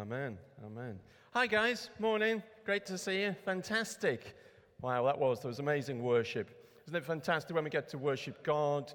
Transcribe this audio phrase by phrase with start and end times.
[0.00, 0.38] Amen.
[0.64, 0.98] Amen.
[1.34, 1.90] Hi, guys.
[1.98, 2.42] Morning.
[2.64, 3.36] Great to see you.
[3.44, 4.36] Fantastic.
[4.80, 5.40] Wow, that was.
[5.40, 6.50] There was amazing worship.
[6.86, 8.92] Isn't it fantastic when we get to worship God?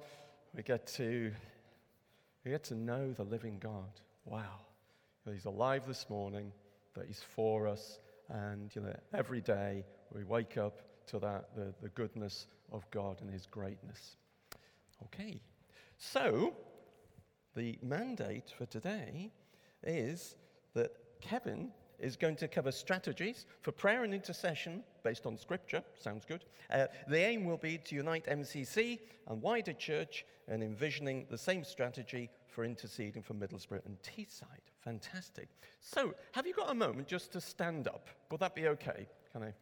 [0.55, 1.31] We get to,
[2.43, 4.01] we get to know the living God.
[4.25, 4.61] Wow.
[5.31, 6.51] He's alive this morning,
[6.95, 7.99] that He's for us.
[8.29, 13.21] And, you know, every day we wake up to that, the, the goodness of God
[13.21, 14.17] and His greatness.
[15.03, 15.41] Okay.
[15.97, 16.55] So,
[17.55, 19.31] the mandate for today
[19.83, 20.35] is
[20.77, 20.91] that
[21.21, 25.83] Kevin is going to cover strategies for prayer and intercession based on scripture.
[25.99, 26.45] Sounds good.
[26.71, 31.63] Uh, the aim will be to unite MCC and wider church in envisioning the same
[31.63, 34.71] strategy for interceding for Middlesbrough and Teesside.
[34.83, 35.49] Fantastic.
[35.81, 38.07] So, have you got a moment just to stand up?
[38.29, 39.07] Will that be okay?
[39.33, 39.53] Can I?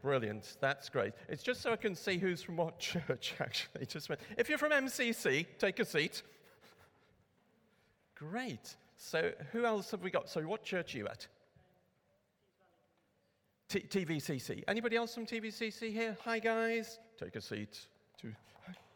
[0.00, 0.56] Brilliant.
[0.60, 1.12] That's great.
[1.28, 3.86] It's just so I can see who's from what church, actually.
[3.86, 6.22] Just if you're from MCC, take a seat.
[8.14, 8.76] Great.
[8.96, 10.28] So, who else have we got?
[10.28, 11.26] So, what church are you at?
[13.68, 14.62] T- TVCC.
[14.68, 16.16] Anybody else from TVCC here?
[16.24, 17.00] Hi, guys.
[17.18, 17.86] Take a seat.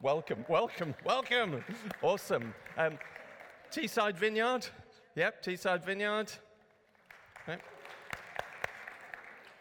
[0.00, 1.64] Welcome, welcome, welcome.
[2.03, 2.55] awesome.
[2.77, 2.98] Um,
[3.73, 4.67] Teesside Vineyard.
[5.17, 6.30] Yep, Teesside Vineyard.
[7.48, 7.61] Yep.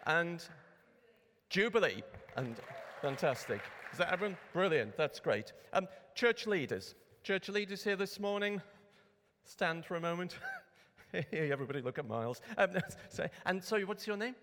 [0.05, 0.43] And
[1.49, 2.03] Jubilee.
[2.35, 2.55] And
[3.01, 3.61] fantastic.
[3.91, 4.37] Is that everyone?
[4.53, 4.95] Brilliant.
[4.95, 5.53] That's great.
[5.73, 6.93] Um, church leaders.
[7.23, 8.61] Church leaders here this morning
[9.47, 10.35] stand for a moment.
[11.13, 12.41] Hey, everybody look at Miles.
[12.57, 12.71] Um,
[13.09, 14.35] so, and so, what's your name?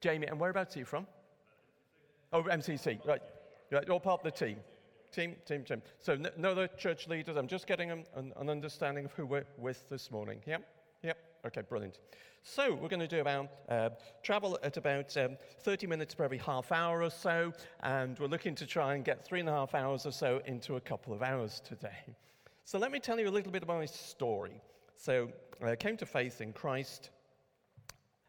[0.00, 0.20] Jamie.
[0.20, 0.26] Jamie.
[0.28, 1.06] And whereabouts are you from?
[2.32, 3.06] Oh, MCC.
[3.06, 3.20] Right.
[3.70, 4.56] You're part of the team.
[5.12, 5.82] Team, team, team.
[5.98, 7.36] So, no, no other church leaders.
[7.36, 10.40] I'm just getting an, an understanding of who we're with this morning.
[10.46, 10.66] Yep.
[11.02, 11.18] Yep.
[11.48, 11.98] Okay, brilliant.
[12.42, 13.90] So, we're going to do about uh,
[14.22, 18.54] travel at about um, 30 minutes per every half hour or so, and we're looking
[18.54, 21.22] to try and get three and a half hours or so into a couple of
[21.22, 22.16] hours today.
[22.66, 24.62] So let me tell you a little bit about my story.
[24.96, 25.28] So
[25.62, 27.10] I came to faith in Christ.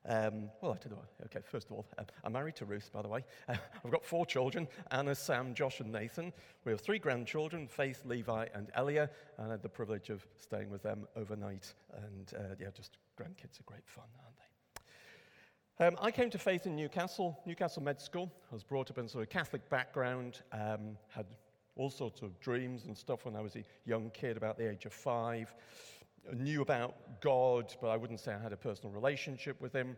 [0.05, 1.05] Um, well, I don't know.
[1.27, 3.23] Okay, first of all, uh, I'm married to Ruth, by the way.
[3.47, 6.33] Uh, I've got four children Anna, Sam, Josh, and Nathan.
[6.65, 9.09] We have three grandchildren Faith, Levi, and Elia.
[9.37, 11.73] And I had the privilege of staying with them overnight.
[12.03, 14.35] And uh, yeah, just grandkids are great fun, aren't
[15.79, 15.85] they?
[15.85, 18.29] Um, I came to faith in Newcastle, Newcastle Med School.
[18.51, 21.25] I was brought up in sort of a Catholic background, um, had
[21.75, 24.85] all sorts of dreams and stuff when I was a young kid, about the age
[24.85, 25.53] of five.
[26.29, 29.97] I knew about God, but I wouldn't say I had a personal relationship with Him.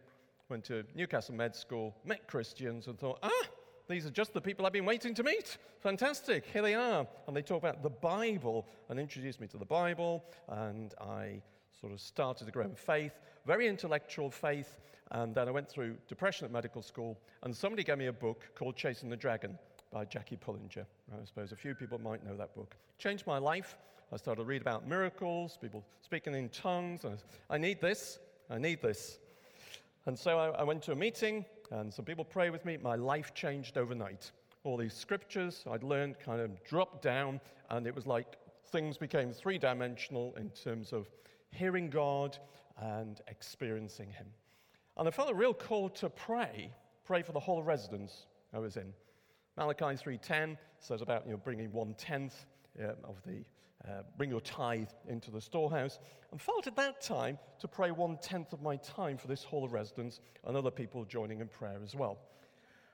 [0.50, 3.48] Went to Newcastle Med School, met Christians, and thought, ah,
[3.88, 5.58] these are just the people I've been waiting to meet.
[5.80, 7.06] Fantastic, here they are.
[7.28, 11.42] And they talk about the Bible and introduced me to the Bible, and I
[11.80, 14.80] sort of started to grow in faith, very intellectual faith.
[15.12, 18.50] And then I went through depression at medical school, and somebody gave me a book
[18.56, 19.58] called Chasing the Dragon
[19.92, 20.86] by Jackie Pullinger.
[21.12, 22.76] I suppose a few people might know that book.
[22.98, 23.78] Changed my life.
[24.12, 27.06] I started to read about miracles, people speaking in tongues.
[27.50, 28.20] I need this.
[28.50, 29.20] I need this.
[30.06, 32.78] And so I, I went to a meeting, and some people prayed with me.
[32.78, 34.32] My life changed overnight.
[34.64, 38.38] All these scriptures I'd learned kind of dropped down, and it was like
[38.68, 41.10] things became three dimensional in terms of
[41.52, 42.38] hearing God
[42.82, 44.28] and experiencing Him.
[44.98, 46.72] And I felt a real call to pray,
[47.06, 48.94] pray for the whole residence I was in.
[49.58, 52.46] Malachi 3.10 says about you know, bringing one-tenth
[53.04, 53.44] of the,
[53.88, 56.00] uh, bring your tithe into the storehouse,
[56.32, 59.74] and felt at that time to pray one-tenth of my time for this hall of
[59.74, 62.20] residence and other people joining in prayer as well.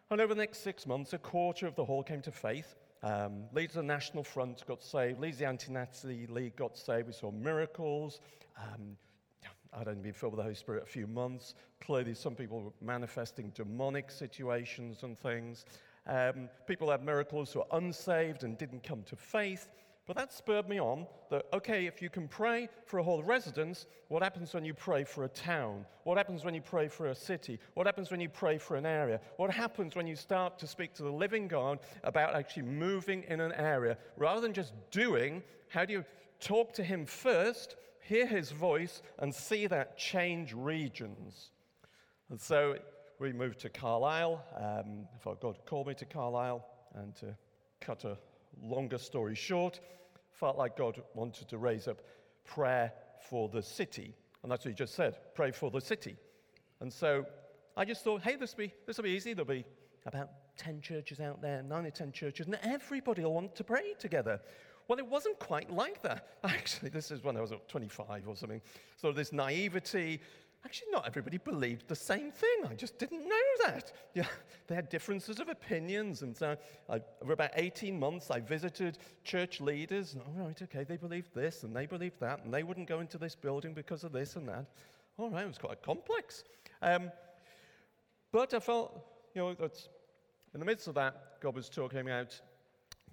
[0.09, 2.75] And over the next six months, a quarter of the hall came to faith.
[3.01, 5.19] Um, leaders of the National Front got saved.
[5.19, 7.07] Leaders of the Anti-Nazi League got saved.
[7.07, 8.21] We saw miracles.
[8.57, 8.95] Um,
[9.73, 11.55] I'd only been filled with the Holy Spirit a few months.
[11.81, 15.65] Clearly, some people were manifesting demonic situations and things.
[16.05, 19.69] Um, people had miracles who were unsaved and didn't come to faith.
[20.05, 23.85] But that spurred me on that, okay, if you can pray for a whole residence,
[24.09, 25.85] what happens when you pray for a town?
[26.03, 27.57] What happens when you pray for a city?
[27.73, 29.21] What happens when you pray for an area?
[29.37, 33.39] What happens when you start to speak to the living God about actually moving in
[33.39, 33.97] an area?
[34.17, 36.03] Rather than just doing, how do you
[36.41, 41.51] talk to Him first, hear His voice, and see that change regions?
[42.29, 42.75] And so
[43.23, 44.43] we moved to Carlisle.
[44.57, 47.37] Um, I God called me to Carlisle, and to
[47.79, 48.17] cut a
[48.61, 49.79] longer story short,
[50.33, 52.01] felt like God wanted to raise up
[52.43, 52.91] prayer
[53.29, 54.13] for the city.
[54.43, 56.17] And that's what he just said pray for the city.
[56.81, 57.25] And so
[57.77, 59.33] I just thought, hey, this will be, this will be easy.
[59.33, 59.63] There'll be
[60.05, 63.93] about 10 churches out there, 9 or 10 churches, and everybody will want to pray
[63.99, 64.41] together.
[64.87, 66.27] Well, it wasn't quite like that.
[66.43, 68.61] Actually, this is when I was 25 or something.
[68.97, 70.19] So this naivety,
[70.65, 72.69] actually, not everybody believed the same thing.
[72.69, 73.91] I just didn't know that.
[74.15, 74.27] Yeah,
[74.67, 76.21] they had differences of opinions.
[76.21, 76.55] And so,
[76.87, 80.13] I, over about 18 months, I visited church leaders.
[80.13, 82.99] And, all right, okay, they believed this and they believed that, and they wouldn't go
[82.99, 84.65] into this building because of this and that.
[85.17, 86.43] All right, it was quite complex.
[86.83, 87.11] Um,
[88.31, 89.79] but I felt, you know, that
[90.53, 92.39] in the midst of that, God was talking about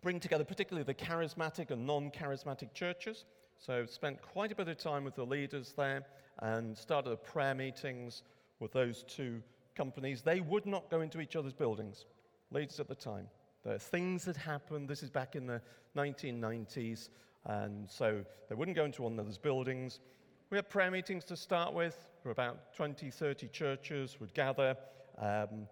[0.02, 3.24] bring together particularly the charismatic and non charismatic churches.
[3.58, 6.04] So, spent quite a bit of time with the leaders there
[6.40, 8.22] and started prayer meetings
[8.58, 9.42] with those two
[9.76, 10.22] companies.
[10.22, 12.06] They would not go into each other's buildings,
[12.50, 13.26] leaders at the time.
[13.64, 14.88] There things that happened.
[14.88, 15.60] This is back in the
[15.96, 17.10] 1990s,
[17.44, 20.00] and so they wouldn't go into one another's buildings.
[20.50, 24.76] We had prayer meetings to start with, for about 20, 30 churches would gather.
[25.18, 25.68] Um,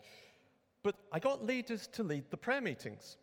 [0.82, 3.16] but I got leaders to lead the prayer meetings.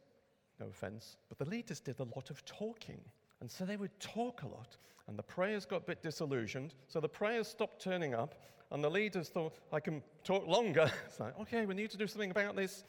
[0.60, 3.02] No offense, but the leaders did a lot of talking.
[3.46, 4.76] And so they would talk a lot.
[5.08, 6.74] And the prayers got a bit disillusioned.
[6.88, 8.34] So the prayers stopped turning up.
[8.72, 10.92] And the leaders thought, I can talk longer.
[11.06, 12.86] it's like, okay, we need to do something about this.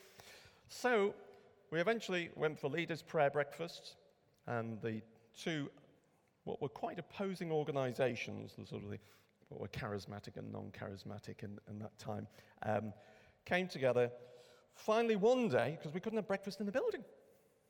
[0.68, 1.14] So
[1.70, 3.96] we eventually went for leaders' prayer breakfasts.
[4.46, 5.02] And the
[5.38, 5.68] two,
[6.44, 8.98] what were quite opposing organizations, the sort of the,
[9.50, 12.26] what were charismatic and non charismatic in, in, that time,
[12.62, 12.94] um,
[13.44, 14.10] came together.
[14.74, 17.04] Finally, one day, because we couldn't have breakfast in the building,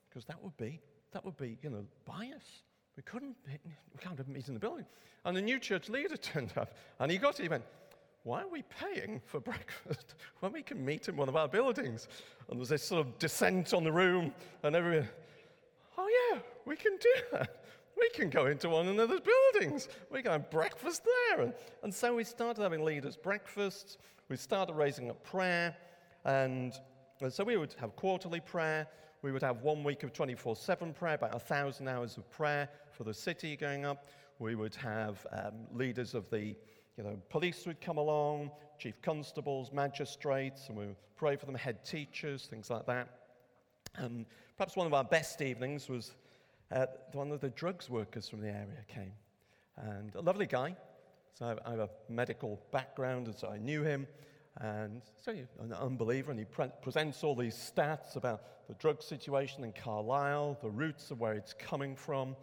[0.09, 0.81] because that would be
[1.17, 2.63] that would be, you know, bias.
[2.97, 4.87] We couldn't, we can't meet in the building.
[5.25, 7.65] And the new church leader turned up and he got, he went,
[8.23, 12.09] why are we paying for breakfast when we can meet in one of our buildings?
[12.49, 14.33] And there was this sort of descent on the room
[14.63, 15.09] and everyone,
[15.99, 17.63] oh yeah, we can do that.
[17.99, 19.89] We can go into one another's buildings.
[20.11, 21.45] We can have breakfast there.
[21.45, 23.97] And, and so we started having leaders' breakfasts.
[24.29, 25.75] We started raising up prayer.
[26.25, 26.75] And,
[27.21, 28.87] and so we would have quarterly prayer.
[29.23, 32.69] We would have one week of 24 7 prayer, about a thousand hours of prayer
[32.97, 34.07] for the city going up.
[34.39, 36.57] We would have um, leaders of the
[36.97, 41.55] you know, police would come along, chief constables, magistrates, and we would pray for them,
[41.55, 43.09] head teachers, things like that.
[43.99, 44.25] Um,
[44.57, 46.15] perhaps one of our best evenings was
[46.73, 49.13] uh, one of the drugs workers from the area came.
[49.77, 50.75] And a lovely guy.
[51.39, 54.07] So I have a medical background, and so I knew him.
[54.61, 59.65] And so an unbeliever, and he pre- presents all these stats about the drug situation
[59.65, 62.35] in Carlisle, the roots of where it's coming from.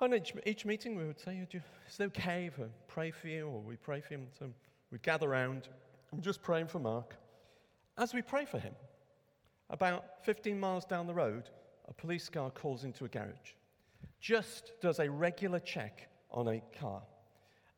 [0.00, 1.56] And each, each meeting we would say, oh,
[1.88, 4.28] is it okay if I pray for you, or we pray for him?
[4.38, 4.48] So
[4.92, 5.68] we'd gather around
[6.12, 7.16] and just praying for Mark.
[7.96, 8.74] As we pray for him,
[9.70, 11.50] about 15 miles down the road,
[11.88, 13.54] a police car calls into a garage,
[14.20, 17.02] just does a regular check on a car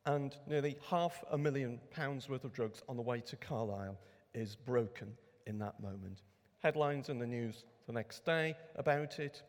[0.07, 3.99] and nearly half a million pounds worth of drugs on the way to Carlisle
[4.35, 5.13] is broken
[5.47, 6.23] in that moment.
[6.59, 9.43] Headlines in the news the next day about it.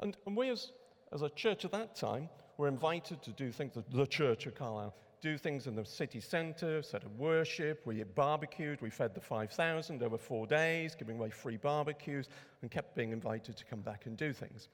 [0.00, 0.72] And, and we, as,
[1.12, 4.54] as a church at that time, we were invited to do things, the Church of
[4.54, 7.82] Carlisle, do things in the city centre, set of worship.
[7.84, 12.28] We barbecued, we fed the 5,000 over four days, giving away free barbecues,
[12.62, 14.68] and kept being invited to come back and do things.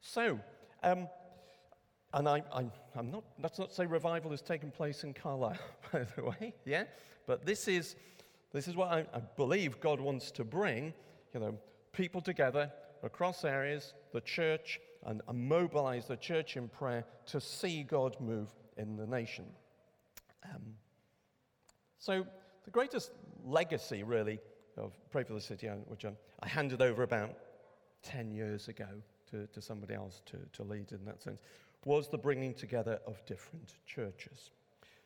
[0.00, 0.38] So,
[0.82, 1.08] um,
[2.12, 2.42] and I,
[2.96, 5.58] am not, let's not say revival has taken place in Carlisle,
[5.92, 6.84] by the way, yeah?
[7.26, 7.96] But this is,
[8.52, 10.94] this is what I, I believe God wants to bring,
[11.34, 11.58] you know,
[11.92, 12.72] people together
[13.02, 18.48] across areas, the church, and, and mobilize the church in prayer to see God move
[18.76, 19.44] in the nation.
[20.44, 20.74] Um,
[21.98, 22.26] so,
[22.64, 23.12] the greatest
[23.44, 24.40] legacy, really,
[24.76, 27.34] of Pray for the City, which I, I handed over about
[28.02, 28.88] 10 years ago
[29.30, 31.40] to, to somebody else to, to lead in that sense,
[31.84, 34.50] was the bringing together of different churches.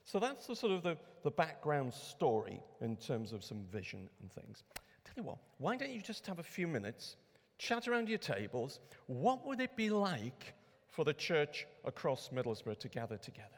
[0.05, 4.32] So that's the sort of the, the background story in terms of some vision and
[4.32, 4.63] things.
[5.05, 7.17] Tell you what, why don't you just have a few minutes,
[7.58, 8.81] chat around your tables?
[9.06, 10.55] What would it be like
[10.89, 13.49] for the church across Middlesbrough to gather together?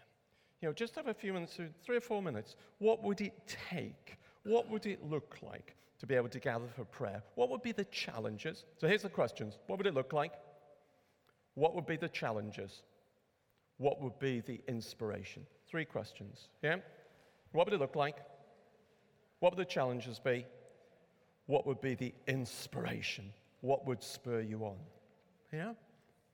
[0.60, 2.56] You know, just have a few minutes, three or four minutes.
[2.78, 3.34] What would it
[3.70, 4.16] take?
[4.44, 7.22] What would it look like to be able to gather for prayer?
[7.34, 8.64] What would be the challenges?
[8.78, 10.32] So here's the questions What would it look like?
[11.54, 12.82] What would be the challenges?
[13.78, 15.46] what would be the inspiration?
[15.68, 16.48] Three questions.
[16.62, 16.76] Yeah?
[17.52, 18.16] What would it look like?
[19.40, 20.46] What would the challenges be?
[21.46, 23.32] What would be the inspiration?
[23.60, 24.76] What would spur you on?
[25.52, 25.72] Yeah?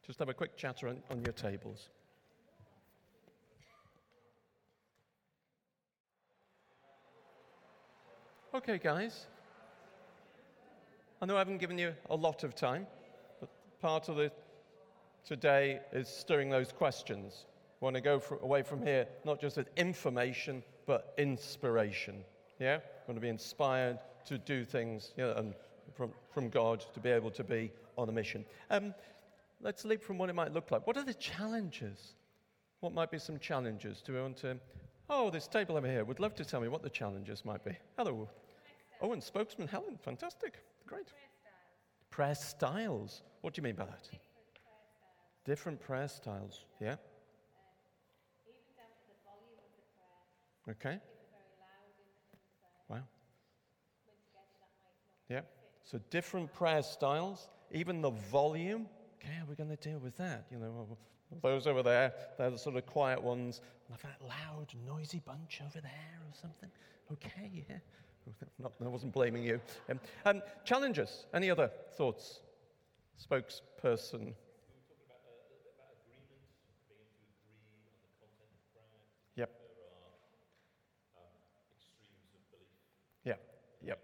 [0.06, 1.88] Just have a quick chatter on, on your tables.
[8.54, 9.26] Okay, guys.
[11.22, 12.86] I know I haven't given you a lot of time,
[13.40, 13.48] but
[13.80, 14.30] part of the
[15.24, 17.46] today is stirring those questions.
[17.80, 22.24] We want to go for, away from here not just with information, but inspiration.
[22.58, 22.76] Yeah?
[22.76, 25.54] We want to be inspired to do things you know, and
[25.94, 28.44] from, from God to be able to be on a mission.
[28.70, 28.94] Um,
[29.60, 30.86] let's leap from what it might look like.
[30.86, 32.14] What are the challenges?
[32.80, 34.02] What might be some challenges?
[34.02, 34.58] Do we want to?
[35.08, 37.76] Oh, this table over here would love to tell me what the challenges might be.
[37.96, 38.28] Hello.
[39.00, 39.98] Oh, and spokesman Helen.
[40.02, 40.54] Fantastic.
[40.86, 41.12] Great.
[42.10, 43.22] Prayer styles.
[43.40, 44.08] What do you mean by that?
[45.44, 46.64] Different prayer styles.
[46.80, 46.96] Yeah.
[50.68, 50.98] Okay.
[52.88, 53.02] Wow.
[55.28, 55.40] Yeah.
[55.84, 58.86] So different prayer styles, even the volume.
[59.20, 60.46] Okay, how are we going to deal with that?
[60.50, 60.96] You know,
[61.42, 63.60] those over there, they're the sort of quiet ones.
[63.92, 66.70] I've that loud, noisy bunch over there or something.
[67.12, 67.76] Okay, yeah.
[68.58, 69.60] Not, I wasn't blaming you.
[69.90, 71.26] Um, um, challenges.
[71.34, 72.40] Any other thoughts?
[73.20, 74.32] Spokesperson.
[79.36, 79.50] Yep.
[83.24, 83.34] Yeah.
[83.84, 83.98] Yep.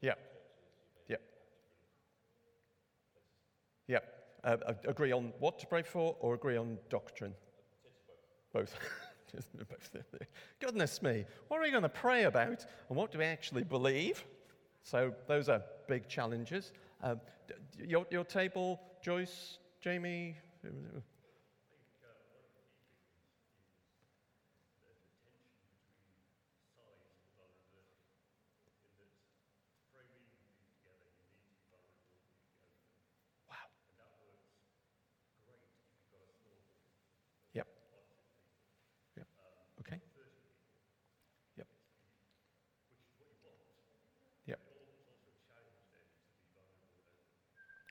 [0.00, 0.14] Yeah.
[1.08, 1.22] Yep.
[3.88, 4.37] Yep.
[4.48, 7.34] Uh, agree on what to pray for or agree on doctrine?
[8.54, 8.74] Both.
[10.60, 14.24] Goodness me, what are we going to pray about and what do we actually believe?
[14.82, 16.72] So, those are big challenges.
[17.02, 17.20] Um,
[17.78, 20.36] your, your table, Joyce, Jamie?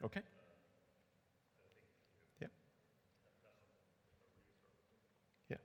[0.04, 0.22] Okay?
[2.42, 2.48] Yeah.
[5.50, 5.58] Yeah.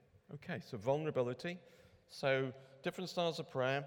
[0.43, 1.57] Okay, so vulnerability.
[2.09, 2.51] So
[2.83, 3.85] different styles of prayer,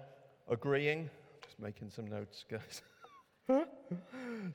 [0.49, 1.09] agreeing,
[1.43, 2.81] just making some notes, guys.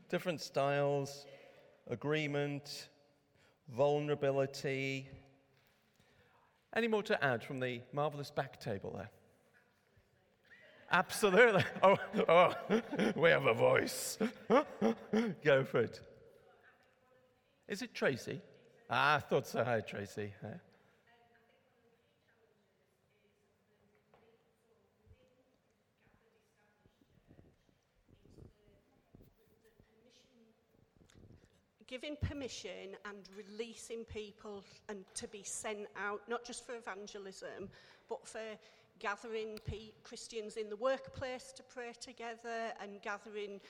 [0.08, 1.26] different styles,
[1.88, 2.88] agreement,
[3.68, 5.08] vulnerability.
[6.74, 9.10] Any more to add from the marvelous back table there?
[10.90, 11.64] Absolutely.
[11.82, 11.96] Oh,
[12.28, 12.52] oh,
[13.16, 14.18] we have a voice.
[15.44, 16.00] Go for it.
[17.68, 18.40] Is it Tracy?
[18.90, 19.62] Ah, I thought so.
[19.64, 20.32] Hi, Tracy.
[31.92, 37.68] Giving permission and releasing people and to be sent out, not just for evangelism,
[38.08, 38.40] but for
[38.98, 39.58] gathering
[40.02, 43.60] Christians in the workplace to pray together and gathering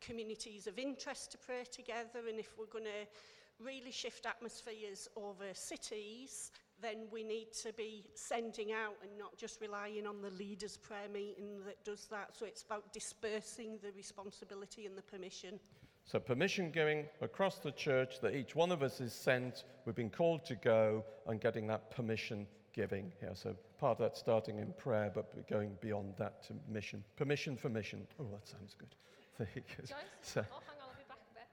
[0.00, 2.26] communities of interest to pray together.
[2.28, 6.50] And if we're going to really shift atmospheres over cities,
[6.82, 11.08] then we need to be sending out and not just relying on the leaders' prayer
[11.12, 12.36] meeting that does that.
[12.36, 15.60] So it's about dispersing the responsibility and the permission.
[16.08, 20.08] So, permission going across the church that each one of us is sent, we've been
[20.08, 23.12] called to go, and getting that permission giving.
[23.20, 23.32] here.
[23.34, 27.04] so part of that starting in prayer, but going beyond that to mission.
[27.16, 28.06] Permission for mission.
[28.18, 28.94] Oh, that sounds good.
[29.54, 31.48] Joyce, so, oh, hang on, I'll be back.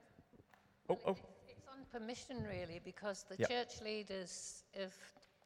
[0.88, 1.10] Oh, oh.
[1.10, 3.50] It's, it's on permission, really, because the yep.
[3.50, 4.96] church leaders, if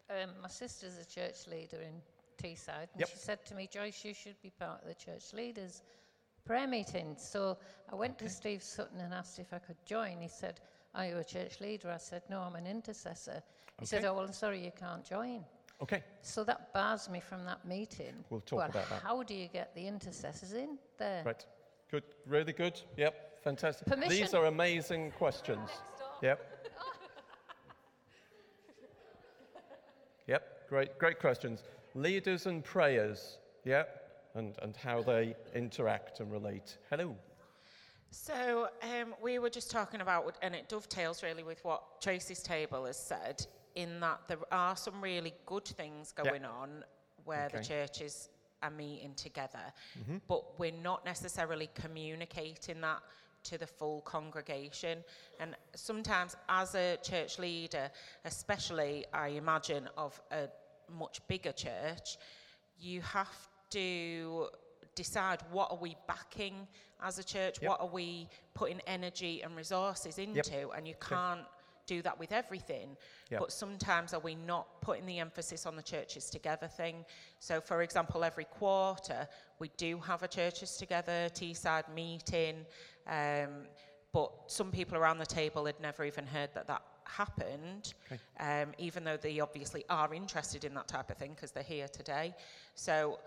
[0.09, 2.01] um, my sister's a church leader in
[2.41, 3.09] Teesside, and yep.
[3.09, 5.83] she said to me, Joyce, you should be part of the church leaders
[6.45, 7.17] prayer meeting.
[7.19, 7.59] So
[7.91, 8.27] I went okay.
[8.27, 10.21] to Steve Sutton and asked if I could join.
[10.21, 10.61] He said,
[10.95, 11.91] Are you a church leader?
[11.91, 13.43] I said, No, I'm an intercessor.
[13.79, 15.45] He said, Oh, well, I'm sorry, you can't join.
[15.83, 16.03] Okay.
[16.23, 18.13] So that bars me from that meeting.
[18.29, 19.03] We'll talk well, about that.
[19.03, 21.23] How do you get the intercessors in there?
[21.25, 21.45] Right.
[21.91, 22.05] Good.
[22.27, 22.81] Really good.
[22.97, 23.43] Yep.
[23.43, 23.87] Fantastic.
[23.87, 24.11] Permission.
[24.11, 25.71] These are amazing questions.
[26.23, 26.69] Yep.
[30.27, 30.69] yep.
[30.69, 30.99] Great.
[30.99, 31.63] Great questions.
[31.95, 33.39] Leaders and prayers.
[33.65, 34.00] Yep.
[34.35, 36.79] And, and how they interact and relate.
[36.89, 37.17] Hello.
[38.11, 42.85] So um, we were just talking about, and it dovetails really with what Tracy's table
[42.87, 43.45] has said,
[43.75, 46.53] in that there are some really good things going yep.
[46.53, 46.85] on
[47.25, 47.59] where okay.
[47.59, 48.29] the churches
[48.63, 50.19] are meeting together, mm-hmm.
[50.29, 53.01] but we're not necessarily communicating that
[53.45, 54.99] to the full congregation.
[55.39, 57.91] And sometimes, as a church leader,
[58.25, 60.49] especially I imagine of a
[60.93, 62.19] much bigger church,
[62.79, 63.29] you have
[63.71, 64.49] to
[64.95, 66.67] decide what are we backing
[67.03, 67.71] as a church, yep.
[67.71, 70.71] what are we putting energy and resources into, yep.
[70.77, 71.47] and you can't
[71.87, 72.97] do that with everything.
[73.31, 73.41] Yep.
[73.41, 77.05] But sometimes are we not putting the emphasis on the churches together thing?
[77.41, 79.27] So, for example, every quarter
[79.59, 82.67] we do have a churches together Teesside meeting,
[83.09, 83.67] um,
[84.13, 88.63] but some people around the table had never even heard that that happened, okay.
[88.63, 91.89] um, even though they obviously are interested in that type of thing because they're here
[91.89, 92.35] today.
[92.75, 93.19] So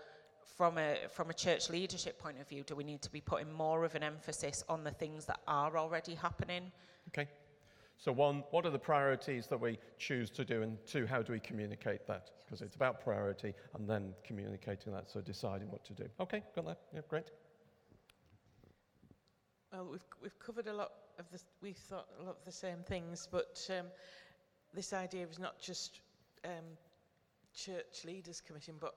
[0.56, 3.52] from a from a church leadership point of view, do we need to be putting
[3.52, 6.70] more of an emphasis on the things that are already happening?
[7.08, 7.28] Okay.
[7.96, 10.62] So, one, what are the priorities that we choose to do?
[10.62, 12.30] And two, how do we communicate that?
[12.44, 16.04] Because it's about priority and then communicating that, so deciding what to do.
[16.20, 16.78] Okay, got that?
[16.92, 17.30] Yeah, great.
[19.72, 22.78] Well, we've, we've covered a lot of the, we've thought a lot of the same
[22.86, 23.86] things, but um,
[24.74, 26.00] this idea is not just
[26.44, 26.76] um,
[27.54, 28.94] church leaders committing, but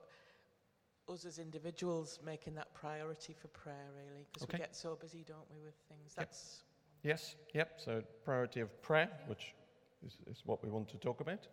[1.10, 4.58] us as individuals making that priority for prayer, really, because Okay.
[4.58, 6.14] we get so busy, don't we, with things.
[6.14, 6.62] That's
[7.02, 7.80] Yes, yep.
[7.80, 9.54] So, priority of prayer, which
[10.04, 11.42] is, is what we want to talk about.
[11.42, 11.48] Do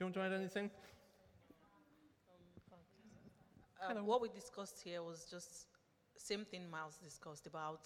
[0.00, 0.70] you want to add anything?
[3.80, 5.66] Uh, what we discussed here was just
[6.16, 7.80] same thing Miles discussed about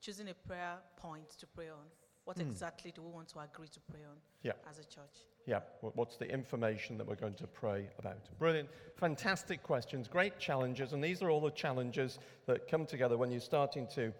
[0.00, 1.86] choosing a prayer point to pray on.
[2.24, 4.52] What exactly do we want to agree to pray on Yeah.
[4.68, 5.26] as a church?
[5.46, 8.16] Yeah, what's the information that we're going to pray about?
[8.38, 8.68] Brilliant.
[8.96, 13.40] Fantastic questions, great challenges, and these are all the challenges that come together when you're
[13.40, 14.12] starting to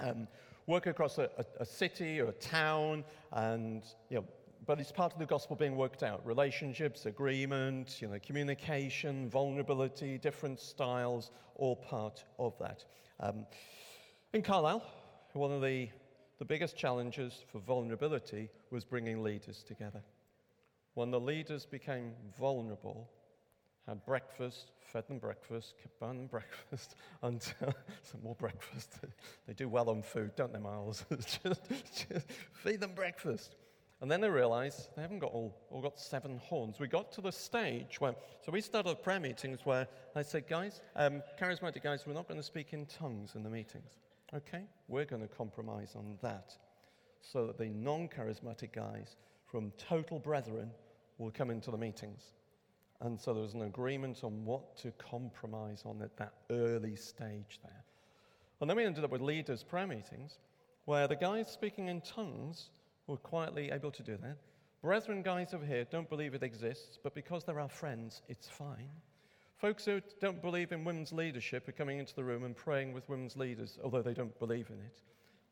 [0.00, 0.28] um,
[0.68, 4.24] work across a, a, a city or a town, and, you know,
[4.64, 10.18] but it's part of the gospel being worked out relationships, agreement, you know, communication, vulnerability,
[10.18, 12.84] different styles, all part of that.
[13.18, 13.44] Um,
[14.32, 14.84] in Carlisle,
[15.32, 15.88] one of the,
[16.38, 20.00] the biggest challenges for vulnerability was bringing leaders together.
[20.94, 23.10] When the leaders became vulnerable,
[23.86, 28.94] had breakfast, fed them breakfast, kept buying them breakfast until some more breakfast.
[29.46, 31.04] they do well on food, don't they, Miles?
[31.10, 31.40] just,
[32.08, 33.56] just feed them breakfast.
[34.00, 36.78] And then they realized they haven't got all, all got seven horns.
[36.78, 40.80] We got to the stage where, so we started prayer meetings where I said, guys,
[40.96, 43.98] um, charismatic guys, we're not going to speak in tongues in the meetings.
[44.34, 44.64] Okay?
[44.88, 46.54] We're going to compromise on that
[47.20, 49.16] so that the non charismatic guys
[49.50, 50.70] from total brethren
[51.18, 52.22] will come into the meetings.
[53.00, 57.60] And so there was an agreement on what to compromise on at that early stage
[57.62, 57.84] there.
[58.60, 60.38] And then we ended up with leaders' prayer meetings
[60.86, 62.70] where the guys speaking in tongues
[63.06, 64.36] were quietly able to do that.
[64.82, 68.90] Brethren guys over here don't believe it exists, but because they're our friends, it's fine.
[69.56, 73.08] Folks who don't believe in women's leadership are coming into the room and praying with
[73.08, 75.00] women's leaders, although they don't believe in it.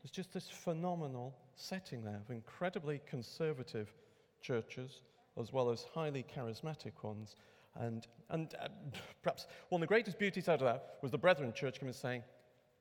[0.03, 3.93] There's just this phenomenal setting there of incredibly conservative
[4.41, 5.01] churches
[5.41, 7.37] as well as highly charismatic ones.
[7.79, 8.69] And, and uh,
[9.23, 11.97] perhaps one of the greatest beauties out of that was the Brethren Church coming and
[11.97, 12.23] saying,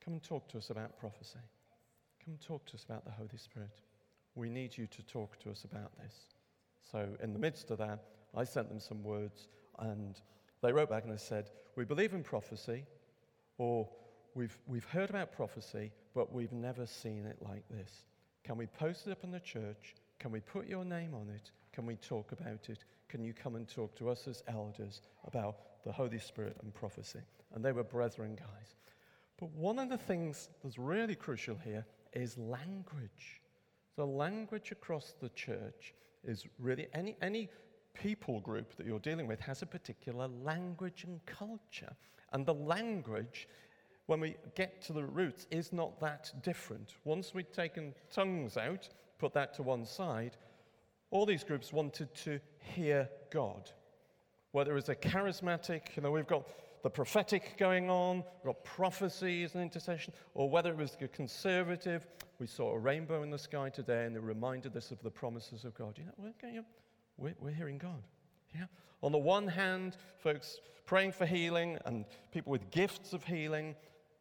[0.04, 1.40] Come and talk to us about prophecy.
[2.26, 3.82] Come and talk to us about the Holy Spirit.
[4.34, 6.14] We need you to talk to us about this.
[6.92, 8.04] So, in the midst of that,
[8.36, 10.20] I sent them some words, and
[10.64, 12.84] they wrote back and they said, We believe in prophecy,
[13.60, 13.88] or
[14.36, 18.04] we've, we've heard about prophecy, but we've never seen it like this.
[18.44, 19.96] Can we post it up in the church?
[20.20, 21.52] Can we put your name on it?
[21.74, 22.84] Can we talk about it?
[23.08, 27.20] Can you come and talk to us as elders about the Holy Spirit and prophecy?
[27.54, 28.76] And they were brethren guys.
[29.40, 33.42] But one of the things that's really crucial here is language.
[33.98, 37.50] The language across the church is really any, any
[37.94, 41.94] people group that you're dealing with has a particular language and culture.
[42.34, 43.48] And the language,
[44.12, 46.96] when we get to the roots, is not that different.
[47.06, 50.36] Once we'd taken tongues out, put that to one side,
[51.12, 53.72] all these groups wanted to hear God.
[54.52, 56.46] Whether it was a charismatic, you know, we've got
[56.84, 62.06] the prophetic going on, we've got prophecies and intercession, or whether it was a conservative,
[62.38, 65.64] we saw a rainbow in the sky today and it reminded us of the promises
[65.64, 65.98] of God.
[65.98, 66.66] You know,
[67.18, 68.04] we're, we're hearing God.
[68.54, 68.66] Yeah?
[69.04, 73.74] On the one hand, folks praying for healing and people with gifts of healing.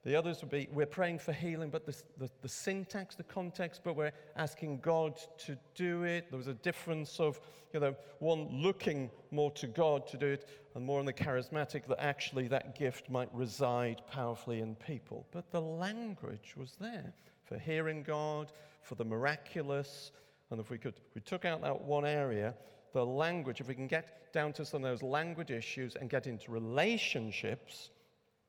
[0.04, 3.82] The others would be, we're praying for healing, but the, the, the, syntax, the context,
[3.84, 6.30] but we're asking God to do it.
[6.30, 7.38] There was a difference of,
[7.74, 11.86] you know, one looking more to God to do it, and more on the charismatic
[11.86, 15.26] that actually that gift might reside powerfully in people.
[15.32, 17.12] But the language was there
[17.44, 20.12] for hearing God, for the miraculous.
[20.50, 22.54] And if we could, we took out that one area,
[22.94, 26.26] the language, if we can get down to some of those language issues and get
[26.26, 27.90] into relationships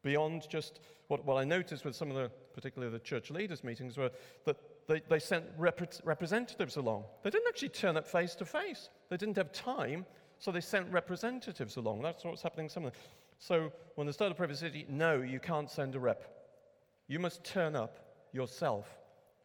[0.04, 3.98] beyond just what, what I noticed with some of the, particularly the church leaders' meetings,
[3.98, 4.12] were
[4.46, 7.04] that they, they sent rep- representatives along.
[7.24, 8.90] They didn't actually turn up face to face.
[9.10, 10.06] They didn't have time,
[10.40, 12.02] so they sent representatives along.
[12.02, 12.70] That's what's happening.
[12.70, 13.02] Some of them.
[13.38, 16.24] So when they started Pray for City, no, you can't send a rep.
[17.08, 18.00] You must turn up
[18.32, 18.88] yourself,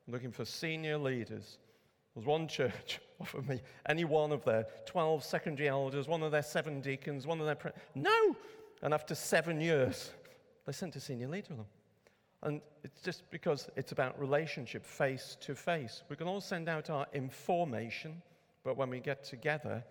[0.07, 1.59] looking for senior leaders.
[2.15, 6.31] There was one church offered me any one of their 12 secondary elders, one of
[6.31, 7.55] their seven deacons, one of their.
[7.55, 8.37] Pre- no!
[8.83, 10.11] And after seven years,
[10.67, 11.67] they sent a senior leader along.
[12.43, 16.03] And it's just because it's about relationship face to face.
[16.09, 18.21] We can all send out our information,
[18.63, 19.83] but when we get together,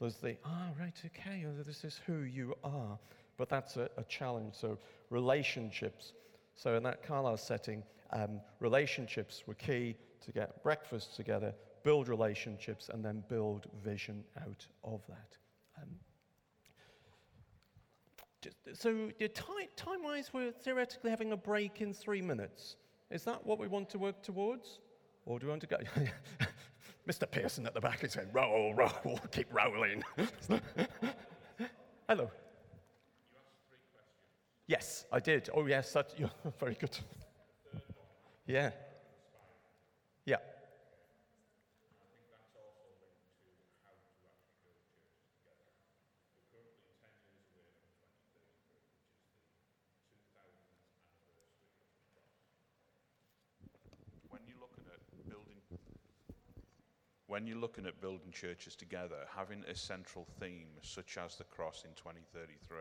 [0.00, 2.98] there's the, ah, right, okay, this is who you are.
[3.36, 4.54] But that's a, a challenge.
[4.54, 4.78] So,
[5.10, 6.12] relationships.
[6.54, 12.90] So, in that Carlisle setting, um, relationships were key to get breakfast together, build relationships,
[12.92, 15.36] and then build vision out of that.
[15.80, 15.88] Um,
[18.72, 19.10] so,
[19.76, 22.76] time, wise, we're theoretically having a break in three minutes.
[23.10, 24.78] Is that what we want to work towards?
[25.26, 25.76] Or do we want to go?
[27.08, 27.30] Mr.
[27.30, 30.02] Pearson at the back is saying, roll, roll, keep rolling.
[32.08, 32.30] Hello.
[34.66, 35.50] Yes, I did.
[35.52, 36.96] Oh, yes, that, you're very good.
[38.46, 38.70] Yeah.
[40.24, 40.36] Yeah.
[57.30, 61.84] When you're looking at building churches together, having a central theme such as the cross
[61.84, 62.76] in 2033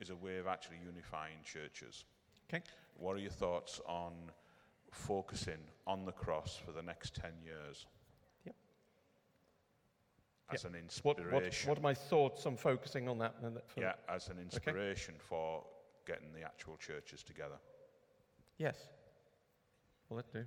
[0.00, 2.04] is a way of actually unifying churches.
[2.48, 2.64] Okay.
[2.96, 4.12] What are your thoughts on
[4.90, 7.86] focusing on the cross for the next 10 years?
[8.44, 8.56] Yep.
[10.52, 10.72] As yep.
[10.72, 11.24] an inspiration.
[11.30, 13.36] What, what, what, are my thoughts on focusing on that?
[13.76, 15.24] yeah, as an inspiration okay.
[15.28, 15.62] for
[16.08, 17.58] getting the actual churches together.
[18.58, 18.88] Yes.
[20.08, 20.44] Well, let's do.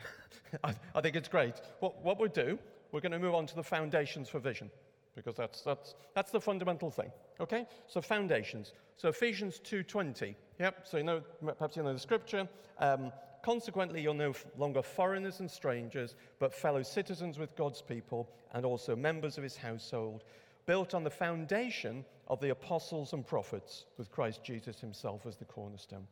[0.64, 1.54] I, I, think it's great.
[1.80, 2.58] What, what we'll do,
[2.92, 4.70] we're going to move on to the foundations for vision,
[5.14, 7.10] because that's, that's, that's the fundamental thing.
[7.40, 7.66] Okay?
[7.86, 8.72] So foundations.
[8.96, 10.34] So Ephesians 2.20.
[10.58, 11.22] Yep, so you know,
[11.56, 12.48] perhaps you know the scripture.
[12.78, 18.66] Um, Consequently, you're no longer foreigners and strangers, but fellow citizens with God's people and
[18.66, 20.24] also members of his household,
[20.66, 25.44] built on the foundation of the apostles and prophets, with Christ Jesus himself as the
[25.44, 26.06] cornerstone.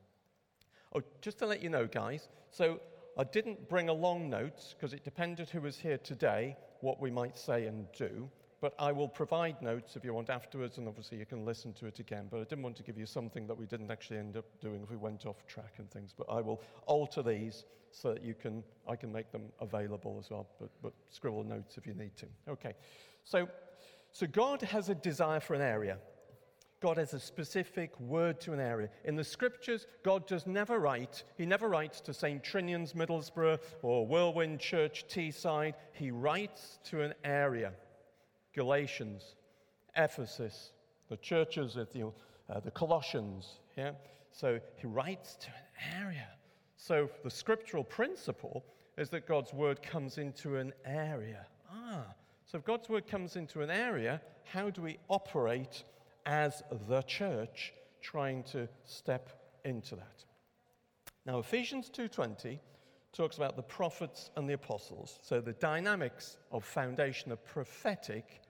[0.94, 2.81] Oh, just to let you know, guys, so
[3.18, 7.37] I didn't bring along notes because it depended who was here today what we might
[7.38, 8.29] say and do.
[8.61, 11.87] But I will provide notes if you want afterwards, and obviously you can listen to
[11.87, 12.29] it again.
[12.31, 14.83] But I didn't want to give you something that we didn't actually end up doing
[14.83, 16.14] if we went off track and things.
[16.16, 20.31] But I will alter these so that you can, I can make them available as
[20.31, 20.46] well.
[20.59, 22.26] But, but scribble notes if you need to.
[22.48, 22.74] Okay.
[23.24, 23.48] So,
[24.12, 25.98] so God has a desire for an area.
[26.87, 28.88] God has a specific word to an area.
[29.05, 32.44] In the scriptures, God does never write, He never writes to St.
[32.44, 35.75] Trinian's, Middlesbrough, or Whirlwind Church, Teesside.
[35.94, 37.72] He writes to an area.
[38.55, 39.35] Galatians,
[39.96, 40.70] Ephesus,
[41.09, 42.05] the churches of the,
[42.49, 43.59] uh, the Colossians.
[43.77, 43.90] Yeah?
[44.31, 46.29] So he writes to an area.
[46.77, 48.64] So the scriptural principle
[48.96, 51.49] is that God's word comes into an area.
[51.68, 52.05] Ah,
[52.44, 55.83] so if God's word comes into an area, how do we operate
[56.26, 60.24] as the church trying to step into that.
[61.24, 62.60] Now Ephesians 2:20
[63.12, 65.18] talks about the prophets and the apostles.
[65.22, 68.42] So the dynamics of foundation are prophetic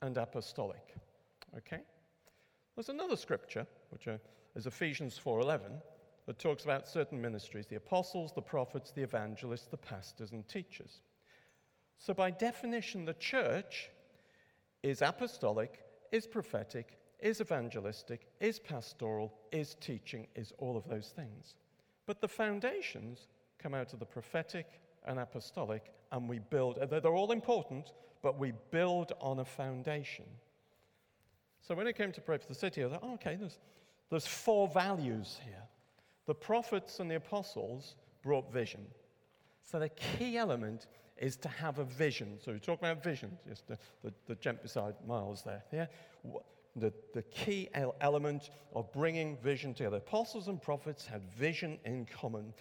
[0.00, 0.94] and apostolic.
[1.56, 1.80] Okay?
[2.76, 4.18] There's another scripture which uh,
[4.54, 5.82] is Ephesians 4:11
[6.26, 11.02] that talks about certain ministries, the apostles, the prophets, the evangelists, the pastors and teachers.
[11.98, 13.90] So by definition the church
[14.82, 15.80] is apostolic,
[16.12, 21.54] is prophetic, is evangelistic, is pastoral, is teaching, is all of those things.
[22.06, 24.66] But the foundations come out of the prophetic
[25.06, 30.26] and apostolic, and we build, they're all important, but we build on a foundation.
[31.60, 33.58] So when it came to pray for the city, I thought, oh, okay, there's,
[34.10, 35.62] there's four values here.
[36.26, 38.84] The prophets and the apostles brought vision.
[39.64, 42.38] So the key element is to have a vision.
[42.44, 45.62] So we talk about vision, just the, the, the gent beside Miles there.
[45.72, 45.86] Yeah?
[46.76, 47.68] The, the key
[48.00, 49.98] element of bringing vision together.
[49.98, 52.54] Apostles and prophets had vision in common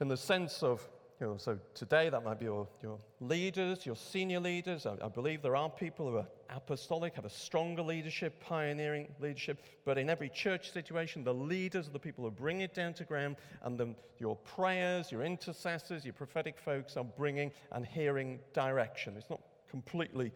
[0.00, 0.86] in the sense of,
[1.20, 4.84] you know, so today that might be your, your leaders, your senior leaders.
[4.84, 9.62] I, I believe there are people who are apostolic, have a stronger leadership, pioneering leadership,
[9.84, 13.04] but in every church situation, the leaders are the people who bring it down to
[13.04, 19.14] ground, and the, your prayers, your intercessors, your prophetic folks are bringing and hearing direction.
[19.16, 20.32] It's not completely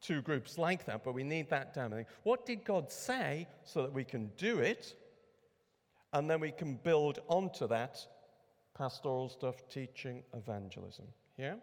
[0.00, 2.04] two groups like that, but we need that down.
[2.22, 4.94] What did God say so that we can do it?
[6.12, 7.98] And then we can build onto that
[8.76, 11.04] pastoral stuff, teaching, evangelism.
[11.36, 11.54] Yeah?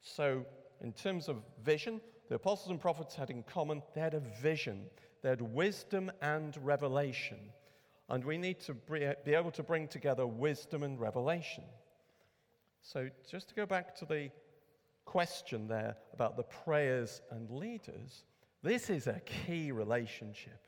[0.00, 0.46] So,
[0.80, 4.86] in terms of vision, the apostles and prophets had in common, they had a vision,
[5.22, 7.38] they had wisdom and revelation.
[8.08, 11.64] And we need to be able to bring together wisdom and revelation.
[12.82, 14.30] So, just to go back to the
[15.04, 18.24] question there about the prayers and leaders,
[18.62, 20.66] this is a key relationship.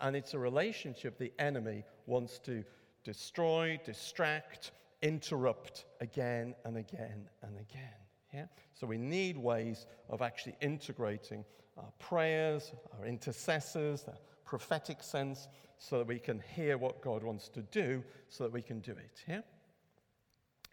[0.00, 2.64] And it's a relationship the enemy wants to
[3.04, 7.94] destroy, distract, interrupt again and again and again.
[8.34, 8.46] Yeah?
[8.74, 11.44] So we need ways of actually integrating
[11.78, 17.48] our prayers, our intercessors, the prophetic sense, so that we can hear what God wants
[17.50, 19.22] to do, so that we can do it.
[19.28, 19.40] Yeah?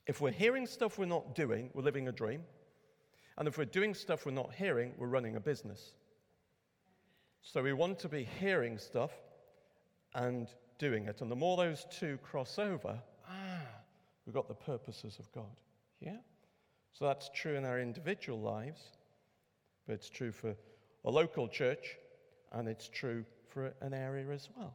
[0.07, 2.43] If we're hearing stuff we're not doing, we're living a dream.
[3.37, 5.93] And if we're doing stuff we're not hearing, we're running a business.
[7.41, 9.11] So we want to be hearing stuff
[10.13, 11.21] and doing it.
[11.21, 13.61] And the more those two cross over, ah,
[14.25, 15.59] we've got the purposes of God.
[15.99, 16.17] Yeah?
[16.93, 18.81] So that's true in our individual lives,
[19.87, 20.55] but it's true for
[21.05, 21.97] a local church,
[22.51, 24.73] and it's true for an area as well.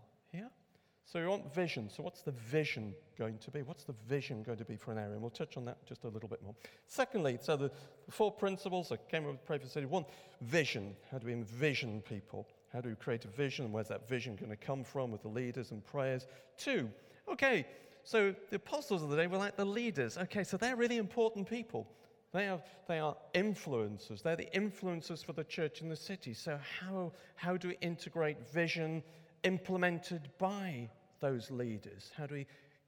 [1.11, 1.89] So we want vision.
[1.89, 3.63] So what's the vision going to be?
[3.63, 5.13] What's the vision going to be for an area?
[5.13, 6.55] And we'll touch on that just a little bit more.
[6.87, 7.71] Secondly, so the,
[8.11, 9.87] four principles came up with Pray for City.
[9.87, 10.05] One,
[10.43, 10.95] vision.
[11.11, 12.47] How do we envision people?
[12.75, 13.73] How do we create a vision?
[13.73, 16.27] Where's that vision going to come from with the leaders and prayers?
[16.59, 16.91] Two,
[17.33, 17.67] okay,
[18.05, 20.19] so the apostles of the day were like the leaders.
[20.19, 21.87] Okay, so they're really important people.
[22.35, 24.23] They are, they are influencers.
[24.23, 26.35] They're the influencers for the church in the city.
[26.35, 29.03] So, how, how do we integrate vision
[29.45, 32.11] implemented by those leaders?
[32.17, 32.47] How do we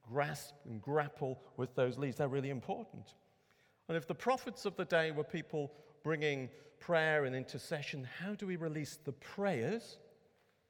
[0.08, 2.16] grasp and grapple with those leaders?
[2.16, 3.14] They're really important.
[3.88, 8.46] And if the prophets of the day were people bringing prayer and intercession, how do
[8.46, 9.98] we release the prayers?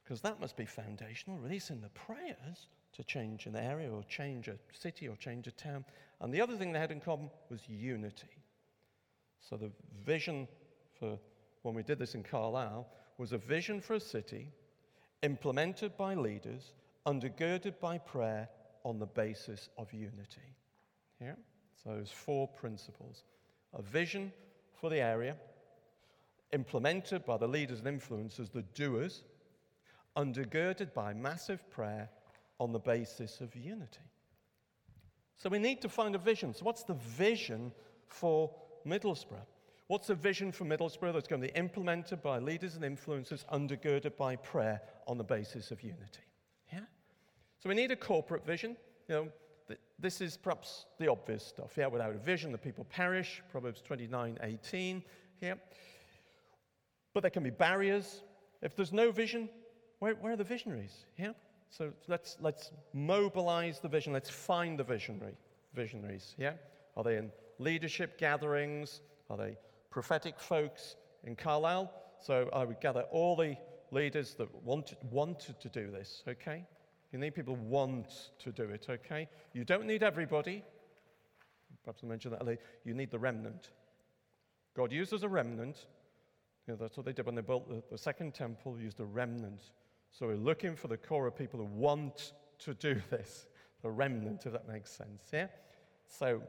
[0.03, 4.57] Because that must be foundational, releasing the prayers to change an area or change a
[4.73, 5.85] city or change a town.
[6.21, 8.43] And the other thing they had in common was unity.
[9.39, 9.71] So the
[10.05, 10.49] vision
[10.99, 11.19] for
[11.63, 14.49] when we did this in Carlisle was a vision for a city
[15.23, 16.73] implemented by leaders,
[17.11, 18.49] undergirded by prayer
[18.85, 20.55] on the basis of unity.
[21.21, 21.35] Yeah?
[21.83, 23.25] So those four principles.
[23.75, 24.33] A vision
[24.81, 25.37] for the area,
[26.53, 29.23] implemented by the leaders and influencers, the doers,
[30.17, 32.09] undergirded by massive prayer
[32.59, 34.01] on the basis of unity.
[35.37, 36.53] So we need to find a vision.
[36.53, 37.73] So, what's the vision
[38.09, 38.51] for
[38.87, 39.47] Middlesbrough?
[39.87, 44.17] What's the vision for Middlesbrough that's going to be implemented by leaders and influencers, undergirded
[44.17, 46.21] by prayer on the basis of unity?
[47.63, 48.77] So, we need a corporate vision.
[49.09, 49.29] You know,
[49.99, 51.73] this is perhaps the obvious stuff.
[51.77, 53.43] Yeah, without a vision, the people perish.
[53.51, 55.03] Proverbs 29 18.
[55.41, 55.55] Yeah.
[57.13, 58.23] But there can be barriers.
[58.63, 59.49] If there's no vision,
[59.99, 61.07] where, where are the visionaries?
[61.19, 61.33] Yeah?
[61.71, 64.13] So let's, let's mobilize the vision.
[64.13, 65.35] Let's find the visionary,
[65.75, 66.35] visionaries.
[66.39, 66.55] Yeah?
[66.97, 69.01] Are they in leadership gatherings?
[69.29, 69.57] Are they
[69.91, 71.93] prophetic folks in Carlisle?
[72.21, 73.57] So I would gather all the
[73.91, 76.65] leaders that wanted, wanted to do this, okay?
[77.13, 79.29] You need people who want to do it, okay?
[79.53, 80.63] You don't need everybody.
[81.85, 82.63] Perhaps I mentioned that later.
[82.85, 83.71] You need the remnant.
[84.77, 85.87] God uses a remnant
[86.71, 89.05] you know, that's what they did when they built the, the second temple, used a
[89.05, 89.73] remnant.
[90.13, 93.47] So we're looking for the core of people who want to do this,
[93.83, 95.25] the remnant, if that makes sense.
[95.33, 95.49] Yeah?
[96.07, 96.41] So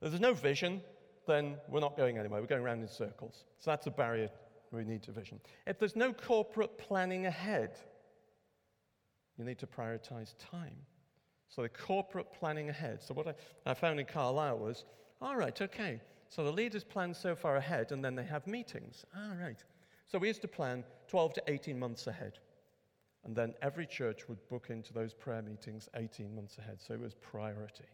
[0.00, 0.80] if there's no vision,
[1.26, 2.40] then we're not going anywhere.
[2.40, 3.44] We're going around in circles.
[3.58, 4.30] So that's a barrier
[4.72, 5.38] we need to vision.
[5.66, 7.78] If there's no corporate planning ahead,
[9.38, 10.76] you need to prioritize time.
[11.48, 13.02] So the corporate planning ahead.
[13.02, 13.34] So what I,
[13.66, 14.84] I found in Carlisle was,
[15.20, 19.04] all right, okay, so the leaders plan so far ahead and then they have meetings.
[19.16, 19.62] All right.
[20.06, 22.38] So we used to plan 12 to 18 months ahead.
[23.24, 26.80] And then every church would book into those prayer meetings 18 months ahead.
[26.80, 27.84] So it was priority.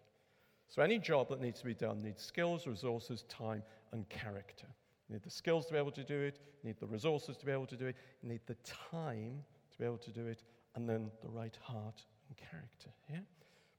[0.69, 4.67] So any job that needs to be done needs skills, resources, time, and character.
[5.09, 7.47] You need the skills to be able to do it, you need the resources to
[7.47, 8.57] be able to do it, you need the
[8.91, 12.91] time to be able to do it, and then the right heart and character.
[13.11, 13.21] Yeah?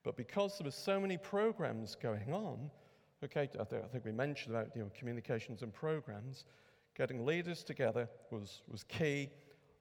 [0.04, 2.72] But because there were so many programs going on,
[3.24, 6.46] Okay, I think we mentioned about you know, communications and programs.
[6.98, 9.30] Getting leaders together was, was key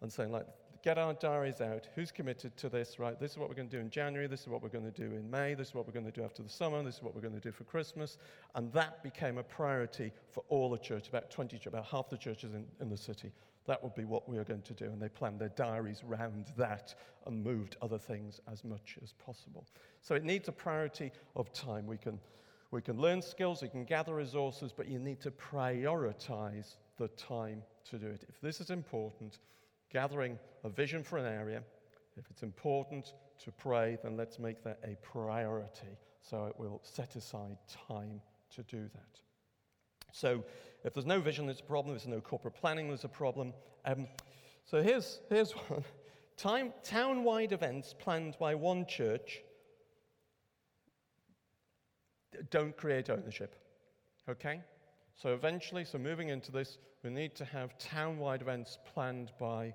[0.02, 0.46] and saying, like,
[0.82, 1.88] get our diaries out.
[1.94, 3.18] Who's committed to this, right?
[3.18, 4.26] This is what we're going to do in January.
[4.26, 5.54] This is what we're going to do in May.
[5.54, 6.82] This is what we're going to do after the summer.
[6.82, 8.18] This is what we're going to do for Christmas.
[8.54, 12.52] And that became a priority for all the church, about 20, about half the churches
[12.52, 13.32] in, in the city.
[13.66, 14.86] That would be what we were going to do.
[14.86, 16.94] And they planned their diaries around that
[17.26, 19.66] and moved other things as much as possible.
[20.00, 21.86] So it needs a priority of time.
[21.86, 22.18] We can
[22.70, 27.62] we can learn skills, we can gather resources, but you need to prioritize the time
[27.90, 28.24] to do it.
[28.28, 29.38] If this is important,
[29.92, 31.64] gathering a vision for an area,
[32.16, 35.98] if it's important to pray, then let's make that a priority.
[36.22, 37.56] So it will set aside
[37.88, 38.20] time
[38.54, 39.20] to do that.
[40.12, 40.44] So
[40.84, 41.96] if there's no vision, it's a problem.
[41.96, 43.52] If there's no corporate planning, there's a problem.
[43.84, 44.06] Um,
[44.64, 45.84] so here's, here's one.
[46.36, 49.42] Time, town-wide events planned by one church
[52.50, 53.56] don't create ownership.
[54.28, 54.60] Okay?
[55.16, 59.74] So eventually, so moving into this, we need to have town-wide events planned by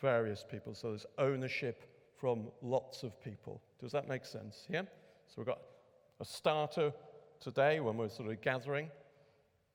[0.00, 0.74] various people.
[0.74, 1.82] So there's ownership
[2.18, 3.62] from lots of people.
[3.80, 4.66] Does that make sense?
[4.68, 4.82] Yeah?
[5.28, 5.60] So we've got
[6.20, 6.92] a starter
[7.40, 8.90] today when we're sort of gathering,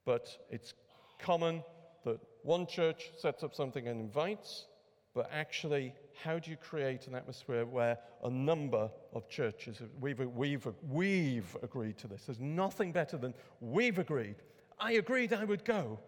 [0.07, 0.73] but it's
[1.19, 1.61] common
[2.05, 4.67] that one church sets up something and invites,
[5.13, 5.93] but actually,
[6.23, 11.97] how do you create an atmosphere where a number of churches, we've, we've, we've agreed
[11.97, 12.23] to this?
[12.25, 14.37] There's nothing better than we've agreed,
[14.79, 15.99] I agreed I would go.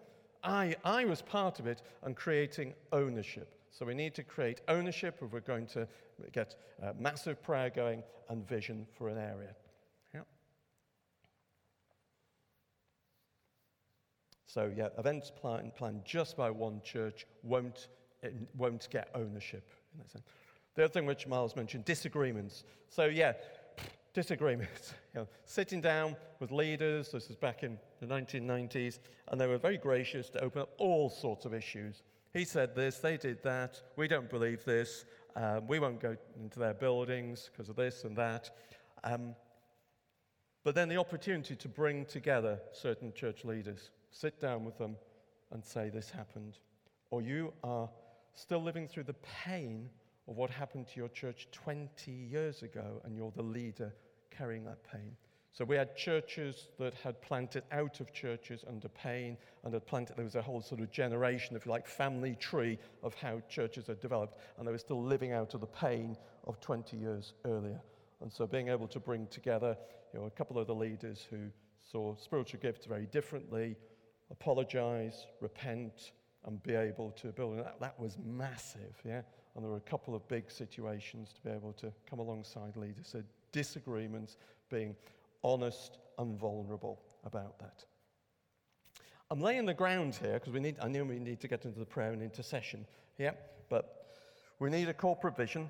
[0.44, 3.54] I, I was part of it and creating ownership.
[3.72, 5.88] So we need to create ownership if we're going to
[6.32, 9.56] get uh, massive prayer going and vision for an area.
[10.14, 10.22] Yeah.
[14.50, 17.88] So yeah, events planned plan just by one church won't,
[18.58, 20.26] won't get ownership in that sense.
[20.74, 22.64] The other thing which Miles mentioned, disagreements.
[22.90, 23.34] So yeah,
[24.14, 24.94] disagreements.
[25.16, 29.58] You know, sitting down with leaders, this is back in the 1990s, and they were
[29.58, 32.04] very gracious to open up all sorts of issues.
[32.32, 36.60] He said this, they did that, we don't believe this, um, we won't go into
[36.60, 38.52] their buildings because of this and that.
[39.04, 39.34] Um,
[40.64, 44.95] but then the opportunity to bring together certain church leaders, sit down with them
[45.52, 46.58] and say, This happened.
[47.12, 47.89] Or you are
[48.36, 49.89] still living through the pain
[50.28, 53.93] of what happened to your church 20 years ago, and you're the leader
[54.30, 55.15] carrying that pain.
[55.52, 60.15] So we had churches that had planted out of churches under pain and had planted,
[60.15, 63.88] there was a whole sort of generation, if you like, family tree of how churches
[63.88, 67.82] had developed, and they were still living out of the pain of 20 years earlier.
[68.22, 69.76] And so being able to bring together
[70.13, 71.50] you know, a couple of the leaders who
[71.82, 73.76] saw spiritual gifts very differently,
[74.32, 76.12] apologize, repent,
[76.46, 77.56] and be able to build.
[77.56, 79.22] And that, that was massive, yeah?
[79.56, 83.08] And there were a couple of big situations to be able to come alongside leaders.
[83.08, 84.38] So disagreements,
[84.70, 84.96] being
[85.44, 87.86] honest and vulnerable about that.
[89.32, 91.80] I'm laying the ground here because we need, I knew we need to get into
[91.80, 92.86] the prayer and intercession.
[93.18, 93.32] Yeah,
[93.70, 94.15] but
[94.60, 95.70] we need a corporate vision.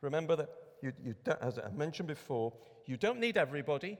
[0.00, 0.48] Remember that,
[0.82, 2.52] you, you as I mentioned before,
[2.86, 3.96] you don't need everybody,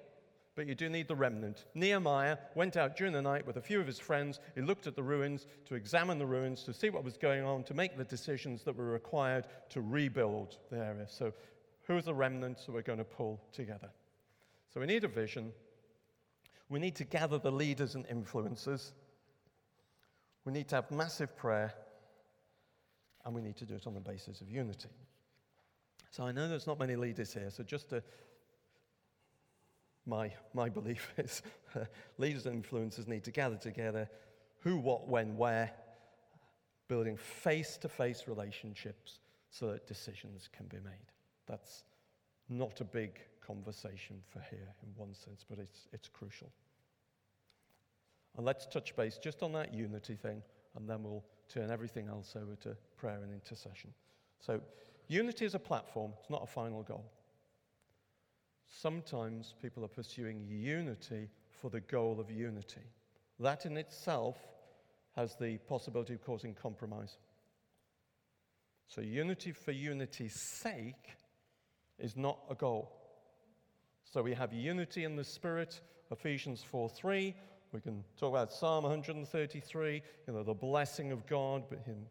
[0.54, 1.64] but you do need the remnant.
[1.74, 4.38] Nehemiah went out during the night with a few of his friends.
[4.54, 7.64] He looked at the ruins to examine the ruins, to see what was going on,
[7.64, 11.06] to make the decisions that were required to rebuild the area.
[11.08, 11.32] So,
[11.86, 13.90] who are the remnants that we're going to pull together?
[14.72, 15.52] So, we need a vision.
[16.68, 18.92] We need to gather the leaders and influencers.
[20.44, 21.74] We need to have massive prayer.
[23.24, 24.90] And we need to do it on the basis of unity.
[26.10, 28.04] So, I know there's not many leaders here, so just to
[30.06, 31.42] my, my belief is
[32.18, 34.08] leaders and influencers need to gather together
[34.60, 35.70] who, what, when, where,
[36.88, 39.18] building face to face relationships
[39.50, 41.12] so that decisions can be made.
[41.46, 41.84] That's
[42.48, 46.50] not a big conversation for here in one sense, but it's, it's crucial.
[48.36, 50.42] And let's touch base just on that unity thing,
[50.76, 53.90] and then we'll turn everything else over to prayer and intercession.
[54.40, 54.60] So,
[55.08, 57.04] unity is a platform, it's not a final goal.
[58.80, 62.82] Sometimes people are pursuing unity for the goal of unity.
[63.38, 64.36] That in itself
[65.14, 67.18] has the possibility of causing compromise.
[68.88, 71.16] So, unity for unity's sake
[71.98, 72.90] is not a goal.
[74.04, 77.34] So, we have unity in the Spirit, Ephesians 4 3.
[77.72, 82.06] We can talk about Psalm 133, you know, the blessing of God, but Him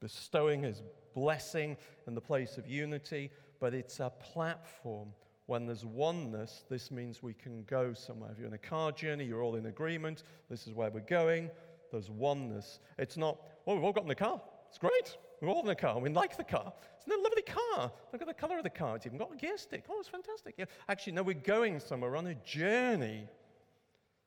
[0.00, 0.82] bestowing His
[1.14, 1.76] blessing
[2.06, 3.30] in the place of unity.
[3.60, 5.08] But it's a platform
[5.48, 8.28] when there's oneness, this means we can go somewhere.
[8.30, 10.22] If you're in a car journey, you're all in agreement.
[10.50, 11.48] This is where we're going.
[11.90, 12.80] There's oneness.
[12.98, 14.42] It's not, well, we've all got in the car.
[14.68, 15.16] It's great.
[15.40, 15.98] We're all in the car.
[15.98, 16.70] We like the car.
[16.98, 17.90] It's a lovely car.
[18.12, 18.96] Look at the color of the car.
[18.96, 19.84] It's even got a gear stick.
[19.88, 20.54] Oh, it's fantastic.
[20.58, 20.66] Yeah.
[20.86, 22.14] Actually, no, we're going somewhere.
[22.14, 23.26] On a journey.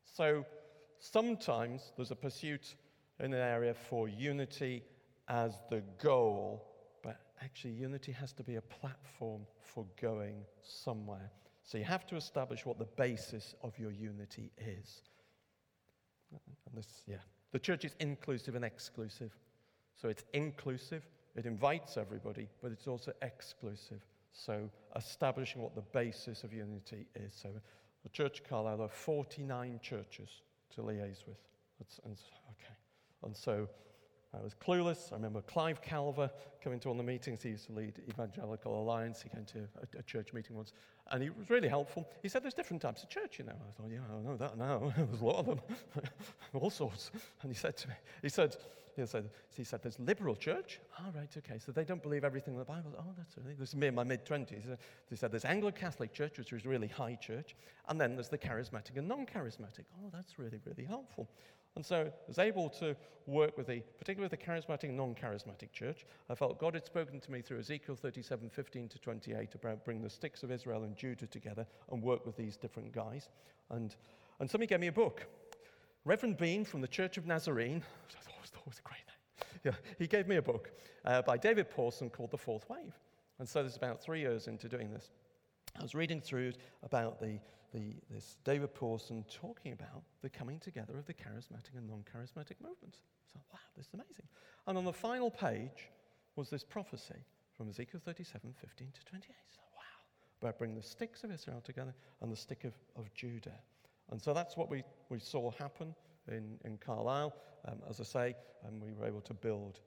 [0.03, 0.43] So
[0.97, 2.73] sometimes there's a pursuit
[3.19, 4.81] in an area for unity
[5.27, 6.70] as the goal
[7.41, 11.31] actually, unity has to be a platform for going somewhere.
[11.63, 15.01] So you have to establish what the basis of your unity is.
[16.31, 17.15] And this, yeah.
[17.51, 19.31] The church is inclusive and exclusive.
[20.01, 21.03] So it's inclusive,
[21.35, 24.01] it invites everybody, but it's also exclusive.
[24.33, 27.33] So establishing what the basis of unity is.
[27.33, 27.49] So
[28.03, 30.41] the Church of Carlisle, are 49 churches
[30.75, 31.37] to liaise with.
[31.79, 32.73] That's, and, okay.
[33.23, 33.67] And so
[34.33, 35.11] I was clueless.
[35.11, 36.29] I remember Clive Calver
[36.63, 37.43] coming to one of the meetings.
[37.43, 39.21] He used to lead Evangelical Alliance.
[39.21, 40.71] He came to a, a, church meeting once,
[41.11, 42.07] and he was really helpful.
[42.21, 43.51] He said, There's different types of church, you know.
[43.51, 44.93] I thought, Yeah, I know that now.
[44.97, 45.59] There's a lot of them,
[46.53, 47.11] all sorts.
[47.41, 48.55] And he said to me, He said,
[48.95, 50.79] he said, he said, There's liberal church.
[50.99, 51.59] All oh, right, okay.
[51.59, 52.93] So they don't believe everything in the Bible.
[52.97, 54.77] Oh, that's really, this is me in my mid 20s.
[55.09, 57.55] He said, There's Anglo Catholic church, which is really high church.
[57.89, 59.85] And then there's the charismatic and non charismatic.
[60.01, 61.29] Oh, that's really, really helpful.
[61.75, 62.95] And so I was able to
[63.27, 66.05] work with the, particularly with the charismatic non-charismatic church.
[66.29, 70.01] I felt God had spoken to me through Ezekiel 37, 15 to 28 about bring
[70.01, 73.29] the sticks of Israel and Judah together and work with these different guys.
[73.69, 73.95] And,
[74.39, 75.27] and somebody gave me a book.
[76.03, 78.41] Reverend Bean from the Church of Nazarene, I thought
[78.71, 79.07] was a great name.
[79.63, 80.71] Yeah, he gave me a book
[81.05, 82.97] uh, by David Pawson called The Fourth Wave.
[83.37, 85.11] And so this is about three years into doing this.
[85.79, 87.39] I was reading through about the,
[87.73, 92.55] the, this David Pawson talking about the coming together of the charismatic and non charismatic
[92.61, 92.99] movements.
[93.31, 94.27] So, wow, this is amazing.
[94.67, 95.89] And on the final page
[96.35, 99.35] was this prophecy from Ezekiel 37 15 to 28.
[99.49, 99.83] So, wow,
[100.41, 103.59] about bringing the sticks of Israel together and the stick of, of Judah.
[104.11, 105.95] And so that's what we, we saw happen
[106.27, 107.33] in, in Carlisle.
[107.67, 109.79] Um, as I say, and we were able to build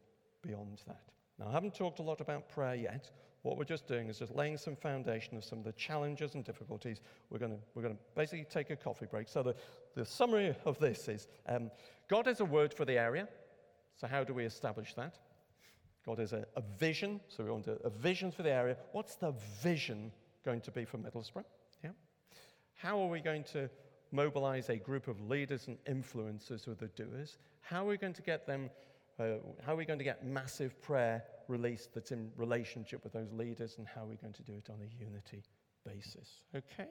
[0.43, 1.03] beyond that.
[1.39, 3.11] Now, I haven't talked a lot about prayer yet.
[3.45, 6.43] What we're just doing is just laying some foundation of some of the challenges and
[6.43, 7.03] difficulties.
[7.29, 9.29] We're going to, we're to basically take a coffee break.
[9.29, 9.55] So, the,
[9.95, 11.71] the summary of this is um,
[12.09, 13.29] God is a word for the area.
[14.01, 15.19] So, how do we establish that?
[16.07, 17.21] God is a, a vision.
[17.29, 18.79] So, we want a, a vision for the area.
[18.93, 20.11] What's the vision
[20.43, 21.45] going to be for Middlesbrough?
[21.83, 21.91] Yeah.
[22.77, 23.69] How are we going to
[24.11, 27.37] mobilize a group of leaders and influencers who are the doers?
[27.61, 28.71] How are we going to get them?
[29.21, 29.35] Uh,
[29.67, 33.77] how are we going to get massive prayer released that's in relationship with those leaders,
[33.79, 35.43] and how we're going to do it on a unity
[35.85, 36.43] basis?
[36.55, 36.89] Okay?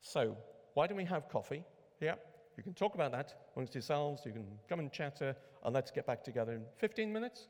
[0.00, 0.36] So,
[0.74, 1.64] why don't we have coffee?
[2.00, 2.14] Yeah,
[2.56, 6.06] you can talk about that amongst yourselves, you can come and chatter, and let's get
[6.06, 7.48] back together in 15 minutes.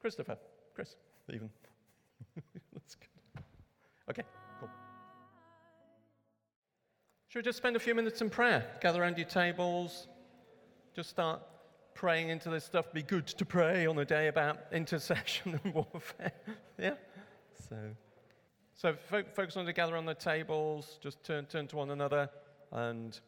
[0.00, 0.38] Christopher,
[0.74, 0.96] Chris,
[1.32, 1.50] even.
[2.72, 3.42] that's good.
[4.08, 4.22] Okay,
[4.58, 4.68] cool.
[7.28, 8.66] Should we just spend a few minutes in prayer?
[8.80, 10.08] Gather around your tables,
[10.94, 11.40] just start
[11.94, 12.92] praying into this stuff.
[12.92, 16.32] Be good to pray on a day about intercession and warfare.
[16.78, 16.94] yeah?
[17.68, 17.76] So,
[18.74, 22.30] so fo- focus on to gather on the tables, just turn, turn to one another.
[22.72, 23.18] And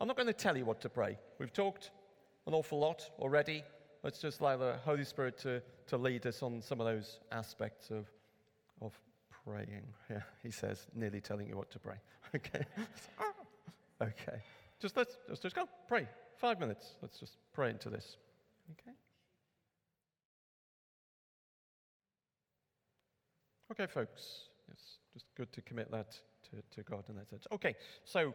[0.00, 1.18] I'm not going to tell you what to pray.
[1.38, 1.90] We've talked
[2.46, 3.64] an awful lot already.
[4.02, 7.90] Let's just allow the Holy Spirit to, to lead us on some of those aspects
[7.90, 8.06] of,
[8.80, 8.98] of
[9.44, 9.82] praying.
[10.08, 11.96] Yeah, he says, nearly telling you what to pray.
[12.34, 12.62] Okay.
[14.02, 14.42] okay.
[14.80, 15.66] Just let's, let's just go.
[15.88, 16.06] Pray.
[16.38, 16.94] Five minutes.
[17.02, 18.16] Let's just pray into this.
[18.72, 18.96] Okay?
[23.72, 24.48] Okay, folks.
[24.70, 26.12] It's just good to commit that
[26.50, 27.46] to, to God in that sense.
[27.52, 27.74] Okay,
[28.04, 28.34] so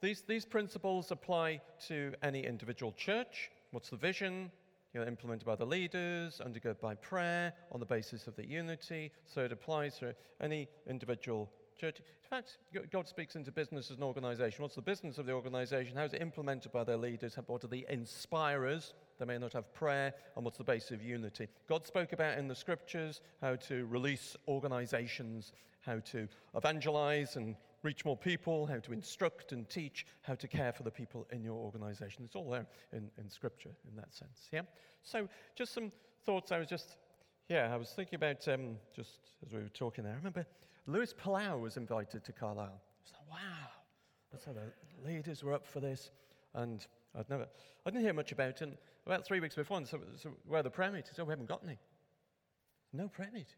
[0.00, 3.50] these, these principles apply to any individual church.
[3.72, 4.52] What's the vision?
[4.94, 9.10] You know, implemented by the leaders, undergirded by prayer on the basis of the unity.
[9.26, 11.98] So it applies to any individual church.
[11.98, 12.58] In fact,
[12.90, 14.62] God speaks into business as an organization.
[14.62, 15.96] What's the business of the organization?
[15.96, 17.36] How is it implemented by their leaders?
[17.46, 18.94] What are the inspirers?
[19.18, 20.14] They may not have prayer.
[20.34, 21.48] And what's the basis of unity?
[21.68, 28.04] God spoke about in the scriptures how to release organizations, how to evangelize and reach
[28.04, 31.54] more people, how to instruct and teach, how to care for the people in your
[31.54, 32.24] organization.
[32.24, 34.48] It's all there in, in scripture in that sense.
[34.52, 34.62] Yeah?
[35.02, 35.92] So, just some
[36.24, 36.50] thoughts.
[36.50, 36.96] I was just,
[37.48, 40.14] yeah, I was thinking about um, just as we were talking there.
[40.14, 40.44] I remember
[40.86, 42.80] Luis Palau was invited to Carlisle.
[43.12, 43.68] Like, wow.
[44.38, 46.10] So the leaders were up for this.
[46.54, 47.46] And I'd never,
[47.84, 48.60] I didn't hear much about it.
[48.62, 51.18] And about three weeks before, so, so where are the prayer meetings?
[51.18, 51.78] Oh, we haven't got any.
[52.92, 53.50] No prayer meetings.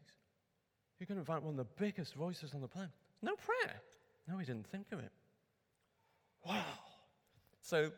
[0.99, 2.91] You're going to invite one of the biggest voices on the planet.
[3.21, 3.75] No prayer.
[4.27, 5.11] No, we didn't think of it.
[6.45, 6.63] Wow.
[7.61, 7.91] So,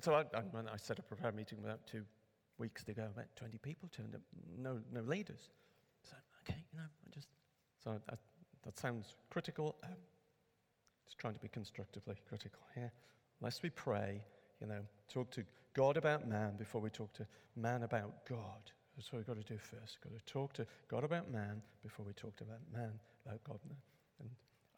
[0.00, 2.02] so I, I, I set up a prayer meeting about two
[2.58, 3.08] weeks ago.
[3.12, 4.20] About 20 people turned up.
[4.58, 5.50] No, no leaders.
[6.02, 7.28] So, okay, you know, I just,
[7.82, 8.16] so I, I
[8.66, 9.76] that sounds critical.
[9.84, 9.90] Um,
[11.06, 12.92] just trying to be constructively critical here.
[13.40, 14.20] Lest we pray,
[14.60, 18.72] you know, talk to God about man before we talk to man about God.
[18.96, 19.98] That's what we've got to do first.
[20.04, 22.92] We've got to talk to God about man before we talk about man
[23.24, 23.58] about God.
[24.20, 24.30] And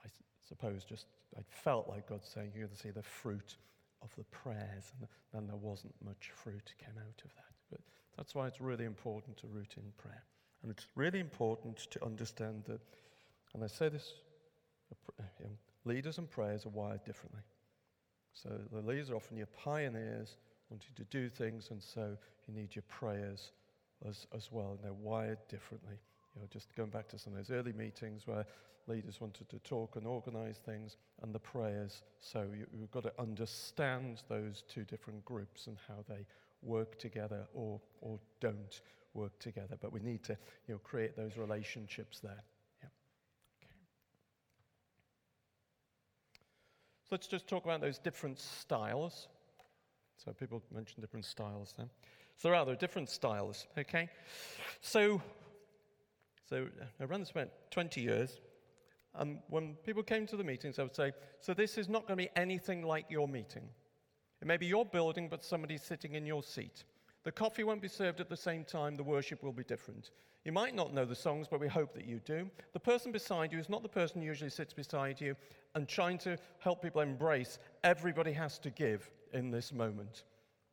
[0.04, 0.08] I
[0.46, 3.56] suppose just I felt like God saying, You're going to see the fruit
[4.02, 4.92] of the prayers.
[5.00, 7.54] And then there wasn't much fruit came out of that.
[7.70, 7.80] But
[8.16, 10.24] that's why it's really important to root in prayer.
[10.62, 12.80] And it's really important to understand that
[13.54, 14.14] and I say this
[15.84, 17.40] leaders and prayers are wired differently.
[18.32, 20.36] So the leaders are often your pioneers,
[20.70, 23.52] wanting to do things, and so you need your prayers
[24.06, 24.72] as, as well.
[24.72, 25.96] And they're wired differently.
[26.34, 28.44] You know, just going back to some of those early meetings where
[28.86, 32.02] leaders wanted to talk and organize things, and the prayers.
[32.20, 36.26] So you, you've got to understand those two different groups and how they
[36.62, 38.80] work together or, or don't
[39.14, 39.76] work together.
[39.80, 40.36] But we need to
[40.66, 42.42] you know, create those relationships there.
[47.08, 49.28] So let's just talk about those different styles.
[50.22, 51.88] So people mentioned different styles there.
[52.36, 54.10] So there are, there are different styles, okay?
[54.82, 55.22] So,
[56.50, 58.40] so uh, I ran this about 20 years.
[59.14, 62.18] And when people came to the meetings, I would say, so this is not going
[62.18, 63.66] to be anything like your meeting.
[64.42, 66.84] It may be your building, but somebody's sitting in your seat.
[67.28, 70.12] The coffee won't be served at the same time, the worship will be different.
[70.46, 72.50] You might not know the songs, but we hope that you do.
[72.72, 75.36] The person beside you is not the person who usually sits beside you,
[75.74, 80.22] and trying to help people embrace everybody has to give in this moment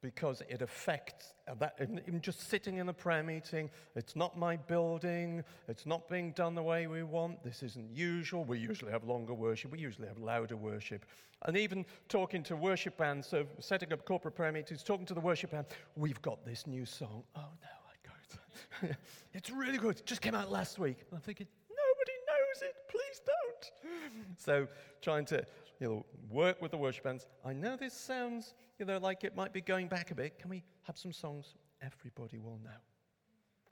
[0.06, 1.80] because it affects uh, that.
[1.82, 6.54] Even just sitting in a prayer meeting, it's not my building, it's not being done
[6.54, 8.46] the way we want, this isn't usual.
[8.46, 11.08] We usually have longer worship, we usually have louder worship.
[11.48, 15.20] And even talking to worship bands, so setting up corporate prayer meetings, talking to the
[15.20, 17.24] worship band, we've got this new song.
[17.36, 18.98] Oh no, I can't.
[19.34, 21.00] it's really good, it just came out last week.
[21.10, 24.36] And I'm thinking, nobody knows it, please don't.
[24.38, 24.68] So
[25.02, 25.44] trying to
[25.80, 27.28] you know, work with the worship bands.
[27.44, 30.40] I know this sounds, you know, like it might be going back a bit.
[30.40, 32.80] Can we have some songs everybody will know?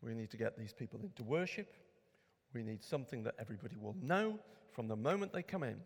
[0.02, 1.74] We need to get these people into worship.
[2.54, 4.40] We need something that everybody will know
[4.72, 5.78] from the moment they come in.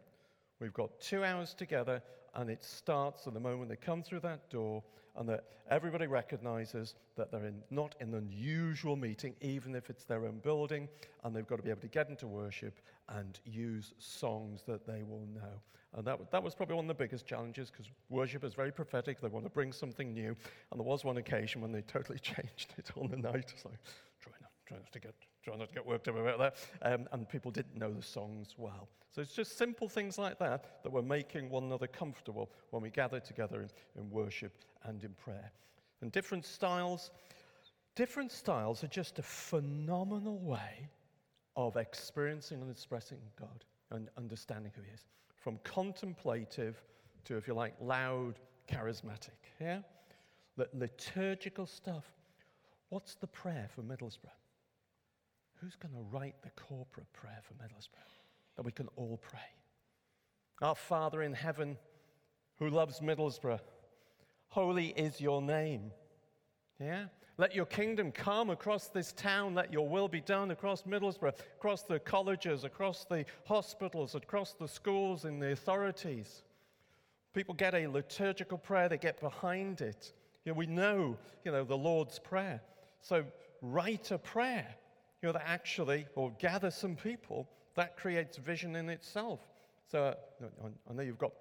[0.60, 2.02] We've got two hours together,
[2.38, 4.84] and it starts at the moment they come through that door,
[5.18, 10.06] and that everybody recognizes that they're in, not in an unusual meeting, even if it's
[10.06, 10.88] their own building,
[11.24, 12.80] and they've got to be able to get into worship
[13.10, 15.62] and use songs that they will know.
[15.96, 19.20] And that, that was probably one of the biggest challenges because worship is very prophetic.
[19.20, 20.36] They want to bring something new.
[20.72, 23.54] And there was one occasion when they totally changed it on the night.
[23.66, 23.80] Like,
[24.20, 25.16] try not, try not to get
[25.48, 26.56] try not to get worked up about that.
[26.82, 28.90] Um, and people didn't know the songs well.
[29.16, 32.90] So it's just simple things like that that were making one another comfortable when we
[32.90, 33.70] gather together in,
[34.02, 34.52] in worship
[34.84, 35.52] and in prayer.
[36.02, 37.12] And different styles,
[37.96, 40.90] different styles are just a phenomenal way
[41.56, 45.06] of experiencing and expressing God and understanding who He is.
[45.38, 46.84] From contemplative
[47.24, 48.36] to, if you like, loud,
[48.70, 49.40] charismatic.
[49.62, 49.80] Yeah?
[50.74, 52.04] Liturgical stuff.
[52.90, 54.30] What's the prayer for Middlesbrough?
[55.62, 58.14] Who's going to write the corporate prayer for Middlesbrough
[58.56, 59.40] that we can all pray?
[60.62, 61.78] Our Father in heaven
[62.60, 63.60] who loves Middlesbrough,
[64.50, 65.92] holy is your name.
[66.80, 67.06] Yeah?
[67.38, 69.54] Let your kingdom come across this town.
[69.56, 74.68] Let your will be done across Middlesbrough, across the colleges, across the hospitals, across the
[74.68, 76.44] schools and the authorities.
[77.34, 80.14] People get a liturgical prayer, they get behind it.
[80.46, 82.62] You know, we know, you know, the Lord's Prayer.
[83.02, 83.24] So
[83.62, 84.68] write a prayer
[85.22, 89.40] you know, that actually, or gather some people, that creates vision in itself.
[89.90, 90.46] So uh,
[90.90, 91.34] I know you've got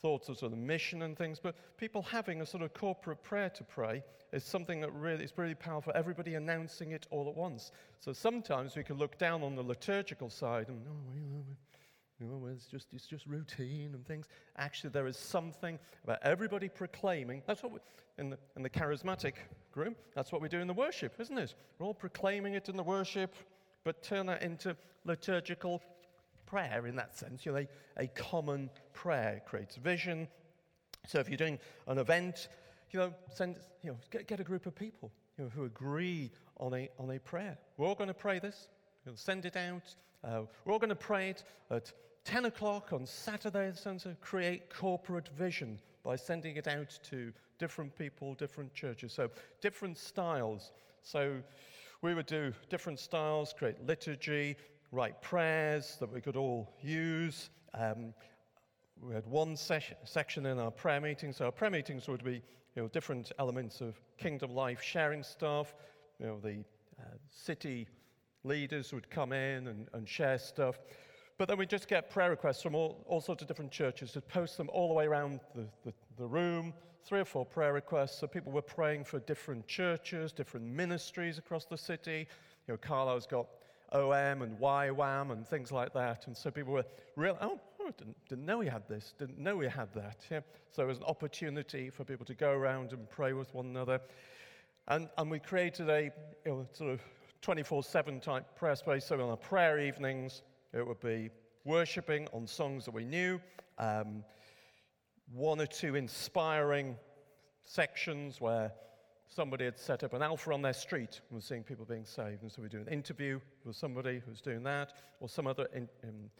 [0.00, 3.50] thoughts of sort of mission and things, but people having a sort of corporate prayer
[3.50, 4.02] to pray
[4.32, 5.92] is something that really is really powerful.
[5.94, 7.72] Everybody announcing it all at once.
[8.00, 11.56] So sometimes we can look down on the liturgical side and oh,
[12.20, 14.26] you know, it's just it's just routine and things.
[14.56, 17.42] Actually, there is something about everybody proclaiming.
[17.46, 17.78] That's what we,
[18.18, 19.34] in the in the charismatic
[19.72, 19.96] group.
[20.14, 21.54] That's what we do in the worship, isn't it?
[21.78, 23.34] We're all proclaiming it in the worship,
[23.82, 25.82] but turn that into liturgical
[26.46, 27.44] prayer in that sense.
[27.44, 27.68] You know, a,
[28.04, 30.28] a common prayer creates vision.
[31.06, 31.58] So if you're doing
[31.88, 32.48] an event,
[32.92, 36.30] you know, send you know get, get a group of people you know, who agree
[36.58, 37.58] on a on a prayer.
[37.76, 38.68] We're all going to pray this.
[39.04, 39.94] You'll send it out.
[40.24, 41.92] Uh, we're all going to pray it at
[42.24, 48.32] 10 o'clock on Saturday, to create corporate vision by sending it out to different people,
[48.34, 49.12] different churches.
[49.12, 49.28] So,
[49.60, 50.72] different styles.
[51.02, 51.42] So,
[52.00, 54.56] we would do different styles, create liturgy,
[54.92, 57.50] write prayers that we could all use.
[57.74, 58.14] Um,
[59.02, 61.36] we had one session, section in our prayer meetings.
[61.36, 62.40] So, our prayer meetings would be
[62.76, 65.74] you know, different elements of kingdom life, sharing stuff,
[66.18, 66.64] you know, the
[66.98, 67.88] uh, city
[68.44, 70.78] leaders would come in and, and share stuff.
[71.36, 74.20] But then we'd just get prayer requests from all, all sorts of different churches to
[74.20, 76.72] post them all the way around the, the, the room,
[77.04, 78.18] three or four prayer requests.
[78.18, 82.28] So people were praying for different churches, different ministries across the city.
[82.68, 83.46] You know, Carlisle's got
[83.92, 86.26] OM and YWAM and things like that.
[86.26, 86.84] And so people were
[87.16, 90.18] real, oh, oh didn't, didn't know we had this, didn't know we had that.
[90.30, 90.40] Yeah?
[90.70, 94.00] So it was an opportunity for people to go around and pray with one another.
[94.86, 96.12] And, and we created a
[96.44, 97.00] you know, sort of
[97.44, 99.04] 24 7 type prayer space.
[99.04, 100.40] So on our prayer evenings,
[100.72, 101.28] it would be
[101.66, 103.38] worshipping on songs that we knew,
[103.78, 104.24] um,
[105.30, 106.96] one or two inspiring
[107.62, 108.72] sections where
[109.28, 112.40] somebody had set up an alpha on their street and was seeing people being saved.
[112.40, 115.86] And so we do an interview with somebody who's doing that, or some other in,
[116.02, 116.30] in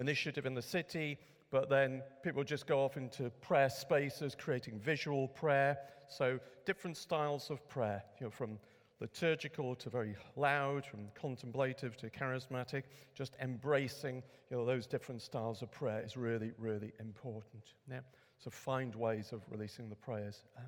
[0.00, 1.18] initiative in the city.
[1.52, 5.78] But then people just go off into prayer spaces, creating visual prayer.
[6.08, 8.58] So different styles of prayer, you know, from
[9.00, 12.84] liturgical to very loud, from contemplative to charismatic,
[13.14, 17.62] just embracing you know, those different styles of prayer is really, really important.
[17.90, 18.00] Yeah?
[18.38, 20.42] So find ways of releasing the prayers.
[20.56, 20.64] Um,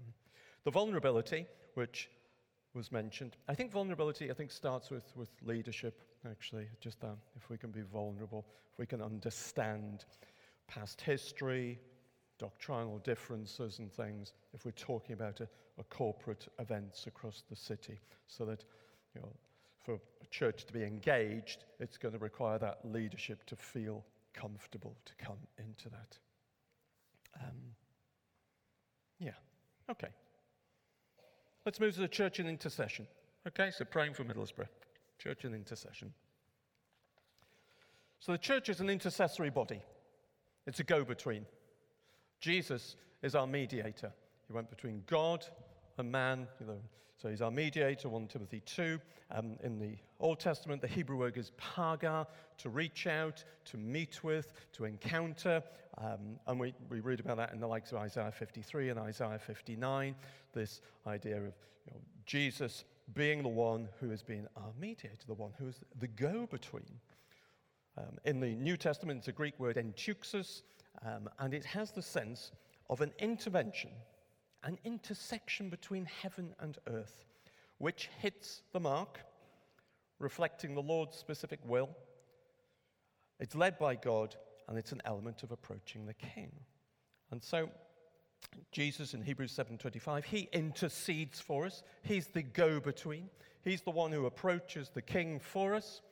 [0.64, 2.10] the vulnerability, which
[2.74, 7.48] was mentioned, I think vulnerability, I think, starts with, with leadership, actually, just that, if
[7.50, 10.04] we can be vulnerable, if we can understand
[10.68, 11.80] past history,
[12.40, 18.00] doctrinal differences and things, if we're talking about a, a corporate events across the city,
[18.26, 18.64] so that
[19.14, 19.28] you know,
[19.84, 24.96] for a church to be engaged, it's going to require that leadership to feel comfortable
[25.04, 26.18] to come into that.
[27.40, 27.56] Um,
[29.18, 29.32] yeah,
[29.90, 30.08] okay.
[31.66, 33.06] Let's move to the church in intercession.
[33.46, 34.68] Okay, so praying for Middlesbrough,
[35.18, 36.12] church in intercession.
[38.18, 39.82] So the church is an intercessory body,
[40.66, 41.44] it's a go between.
[42.40, 44.12] Jesus is our mediator.
[44.46, 45.46] He went between God
[45.98, 46.48] and man.
[46.58, 46.80] You know,
[47.20, 48.98] so he's our mediator, 1 Timothy 2.
[49.30, 52.26] Um, in the Old Testament, the Hebrew word is paga,
[52.58, 55.62] to reach out, to meet with, to encounter.
[55.98, 59.38] Um, and we, we read about that in the likes of Isaiah 53 and Isaiah
[59.38, 60.14] 59,
[60.54, 62.84] this idea of you know, Jesus
[63.14, 67.00] being the one who has been our mediator, the one who is the go between.
[67.98, 70.62] Um, in the New Testament, it's a Greek word enteuxis,
[71.04, 72.52] um, and it has the sense
[72.88, 73.90] of an intervention,
[74.64, 77.24] an intersection between heaven and earth,
[77.78, 79.20] which hits the mark,
[80.18, 81.90] reflecting the Lord's specific will.
[83.38, 84.36] It's led by God,
[84.68, 86.52] and it's an element of approaching the King.
[87.30, 87.70] And so,
[88.72, 91.82] Jesus in Hebrews 7:25, he intercedes for us.
[92.02, 93.30] He's the go-between.
[93.62, 96.02] He's the one who approaches the king for us.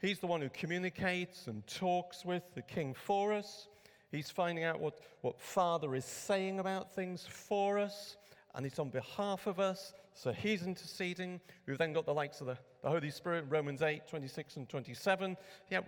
[0.00, 3.68] He's the one who communicates and talks with the king for us.
[4.16, 8.16] He's finding out what, what Father is saying about things for us,
[8.54, 9.92] and it's on behalf of us.
[10.14, 11.38] So he's interceding.
[11.66, 15.36] We've then got the likes of the, the Holy Spirit, Romans 8, 26 and 27.
[15.70, 15.80] Yeah,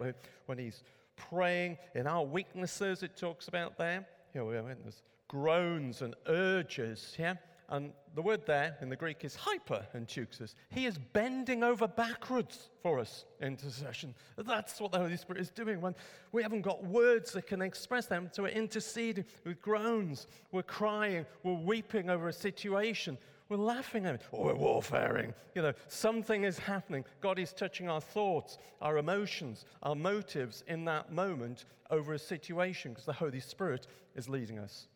[0.44, 0.82] when he's
[1.16, 4.06] praying in our weaknesses, it talks about there.
[4.34, 7.36] You know, there's groans and urges, yeah?
[7.70, 10.54] And the word there in the Greek is hyper enteuxis.
[10.70, 14.14] He is bending over backwards for us intercession.
[14.38, 15.94] That's what the Holy Spirit is doing when
[16.32, 18.30] we haven't got words that can express them.
[18.32, 23.18] So we're interceding with groans, we're crying, we're weeping over a situation,
[23.50, 25.34] we're laughing at it, or we're warfaring.
[25.54, 27.04] You know, something is happening.
[27.20, 32.92] God is touching our thoughts, our emotions, our motives in that moment over a situation
[32.92, 34.88] because the Holy Spirit is leading us.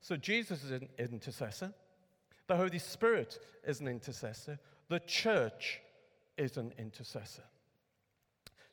[0.00, 1.72] So Jesus is an intercessor.
[2.46, 4.58] The Holy Spirit is an intercessor.
[4.88, 5.80] The church
[6.38, 7.42] is an intercessor.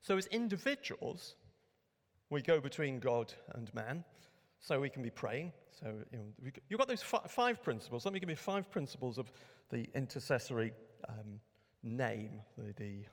[0.02, 1.36] So, as individuals,
[2.30, 4.04] we go between God and man.
[4.60, 5.54] So, we can be praying.
[5.72, 8.06] So, you know, you've got those five principles.
[8.06, 9.32] Let me give you five principles of
[9.70, 10.74] the intercessory
[11.10, 11.40] um,
[11.82, 13.06] name, the, the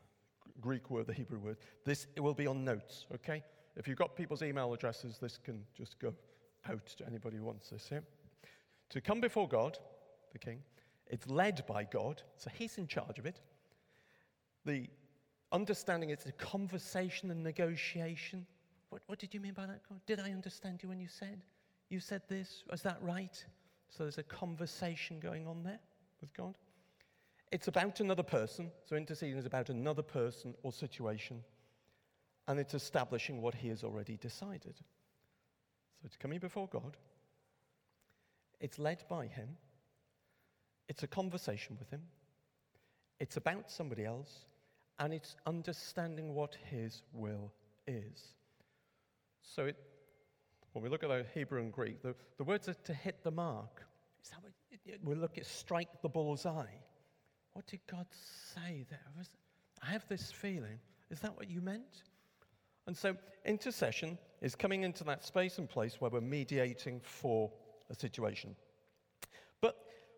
[0.61, 1.57] Greek word, the Hebrew word.
[1.85, 3.43] This will be on notes, okay?
[3.77, 6.13] If you've got people's email addresses, this can just go
[6.69, 7.89] out to anybody who wants this.
[7.91, 8.01] Yeah?
[8.91, 9.79] To come before God,
[10.33, 10.63] the king,
[11.07, 13.41] it's led by God, so he's in charge of it.
[14.65, 14.89] The
[15.53, 18.47] understanding it's a conversation and negotiation.
[18.91, 19.81] What, what did you mean by that?
[19.89, 20.01] God?
[20.07, 21.43] Did I understand you when you said?
[21.89, 22.63] You said this?
[22.71, 23.45] Was that right?
[23.89, 25.81] So there's a conversation going on there
[26.21, 26.55] with God.
[27.51, 28.71] It's about another person.
[28.85, 31.43] So interceding is about another person or situation.
[32.47, 34.77] And it's establishing what he has already decided.
[36.01, 36.97] So it's coming before God,
[38.61, 39.49] it's led by Him,
[40.91, 42.03] it's a conversation with Him,
[43.21, 44.47] it's about somebody else,
[44.99, 47.53] and it's understanding what His will
[47.87, 48.35] is.
[49.43, 49.77] So it,
[50.73, 53.31] when we look at the Hebrew and Greek, the, the words are to hit the
[53.31, 53.87] mark.
[55.05, 56.75] We look at strike the bull's eye.
[57.53, 58.07] What did God
[58.55, 58.99] say there?
[59.83, 60.81] I have this feeling.
[61.09, 62.03] Is that what you meant?
[62.89, 67.51] And so intercession is coming into that space and place where we're mediating for
[67.91, 68.57] a situation.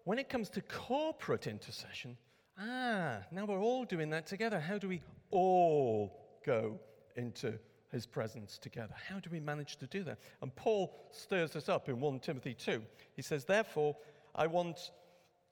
[0.05, 2.17] When it comes to corporate intercession,
[2.59, 4.59] ah, now we're all doing that together.
[4.59, 5.01] How do we
[5.31, 6.81] all go
[7.17, 7.59] into
[7.91, 8.95] his presence together?
[9.09, 10.19] How do we manage to do that?
[10.41, 12.83] And Paul stirs us up in 1 Timothy 2.
[13.15, 13.97] He says, Therefore,
[14.35, 14.91] I want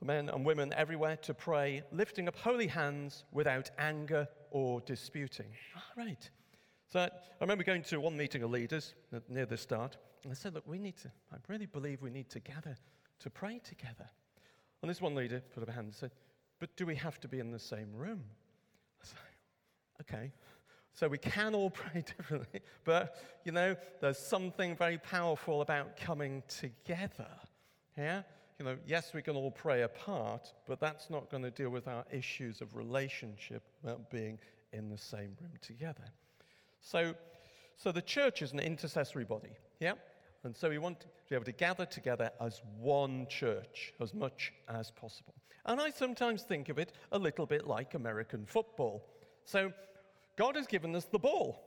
[0.00, 5.52] the men and women everywhere to pray, lifting up holy hands without anger or disputing.
[5.76, 6.28] All right.
[6.88, 8.94] So I remember going to one meeting of leaders
[9.28, 12.28] near the start, and I said, Look, we need to, I really believe we need
[12.30, 12.76] to gather
[13.20, 14.06] to pray together.
[14.82, 16.10] And this one leader put up a hand and said,
[16.58, 18.22] But do we have to be in the same room?
[19.02, 19.18] I said,
[20.02, 20.32] Okay.
[20.92, 26.42] So we can all pray differently, but you know, there's something very powerful about coming
[26.48, 27.28] together.
[27.96, 28.22] Yeah?
[28.58, 31.88] You know, yes, we can all pray apart, but that's not going to deal with
[31.88, 34.38] our issues of relationship about being
[34.72, 36.04] in the same room together.
[36.82, 37.14] So,
[37.76, 39.94] so the church is an intercessory body, yeah?
[40.44, 44.52] And so we want to be able to gather together as one church as much
[44.68, 45.34] as possible.
[45.66, 49.04] And I sometimes think of it a little bit like American football.
[49.44, 49.72] So
[50.36, 51.62] God has given us the ball,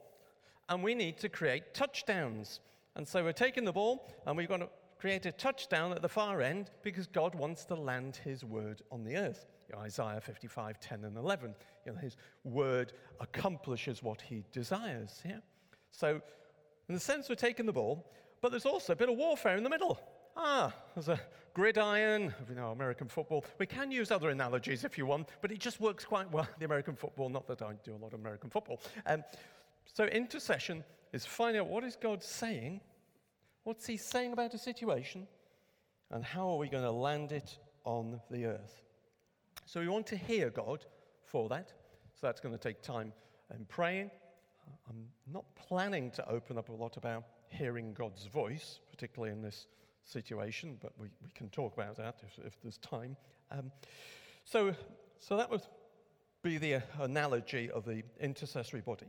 [0.70, 2.60] and we need to create touchdowns.
[2.96, 4.70] And so we're taking the ball, and we're going to
[5.00, 9.04] create a touchdown at the far end because God wants to land his word on
[9.04, 9.46] the earth.
[9.78, 11.56] Isaiah 55, 10 and 11.
[11.86, 15.22] You know, his word accomplishes what he desires.
[15.26, 15.40] Yeah?
[15.92, 16.22] So,
[16.90, 18.12] in the sense, we're taking the ball,
[18.44, 19.98] but there's also a bit of warfare in the middle.
[20.36, 21.18] ah, there's a
[21.54, 23.46] gridiron, you know, American football.
[23.58, 26.66] We can use other analogies if you want, but it just works quite well, the
[26.66, 27.30] American football.
[27.30, 28.82] Not that I do a lot of American football.
[29.06, 29.24] Um,
[29.86, 30.84] so intercession
[31.14, 32.82] is finding out what is God saying,
[33.64, 35.26] what's he saying about a situation,
[36.12, 38.82] and how are we going to land it on the earth.
[39.66, 40.86] So we want to hear God
[41.24, 41.70] for that.
[42.20, 43.14] So that's going to take time
[43.58, 44.12] in praying.
[44.90, 47.24] I'm not planning to open up a lot about
[47.54, 49.68] hearing God's voice, particularly in this
[50.04, 53.16] situation, but we, we can talk about that if, if there's time.
[53.52, 53.72] Um,
[54.44, 54.74] so,
[55.20, 55.62] so that would
[56.42, 59.08] be the analogy of the intercessory body.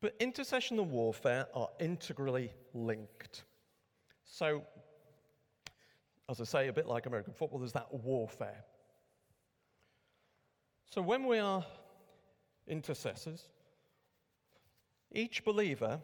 [0.00, 3.44] But intercession and warfare are integrally linked.
[4.24, 4.64] So,
[6.28, 8.64] as I say, a bit like American football, there's that warfare.
[10.90, 11.64] So, when we are
[12.66, 13.44] intercessors,
[15.12, 16.00] each believer,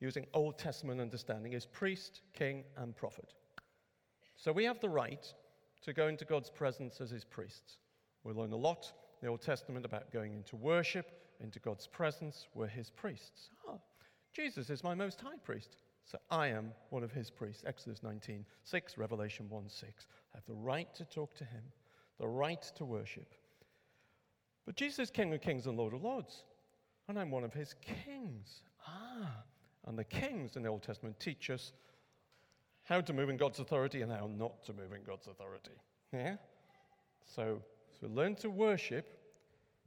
[0.00, 3.34] using Old Testament understanding, is priest, king, and prophet.
[4.36, 5.32] So, we have the right
[5.82, 7.78] to go into God's presence as his priests.
[8.24, 12.46] We learn a lot in the Old Testament about going into worship into God's presence
[12.54, 13.50] were his priests.
[13.66, 13.80] Oh,
[14.32, 15.76] Jesus is my most high priest.
[16.04, 17.62] So I am one of his priests.
[17.66, 20.06] Exodus 19, 6, Revelation 1, 6.
[20.32, 21.62] I have the right to talk to him,
[22.18, 23.34] the right to worship.
[24.66, 26.44] But Jesus is King of kings and Lord of lords.
[27.08, 28.62] And I'm one of his kings.
[28.86, 29.42] Ah,
[29.86, 31.72] and the kings in the Old Testament teach us
[32.82, 35.70] how to move in God's authority and how not to move in God's authority.
[36.12, 36.36] Yeah?
[37.24, 37.62] So,
[38.00, 39.20] so learn to worship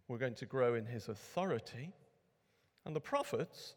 [0.08, 1.92] we're going to grow in his authority.
[2.86, 3.76] And the prophets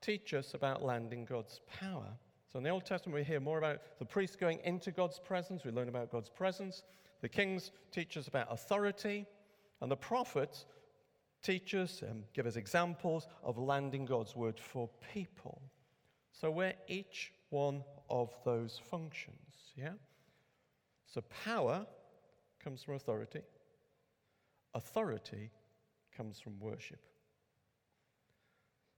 [0.00, 2.08] teach us about landing God's power.
[2.52, 5.64] So in the Old Testament, we hear more about the priests going into God's presence.
[5.64, 6.84] We learn about God's presence.
[7.20, 9.26] The kings teach us about authority.
[9.80, 10.64] And the prophets
[11.42, 15.60] teach us and give us examples of landing God's word for people.
[16.32, 19.92] So we're each one of those functions, yeah?
[21.06, 21.86] So power
[22.62, 23.40] comes from authority.
[24.74, 25.50] Authority
[26.16, 27.00] comes from worship.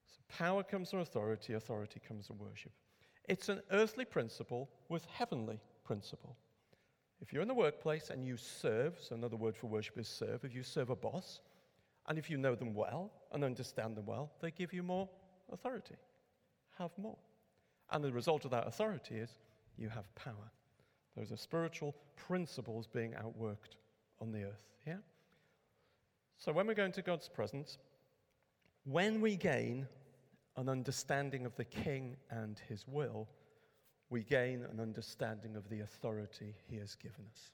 [0.06, 2.72] So power comes from authority, authority comes from worship.
[3.28, 6.36] It's an earthly principle with heavenly principle.
[7.20, 10.44] If you're in the workplace and you serve, so another word for worship is serve,
[10.44, 11.40] if you serve a boss,
[12.10, 15.08] and if you know them well and understand them well, they give you more
[15.52, 15.94] authority.
[16.76, 17.16] Have more.
[17.92, 19.30] And the result of that authority is
[19.78, 20.50] you have power.
[21.16, 23.76] Those are spiritual principles being outworked
[24.20, 24.64] on the earth.
[24.84, 24.96] Yeah?
[26.36, 27.78] So, when we go into God's presence,
[28.82, 29.86] when we gain
[30.56, 33.28] an understanding of the King and his will,
[34.08, 37.52] we gain an understanding of the authority he has given us.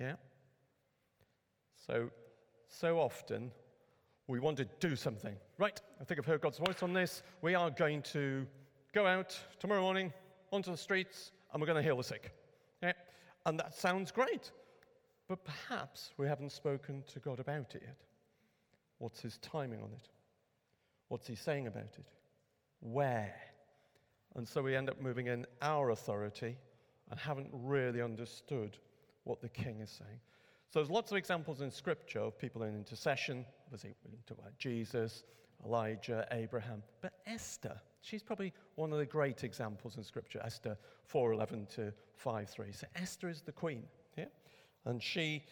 [0.00, 0.14] Yeah?
[1.86, 2.08] So,
[2.68, 3.50] so often
[4.26, 5.34] we want to do something.
[5.58, 7.22] Right, I think I've heard God's voice on this.
[7.42, 8.46] We are going to
[8.94, 10.12] go out tomorrow morning
[10.52, 12.32] onto the streets and we're going to heal the sick.
[13.46, 14.50] And that sounds great.
[15.26, 17.96] But perhaps we haven't spoken to God about it yet.
[18.98, 20.08] What's his timing on it?
[21.08, 22.10] What's he saying about it?
[22.80, 23.34] Where?
[24.34, 26.58] And so we end up moving in our authority
[27.10, 28.76] and haven't really understood
[29.24, 30.20] what the king is saying.
[30.70, 33.46] So there's lots of examples in scripture of people in intercession.
[33.66, 35.24] Obviously, we can talk about Jesus,
[35.64, 36.82] Elijah, Abraham.
[37.00, 40.40] But Esther, she's probably one of the great examples in scripture.
[40.44, 40.76] Esther
[41.10, 42.72] 4:11 to 5:3.
[42.72, 43.88] So Esther is the queen.
[44.16, 44.26] Yeah?
[44.84, 45.46] And she,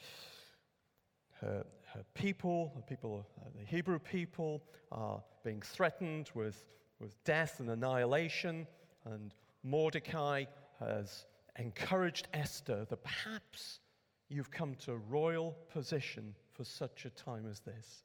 [1.41, 1.65] her,
[1.95, 4.63] her people, the people, uh, the Hebrew people,
[4.93, 6.67] are being threatened with,
[7.01, 8.67] with death and annihilation.
[9.07, 10.45] And Mordecai
[10.79, 11.25] has
[11.59, 13.81] encouraged Esther that perhaps
[14.29, 18.03] you've come to royal position for such a time as this.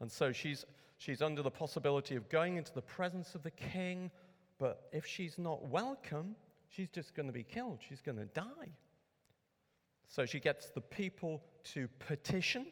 [0.00, 0.64] And so she's,
[0.96, 4.10] she's under the possibility of going into the presence of the king,
[4.58, 6.34] but if she's not welcome,
[6.68, 7.78] she's just going to be killed.
[7.86, 8.72] She's going to die.
[10.08, 11.42] So she gets the people
[11.74, 12.66] to petition,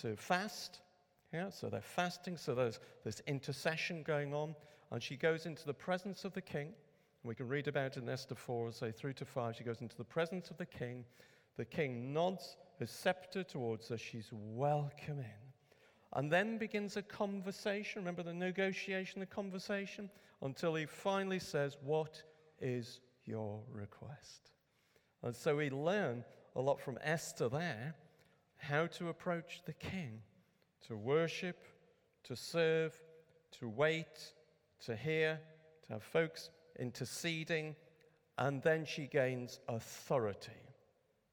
[0.00, 0.80] to fast.
[1.32, 4.54] Yeah, so they're fasting, so there's this intercession going on.
[4.90, 6.72] And she goes into the presence of the king.
[7.22, 9.56] We can read about in Esther 4, say 3 to 5.
[9.56, 11.04] She goes into the presence of the king.
[11.56, 13.98] The king nods his scepter towards her.
[13.98, 15.50] She's welcome in.
[16.14, 18.02] And then begins a conversation.
[18.02, 20.10] Remember the negotiation, the conversation?
[20.42, 22.22] Until he finally says, What
[22.60, 24.50] is your request?
[25.22, 26.24] And so we learn
[26.56, 27.94] a lot from Esther there
[28.56, 30.20] how to approach the king,
[30.86, 31.64] to worship,
[32.24, 32.94] to serve,
[33.58, 34.34] to wait,
[34.84, 35.40] to hear,
[35.86, 37.74] to have folks interceding,
[38.38, 40.52] and then she gains authority.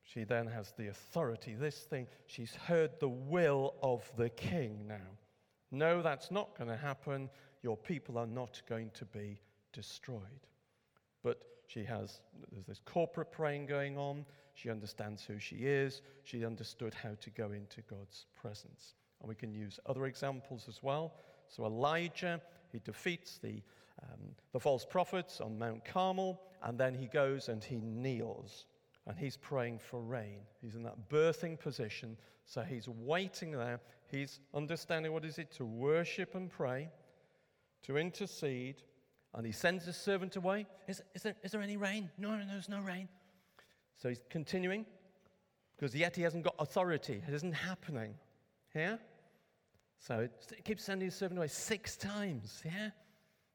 [0.07, 1.53] She then has the authority.
[1.53, 5.17] This thing, she's heard the will of the king now.
[5.69, 7.29] No, that's not going to happen.
[7.61, 9.41] Your people are not going to be
[9.73, 10.21] destroyed.
[11.23, 12.21] But she has,
[12.53, 14.25] there's this corporate praying going on.
[14.53, 16.01] She understands who she is.
[16.23, 18.93] She understood how to go into God's presence.
[19.19, 21.15] And we can use other examples as well.
[21.49, 22.41] So Elijah,
[22.71, 23.61] he defeats the,
[24.01, 28.67] um, the false prophets on Mount Carmel, and then he goes and he kneels
[29.07, 30.41] and he's praying for rain.
[30.61, 33.79] He's in that birthing position, so he's waiting there.
[34.11, 36.89] He's understanding what is it to worship and pray,
[37.83, 38.83] to intercede,
[39.33, 40.67] and he sends his servant away.
[40.87, 42.09] Is, is, there, is there any rain?
[42.17, 43.07] No, no, there's no rain.
[43.97, 44.85] So he's continuing
[45.77, 47.21] because yet he hasn't got authority.
[47.27, 48.13] It isn't happening.
[48.75, 48.97] Yeah?
[49.99, 52.61] So he keeps sending his servant away six times.
[52.65, 52.89] Yeah?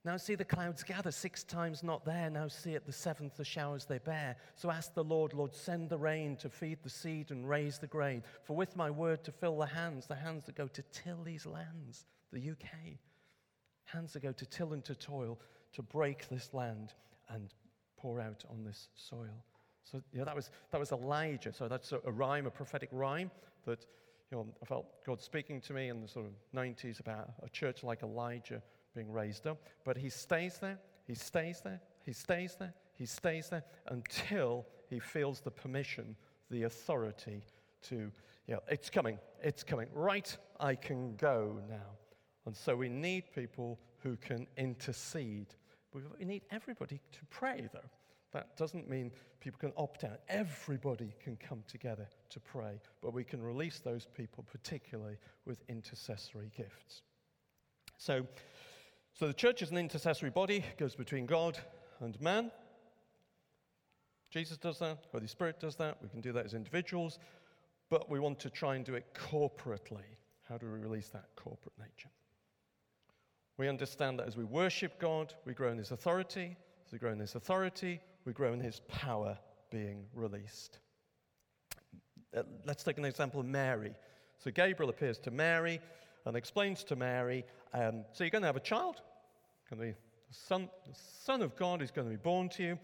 [0.05, 2.29] Now see the clouds gather, six times not there.
[2.29, 4.37] Now see at the seventh the showers they bear.
[4.57, 7.87] So ask the Lord, Lord, send the rain to feed the seed and raise the
[7.87, 8.25] grain.
[8.43, 11.47] For with my word to fill the hands, the hands that go to till these
[11.47, 12.99] lands, the UK,
[13.85, 15.39] hands that go to till and to toil,
[15.75, 16.95] to break this land
[17.29, 17.55] and
[17.97, 19.45] pour out on this soil.
[19.85, 21.53] So yeah, that was that was Elijah.
[21.53, 23.31] So that's a, a rhyme, a prophetic rhyme
[23.67, 23.87] that
[24.33, 27.49] you know I felt God speaking to me in the sort of 90s about a
[27.49, 28.63] church like Elijah
[28.95, 29.59] being raised up.
[29.84, 34.99] But he stays there, he stays there, he stays there, he stays there until he
[34.99, 36.16] feels the permission,
[36.51, 37.43] the authority
[37.82, 38.11] to,
[38.47, 39.88] you know, it's coming, it's coming.
[39.93, 41.97] Right, I can go now.
[42.47, 45.55] And so we need people who can intercede.
[45.93, 47.80] We need everybody to pray, though.
[48.32, 50.20] That doesn't mean people can opt out.
[50.28, 56.51] Everybody can come together to pray, but we can release those people, particularly with intercessory
[56.57, 57.03] gifts.
[57.99, 58.26] So,
[59.15, 61.59] so the church is an intercessory body, goes between God
[62.01, 62.51] and man.
[64.31, 67.19] Jesus does that, Holy Spirit does that, we can do that as individuals,
[67.91, 70.17] but we want to try and do it corporately.
[70.49, 72.11] How do we release that corporate nature?
[73.59, 76.57] We understand that as we worship God, we grow in His authority.
[76.87, 79.39] As we grow in His authority, we grow in His power
[79.71, 80.79] being released.
[82.35, 83.95] Uh, let's take an example of Mary.
[84.39, 85.81] So Gabriel appears to Mary
[86.25, 87.45] and explains to Mary,
[87.75, 89.01] um, so you're going to have a child.
[89.70, 89.99] Going to be
[90.29, 90.95] the son, the
[91.25, 92.79] son of God is going to be born to you.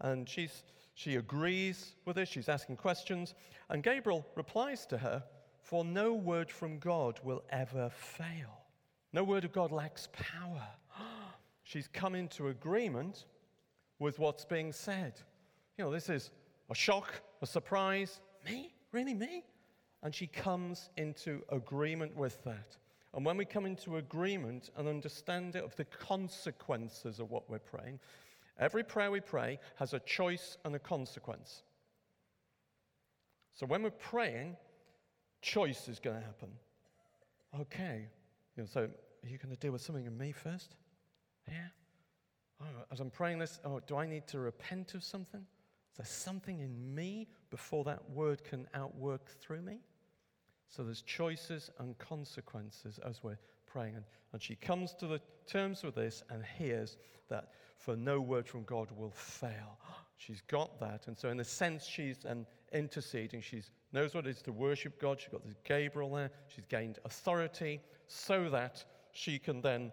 [0.00, 0.64] And she's,
[0.94, 2.28] she agrees with this.
[2.28, 3.34] She's asking questions.
[3.70, 5.22] And Gabriel replies to her,
[5.62, 8.62] For no word from God will ever fail.
[9.12, 10.66] No word of God lacks power.
[11.64, 13.24] She's come into agreement
[13.98, 15.14] with what's being said.
[15.78, 16.30] You know, this is
[16.70, 18.20] a shock, a surprise.
[18.44, 18.72] Me?
[18.92, 19.44] Really, me?
[20.06, 22.76] And she comes into agreement with that.
[23.12, 27.58] And when we come into agreement and understand it of the consequences of what we're
[27.58, 27.98] praying,
[28.56, 31.64] every prayer we pray has a choice and a consequence.
[33.52, 34.56] So when we're praying,
[35.42, 36.50] choice is going to happen.
[37.62, 38.06] Okay,
[38.56, 40.76] you know, so are you going to deal with something in me first?
[41.48, 41.66] Yeah?
[42.62, 45.44] Oh, as I'm praying this, oh, do I need to repent of something?
[45.90, 49.80] Is there something in me before that word can outwork through me?
[50.68, 53.96] So there's choices and consequences as we're praying.
[53.96, 56.96] And, and she comes to the terms with this and hears
[57.28, 59.78] that for no word from God will fail.
[60.18, 61.06] She's got that.
[61.08, 63.42] And so, in a sense, she's um, interceding.
[63.42, 63.62] She
[63.92, 65.20] knows what it is to worship God.
[65.20, 66.30] She's got this Gabriel there.
[66.48, 69.92] She's gained authority so that she can then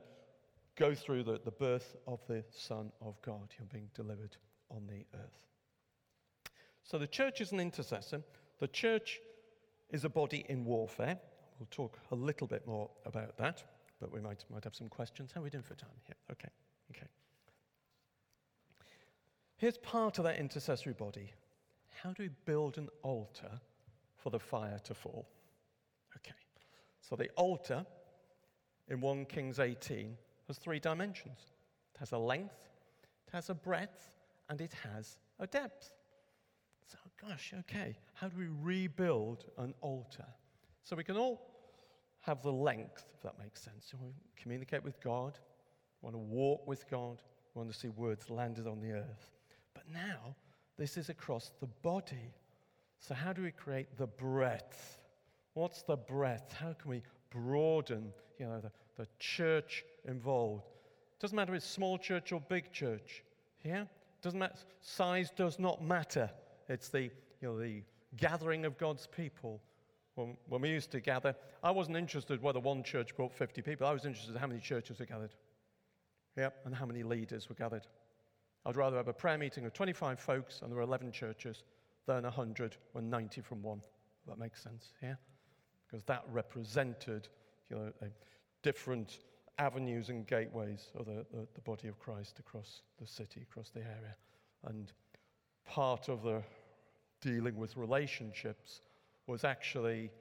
[0.77, 4.37] go through the, the birth of the Son of God, you being delivered
[4.69, 5.45] on the earth.
[6.83, 8.21] So the church is an intercessor.
[8.59, 9.19] The church
[9.93, 11.17] is a body in warfare.
[11.59, 13.63] We'll talk a little bit more about that,
[14.01, 15.31] but we might, might have some questions.
[15.33, 16.15] How are we doing for time here?
[16.31, 16.49] Okay,
[16.91, 17.07] okay.
[19.55, 21.31] Here's part of that intercessory body.
[22.01, 23.61] How do we build an altar
[24.17, 25.29] for the fire to fall?
[26.17, 26.35] Okay,
[26.99, 27.85] so the altar
[28.89, 30.17] in 1 Kings 18
[30.47, 31.53] has three dimensions
[31.93, 32.57] it has a length,
[33.27, 34.17] it has a breadth,
[34.49, 35.93] and it has a depth.
[37.27, 40.25] Gosh, okay, how do we rebuild an altar?
[40.83, 41.41] So we can all
[42.21, 43.87] have the length, if that makes sense.
[43.89, 45.37] So we communicate with God,
[46.01, 47.21] we want to walk with God,
[47.53, 49.31] we want to see words landed on the earth.
[49.73, 50.35] But now,
[50.77, 52.33] this is across the body.
[52.99, 54.97] So, how do we create the breadth?
[55.53, 56.53] What's the breadth?
[56.53, 60.63] How can we broaden you know, the, the church involved?
[61.19, 63.23] Doesn't matter if it's small church or big church.
[63.63, 63.85] Yeah?
[64.21, 64.55] Doesn't matter.
[64.81, 66.29] Size does not matter.
[66.69, 67.11] It's the, you
[67.41, 67.83] know, the
[68.17, 69.61] gathering of God's people.
[70.15, 73.87] When, when we used to gather, I wasn't interested whether one church brought 50 people.
[73.87, 75.33] I was interested in how many churches were gathered.
[76.37, 77.87] Yep, and how many leaders were gathered.
[78.65, 81.63] I'd rather have a prayer meeting of 25 folks and there were 11 churches
[82.05, 83.81] than 100 when 90 from one.
[84.27, 85.15] That makes sense, yeah?
[85.85, 87.27] Because that represented,
[87.69, 87.91] you know,
[88.61, 89.19] different
[89.59, 93.81] avenues and gateways of the, the, the body of Christ across the city, across the
[93.81, 94.15] area.
[94.65, 94.91] And
[95.65, 96.43] part of the
[97.21, 98.81] dealing with relationships
[99.27, 100.11] was actually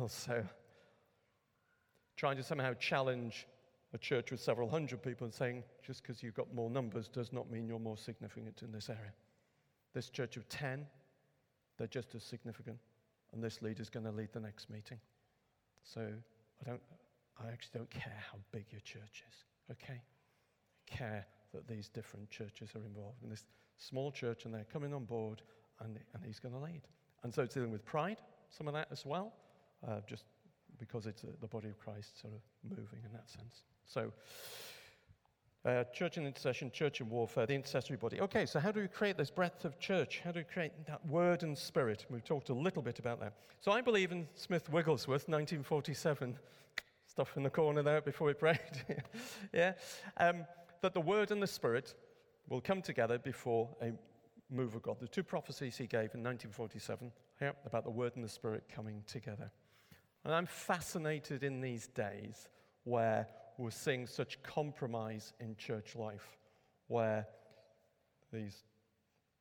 [0.00, 0.44] also
[2.16, 3.46] trying to somehow challenge
[3.92, 7.32] a church with several hundred people and saying, just because you've got more numbers does
[7.32, 9.12] not mean you're more significant in this area.
[9.94, 10.86] This church of 10,
[11.78, 12.78] they're just as significant,
[13.32, 14.98] and this leader's going to lead the next meeting.
[15.82, 16.80] So I don't,
[17.38, 20.00] I actually don't care how big your church is, okay?
[20.00, 23.44] I care that these different churches are involved in this
[23.78, 25.42] small church and they're coming on board
[25.80, 26.82] and, and he's going to lead.
[27.22, 28.18] And so it's dealing with pride,
[28.50, 29.32] some of that as well,
[29.86, 30.24] uh, just
[30.78, 33.62] because it's uh, the body of Christ sort of moving in that sense.
[33.86, 34.12] So,
[35.64, 38.20] uh, church and intercession, church and warfare, the intercessory body.
[38.20, 40.20] Okay, so how do we create this breadth of church?
[40.24, 42.06] How do we create that word and spirit?
[42.08, 43.32] We've talked a little bit about that.
[43.60, 46.38] So I believe in Smith Wigglesworth, 1947
[47.08, 48.60] stuff in the corner there before we prayed.
[49.52, 49.72] yeah?
[50.18, 50.44] Um,
[50.82, 51.94] that the Word and the Spirit
[52.48, 53.92] will come together before a
[54.50, 54.96] move of God.
[55.00, 59.02] The two prophecies he gave in 1947 yeah, about the Word and the Spirit coming
[59.06, 59.50] together.
[60.24, 62.48] And I'm fascinated in these days
[62.84, 63.28] where
[63.58, 66.36] we're seeing such compromise in church life,
[66.88, 67.26] where
[68.32, 68.64] these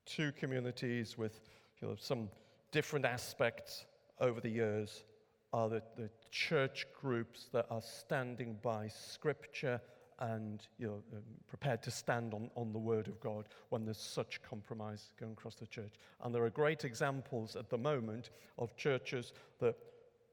[0.06, 1.40] two communities with
[1.82, 2.30] you know, some
[2.72, 3.86] different aspects
[4.20, 5.04] over the years
[5.54, 9.80] are the, the church groups that are standing by Scripture
[10.20, 13.98] and you know, um, prepared to stand on, on the Word of God when there's
[13.98, 15.94] such compromise going across the church.
[16.24, 19.76] And there are great examples at the moment of churches that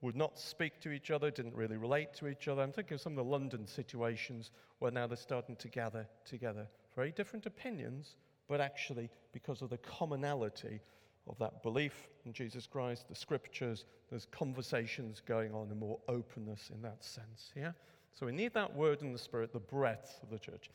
[0.01, 2.63] would not speak to each other, didn't really relate to each other.
[2.63, 6.67] I'm thinking of some of the London situations where now they're starting to gather together.
[6.97, 8.17] Very different opinions,
[8.49, 10.81] but actually, because of the commonality
[11.29, 16.71] of that belief in Jesus Christ, the scriptures, there's conversations going on and more openness
[16.75, 17.53] in that sense.
[17.57, 17.73] Yeah?
[18.15, 20.71] So we need that word in the spirit, the breadth of the church.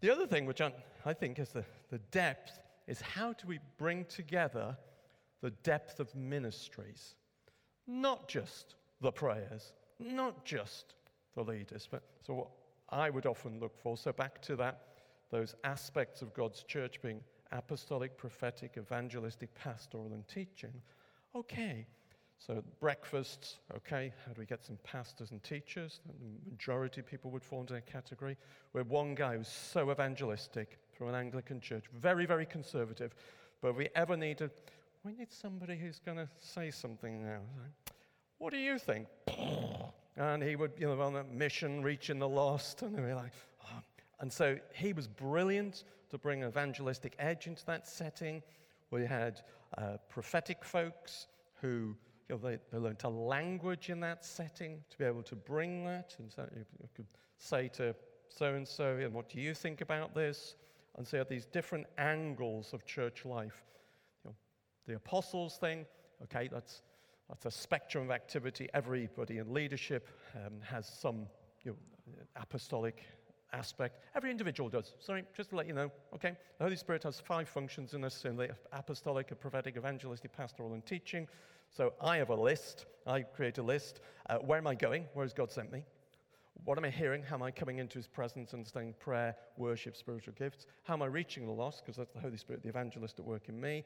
[0.00, 0.72] The other thing, which I,
[1.04, 4.76] I think is the, the depth, is how do we bring together
[5.42, 7.14] the depth of ministries?
[7.86, 10.94] Not just the prayers, not just
[11.34, 12.48] the leaders, but so what
[12.88, 13.96] I would often look for.
[13.96, 14.82] So back to that,
[15.30, 17.20] those aspects of God's church being
[17.52, 20.72] apostolic, prophetic, evangelistic, pastoral, and teaching.
[21.34, 21.86] Okay,
[22.46, 26.00] so breakfasts, okay, how do we get some pastors and teachers?
[26.06, 28.38] The majority of people would fall into that category.
[28.72, 33.14] We have one guy who's so evangelistic from an Anglican church, very, very conservative.
[33.60, 34.50] But we ever need a,
[35.04, 37.40] we need somebody who's going to say something now.
[38.38, 39.06] What do you think?
[40.16, 43.32] And he would, you know, on a mission, reaching the lost, and we're like,
[43.64, 43.82] oh.
[44.18, 48.42] and so he was brilliant to bring an evangelistic edge into that setting.
[48.90, 49.40] We had
[49.78, 51.28] uh, prophetic folks
[51.62, 51.96] who
[52.30, 55.84] you know, they, they learned a language in that setting to be able to bring
[55.84, 56.14] that.
[56.18, 57.06] And so you could
[57.38, 57.94] say to
[58.28, 60.54] so and so, and what do you think about this?
[60.96, 63.64] And so you these different angles of church life.
[64.24, 64.36] You know,
[64.86, 65.86] the apostles thing,
[66.22, 66.82] okay, that's,
[67.28, 68.68] that's a spectrum of activity.
[68.74, 71.26] Everybody in leadership um, has some
[71.64, 73.02] you know, apostolic
[73.52, 74.04] aspect.
[74.14, 74.94] Every individual does.
[75.00, 75.90] Sorry, just to let you know.
[76.14, 80.74] Okay, the Holy Spirit has five functions in us: in the apostolic, prophetic, evangelistic, pastoral,
[80.74, 81.26] and teaching.
[81.70, 82.86] So I have a list.
[83.06, 84.00] I create a list.
[84.28, 85.06] Uh, where am I going?
[85.14, 85.84] Where has God sent me?
[86.64, 87.22] What am I hearing?
[87.22, 90.66] How am I coming into His presence, understanding prayer, worship, spiritual gifts?
[90.82, 91.82] How am I reaching the lost?
[91.82, 93.84] Because that's the Holy Spirit, the evangelist at work in me.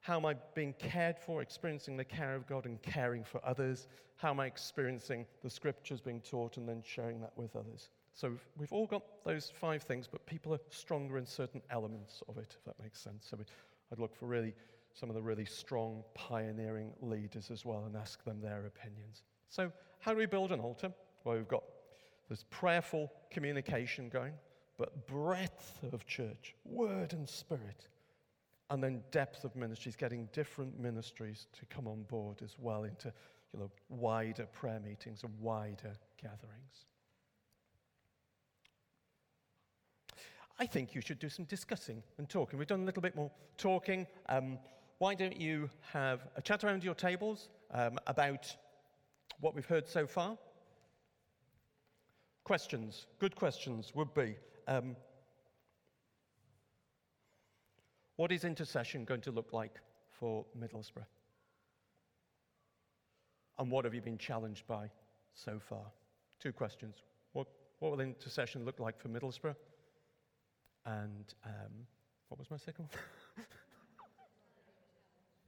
[0.00, 3.88] How am I being cared for, experiencing the care of God and caring for others?
[4.16, 7.90] How am I experiencing the scriptures being taught and then sharing that with others?
[8.14, 12.22] So we've, we've all got those five things, but people are stronger in certain elements
[12.28, 13.26] of it, if that makes sense.
[13.28, 13.44] So we,
[13.92, 14.54] I'd look for really
[14.94, 19.22] some of the really strong, pioneering leaders as well and ask them their opinions.
[19.48, 20.92] So, how do we build an altar?
[21.24, 21.64] Well, we've got
[22.28, 24.34] this prayerful communication going,
[24.76, 27.88] but breadth of church, word and spirit,
[28.70, 33.12] and then depth of ministries, getting different ministries to come on board as well into
[33.52, 36.84] you know, wider prayer meetings and wider gatherings.
[40.60, 42.58] I think you should do some discussing and talking.
[42.58, 44.06] We've done a little bit more talking.
[44.28, 44.58] Um,
[44.98, 48.54] why don't you have a chat around your tables um, about
[49.40, 50.36] what we've heard so far?
[52.44, 54.36] Questions, good questions would be
[54.66, 54.96] um,
[58.16, 59.76] what is intercession going to look like
[60.10, 61.06] for Middlesbrough?
[63.58, 64.90] And what have you been challenged by
[65.34, 65.84] so far?
[66.40, 66.96] Two questions.
[67.32, 67.46] What,
[67.78, 69.56] what will intercession look like for Middlesbrough?
[70.86, 71.86] And um,
[72.28, 72.86] what was my second
[73.36, 73.46] one?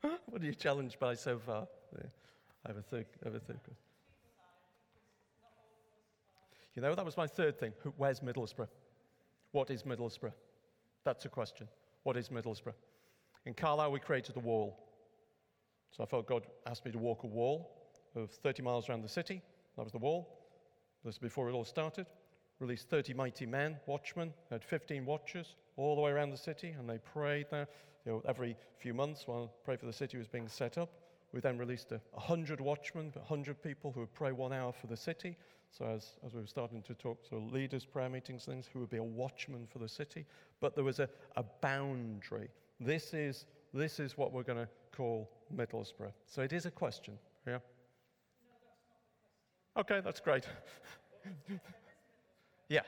[0.26, 1.66] what are you challenged by so far?
[1.94, 2.08] Yeah.
[2.64, 3.76] I have a third, I have a third question.
[6.74, 7.72] You know, that was my third thing.
[7.96, 8.68] Where's Middlesbrough?
[9.52, 10.32] What is Middlesbrough?
[11.04, 11.66] That's a question.
[12.04, 12.74] What is Middlesbrough?
[13.46, 14.78] In Carlisle, we created a wall.
[15.90, 19.08] So I felt God asked me to walk a wall of 30 miles around the
[19.08, 19.42] city.
[19.76, 20.38] That was the wall.
[21.04, 22.06] This was before it all started.
[22.60, 26.88] Released 30 mighty men, watchmen, had 15 watchers all the way around the city, and
[26.88, 27.66] they prayed there
[28.04, 30.90] you know, every few months while Pray for the City was being set up.
[31.32, 34.96] We then released a 100 watchmen, 100 people who would pray one hour for the
[34.96, 35.36] city.
[35.70, 38.90] So, as, as we were starting to talk, so leaders, prayer meetings, things, who would
[38.90, 40.26] be a watchman for the city.
[40.60, 42.48] But there was a, a boundary.
[42.80, 46.12] This is, this is what we're going to call Middlesbrough.
[46.26, 47.16] So, it is a question.
[47.46, 47.58] Yeah?
[49.76, 50.46] Okay, that's great.
[52.70, 52.80] yeah.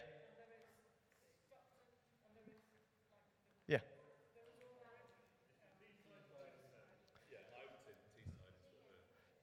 [3.66, 3.78] Yeah.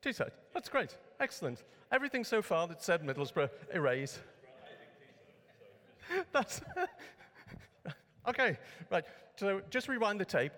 [0.01, 0.31] Teesside.
[0.53, 0.97] That's great.
[1.19, 1.63] Excellent.
[1.91, 4.19] Everything so far that said Middlesbrough, erase.
[6.31, 6.61] That's
[8.27, 8.57] okay.
[8.89, 9.03] Right.
[9.35, 10.51] So just rewind the tape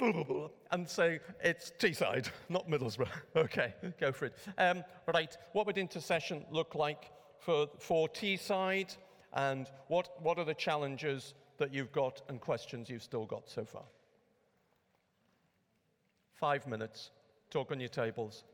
[0.70, 3.08] and say it's Teesside, not Middlesbrough.
[3.36, 4.34] Okay, go for it.
[4.56, 5.36] Um, right.
[5.52, 8.96] What would intercession look like for for Teesside,
[9.32, 13.64] and what what are the challenges that you've got and questions you've still got so
[13.64, 13.84] far?
[16.34, 17.10] Five minutes.
[17.50, 18.44] Talk on your tables.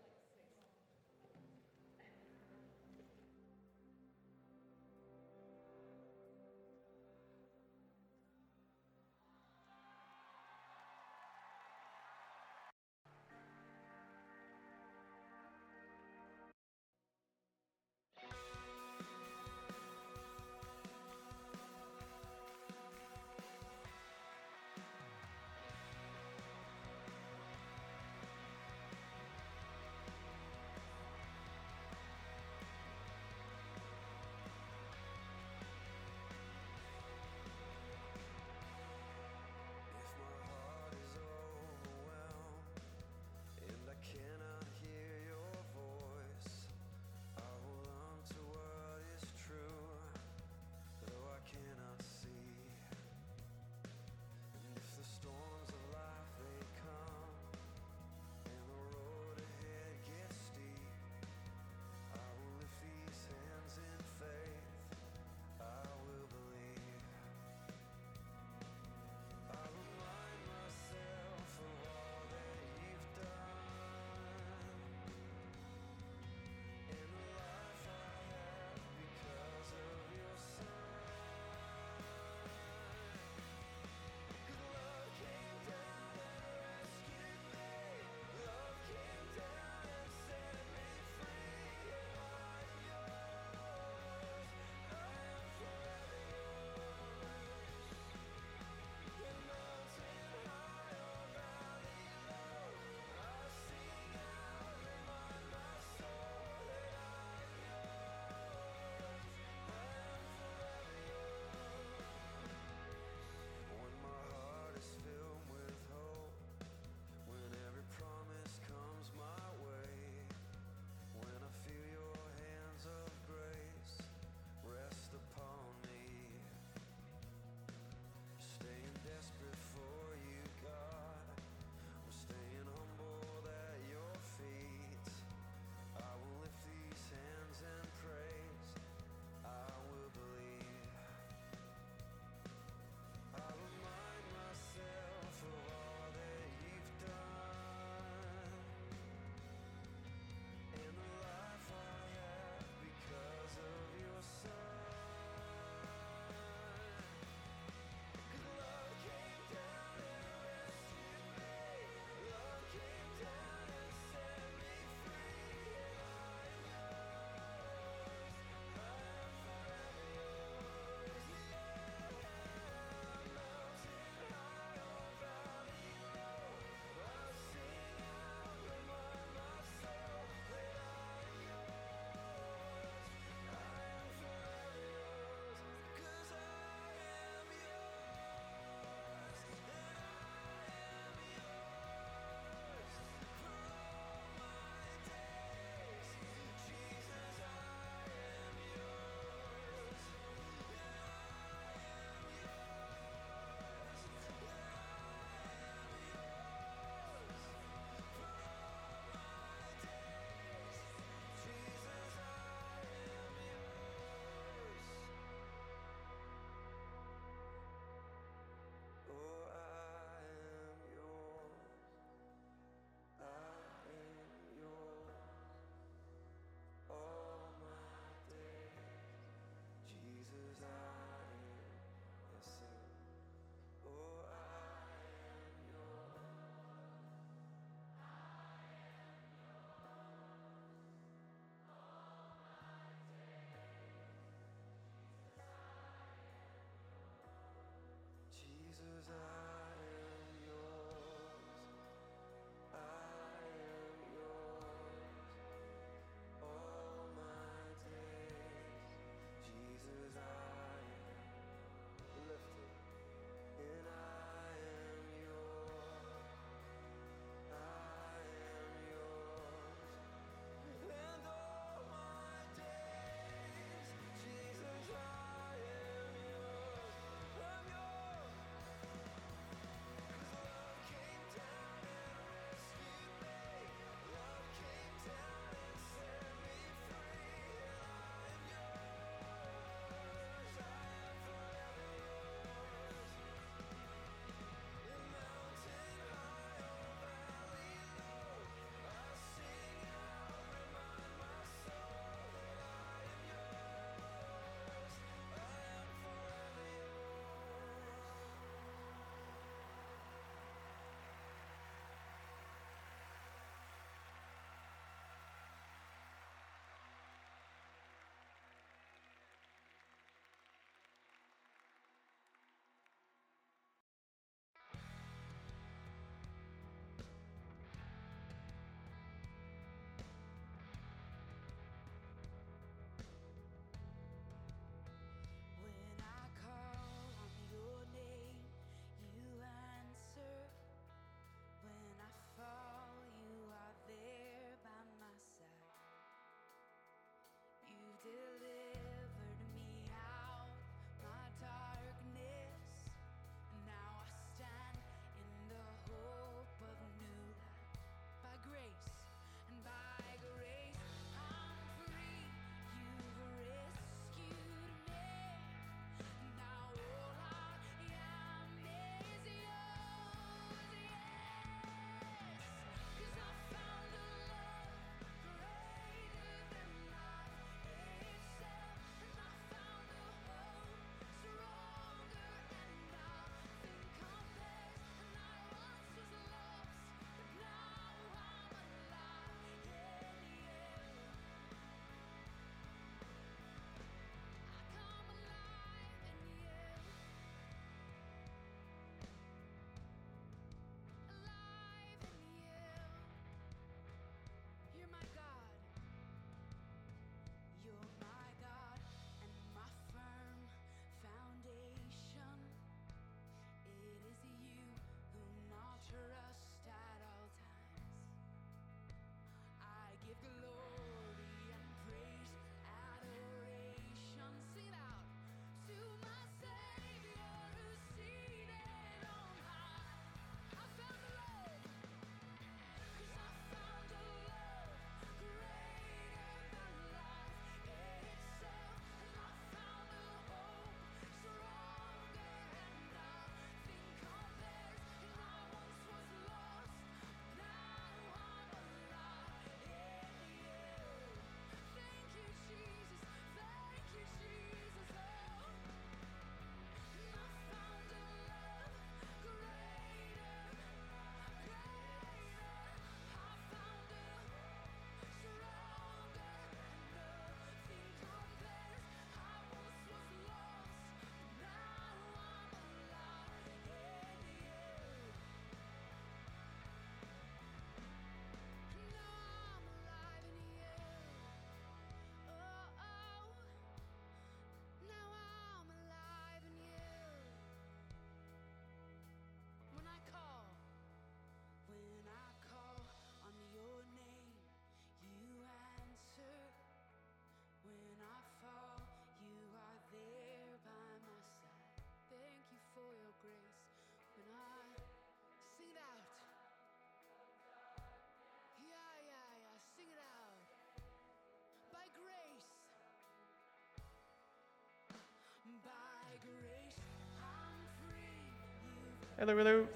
[519.16, 519.68] Hello, hello.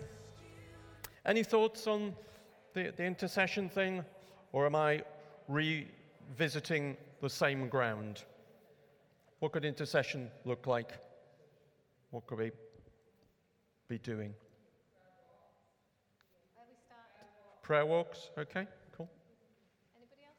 [1.25, 2.13] Any thoughts on
[2.75, 4.05] the, the intercession thing,
[4.51, 5.05] or am I
[5.47, 8.25] revisiting the same ground?
[9.39, 10.91] What could intercession look like?
[12.11, 12.51] What could we
[13.87, 14.35] be doing?
[17.63, 18.67] Prayer walks, okay,
[18.97, 19.09] cool.
[19.97, 20.35] Anybody else?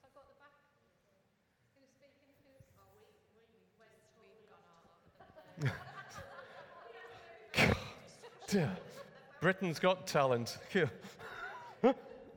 [0.00, 0.56] So I've got the back.
[1.76, 2.32] Who's speaking?
[2.48, 2.64] Who's?
[2.78, 3.76] Oh, we, we, we've
[4.48, 5.04] gone all over
[5.60, 5.94] the Dear.
[9.40, 10.58] Britain's got talent.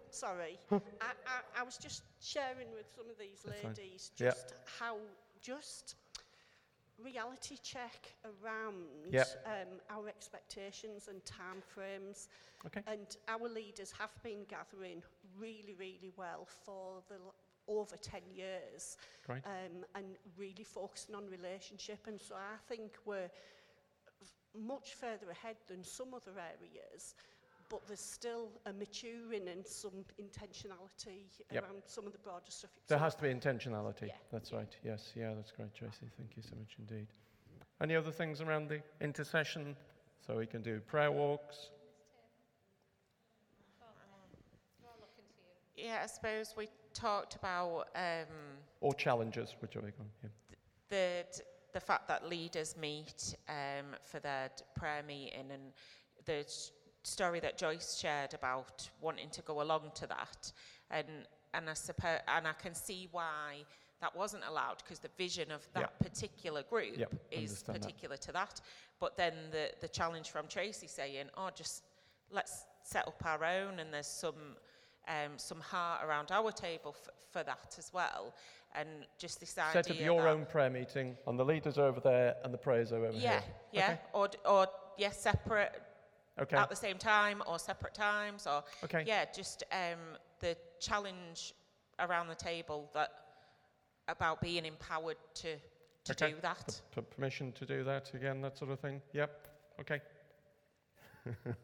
[0.10, 4.98] Sorry, I, I, I was just sharing with some of these That's ladies just how
[5.41, 5.95] just
[7.03, 9.26] reality check around Yeah.
[9.45, 12.30] um, our expectations and time frames.
[12.65, 12.81] Okay.
[12.88, 15.03] And our leaders have been gathering
[15.38, 17.35] really, really well for the l-
[17.68, 18.98] over 10 years
[19.45, 20.06] um, and
[20.38, 21.99] really focusing on relationship.
[22.07, 23.30] And so I think we're
[24.57, 27.15] much further ahead than some other areas,
[27.69, 31.63] but there's still a maturing and some intentionality Yep.
[31.63, 32.71] around some of the broader stuff.
[32.88, 34.07] There So has to be intentionality.
[34.07, 34.57] Yeah, That's yeah.
[34.57, 34.77] right.
[34.84, 35.11] Yes.
[35.15, 36.07] Yeah, that's great, Tracy.
[36.17, 37.07] Thank you so much indeed.
[37.81, 39.75] Any other things around the intercession?
[40.25, 41.69] So we can do prayer walks.
[45.75, 48.25] Yeah, I suppose we talked about um,
[48.81, 50.09] Or challenges, whichever one.
[50.23, 50.29] Yeah.
[50.89, 51.41] the
[51.77, 55.61] the fact that leaders meet um, for their prayer meeting and
[56.25, 56.43] the
[57.03, 60.51] story that Joyce shared about wanting to go along to that,
[60.89, 61.07] and
[61.53, 63.57] and I suppose and I can see why
[64.01, 66.07] that wasn't allowed because the vision of that Yeah.
[66.07, 67.81] particular group Yep, is understand that.
[67.81, 68.59] particular to that.
[68.99, 71.83] But then the the challenge from Tracy saying, "Oh, just
[72.31, 74.57] let's set up our own," and there's some
[75.07, 78.34] um, some heart around our table f- for that as well,
[78.75, 82.35] and just this idea Set up your own prayer meeting, and the leaders over there,
[82.43, 83.21] and the prayers are over there.
[83.21, 83.43] yeah, here.
[83.71, 83.99] yeah, Okay.
[84.13, 84.67] or d- or
[84.97, 85.81] yeah, separate
[86.39, 86.55] Okay.
[86.57, 89.03] at the same time or separate times or Okay.
[89.07, 91.53] yeah, just um, the challenge
[91.99, 93.11] around the table that
[94.07, 95.55] about being empowered to
[96.03, 96.31] to Okay.
[96.34, 96.81] do that.
[96.91, 99.01] For permission to do that again, that sort of thing.
[99.13, 99.47] Yep.
[99.81, 100.01] Okay.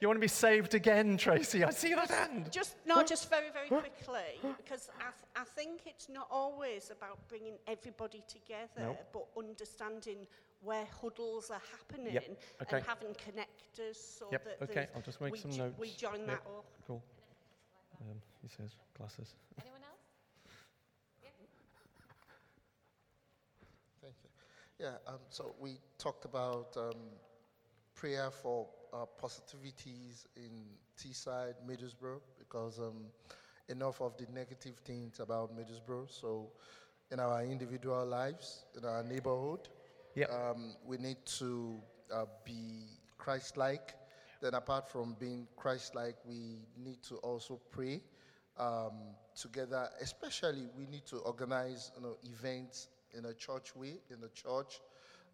[0.00, 1.64] you want to be saved again, Tracy?
[1.64, 2.48] I see that hand.
[2.50, 7.18] Just no, just very, very quickly, because I, th- I think it's not always about
[7.28, 8.98] bringing everybody together, No.
[9.12, 10.26] but understanding
[10.62, 12.16] where huddles are happening
[12.62, 12.76] okay.
[12.78, 14.44] and having connectors so Yep.
[14.44, 14.88] that Okay.
[14.94, 15.78] I'll just make we, some jo- notes.
[15.78, 16.26] we join Yep.
[16.26, 16.64] that up.
[16.86, 17.02] Cool.
[18.00, 19.34] Um, he says glasses.
[19.60, 20.00] Anyone else?
[24.02, 24.30] Thank you.
[24.78, 26.92] Yeah, um, so we talked about um,
[27.94, 28.66] prayer for
[28.96, 30.50] uh, positivities in
[30.98, 33.06] Teesside, Middlesbrough, because um,
[33.68, 36.10] enough of the negative things about Middlesbrough.
[36.10, 36.52] So,
[37.10, 39.68] in our individual lives, in our neighborhood,
[40.14, 40.30] Yep.
[40.30, 41.80] um, we need to
[42.12, 42.86] uh, be
[43.18, 43.94] Christ-like.
[44.40, 48.02] Then, apart from being Christ-like, we need to also pray
[48.58, 49.88] um, together.
[50.00, 54.80] Especially, we need to organize you know, events in a church way, in the church,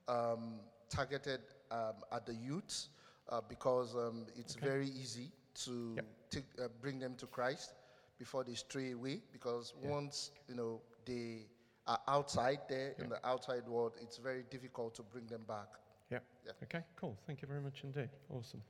[0.08, 1.40] um, targeted
[1.70, 2.88] um, at the youth,
[3.28, 5.30] uh, because um, it's very easy
[5.64, 6.06] to Yep.
[6.30, 7.74] take, uh, bring them to Christ
[8.18, 9.22] before they stray away.
[9.32, 9.90] Because Yeah.
[9.90, 11.46] once you know they
[11.86, 15.68] are outside there in the outside world, it's very difficult to bring them back.
[16.10, 16.20] Yeah.
[16.44, 16.52] Yeah.
[16.62, 16.84] Okay.
[16.96, 17.16] Cool.
[17.26, 18.10] Thank you very much indeed.
[18.30, 18.62] Awesome.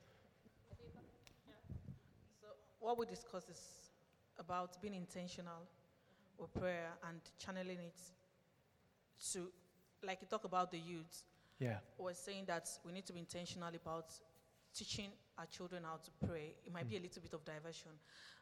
[2.41, 2.47] So
[2.81, 3.91] what we discussed is
[4.39, 5.67] about being intentional
[6.39, 8.01] with prayer and channeling it
[9.33, 9.51] to,
[10.03, 11.23] like you talk about the youth,
[11.59, 11.79] Yeah.
[11.99, 14.07] we're saying that we need to be intentional about
[14.75, 16.55] teaching our children how to pray.
[16.65, 17.05] It might be a Hmm.
[17.05, 17.93] little bit of diversion,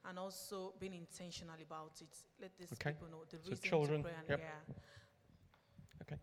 [0.04, 2.16] and also being intentional about it.
[2.40, 2.92] Let these Okay.
[2.92, 4.40] people know the So reason children, to pray and yep.
[4.40, 4.74] yeah.
[6.02, 6.18] Okay.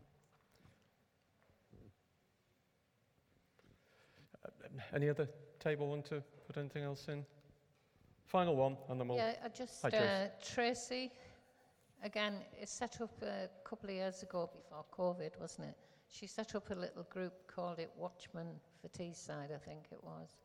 [4.46, 4.50] Uh,
[4.94, 5.28] Any other
[5.60, 7.26] table want to put anything else in?
[8.26, 9.18] Final one, and then we'll.
[9.18, 11.12] Yeah, I just, Hi, uh, Tracy,
[12.04, 15.78] again, it's set up a couple of years ago before COVID, wasn't it?
[16.10, 18.48] She set up a little group, called it Watchmen
[18.82, 20.38] for Teesside, I think it was.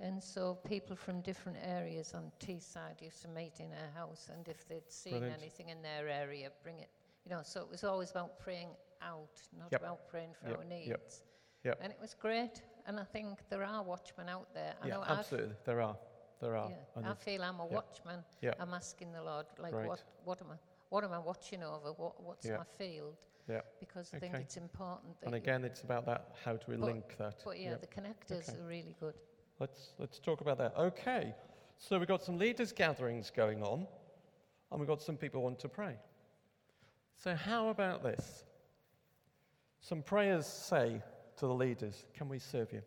[0.00, 4.46] And so people from different areas on Teesside used to meet in her house, and
[4.48, 5.40] if they'd seen Brilliant.
[5.42, 6.90] anything in their area, bring it.
[7.24, 8.68] You know, so it was always about praying
[9.02, 9.80] out, not Yep.
[9.80, 11.22] about praying for Yep, our needs.
[11.64, 11.78] yep.
[11.80, 14.76] And it was great, and I think there are watchmen out there.
[14.82, 15.56] I yeah, know I've- absolutely.
[15.64, 15.96] There are.
[16.40, 16.70] There are.
[16.70, 18.24] yeah, I feel I'm a watchman.
[18.40, 18.54] Yeah.
[18.60, 20.56] I'm asking the Lord, like, what, what am I,
[20.90, 21.92] what am I watching over?
[21.92, 23.16] What, what's my field?
[23.48, 23.62] Yeah.
[23.80, 24.42] Because I think Okay.
[24.42, 25.18] it's important.
[25.20, 26.32] That And you- again, it's about that.
[26.44, 27.42] How do we But- link that?
[27.44, 28.58] but yeah, the connectors Okay.
[28.60, 29.14] are really good.
[29.58, 30.76] Let's, let's talk about that.
[30.76, 31.34] Okay,
[31.78, 33.88] so we've got some leaders' gatherings going on,
[34.70, 35.98] and we've got some people want to pray.
[37.16, 38.44] So, how about this?
[39.80, 41.02] Some prayers say
[41.36, 42.82] to the leaders, Can we serve you?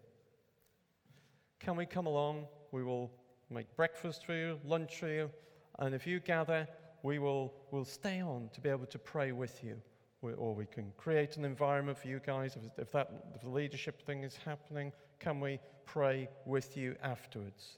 [1.59, 2.47] Can we come along?
[2.71, 3.11] We will
[3.49, 5.31] make breakfast for you, lunch for you,
[5.79, 6.67] and if you gather,
[7.03, 9.81] we will will stay on to be able to pray with you.
[10.21, 12.55] Or we can create an environment for you guys.
[12.77, 17.77] If, that if the leadership thing is happening, can we pray with you afterwards?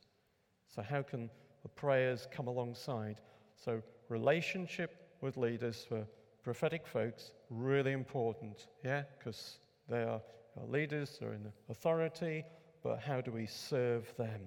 [0.68, 1.30] So, how can
[1.62, 3.22] the prayers come alongside?
[3.56, 6.06] So, relationship with leaders for
[6.44, 9.04] prophetic folks, really important, yeah?
[9.18, 10.22] Because they are
[10.68, 12.44] leaders, they're in authority,
[12.84, 14.42] but how do we serve them?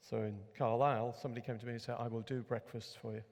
[0.00, 3.22] So in Carlisle, somebody came to me and said, I will do breakfast for you.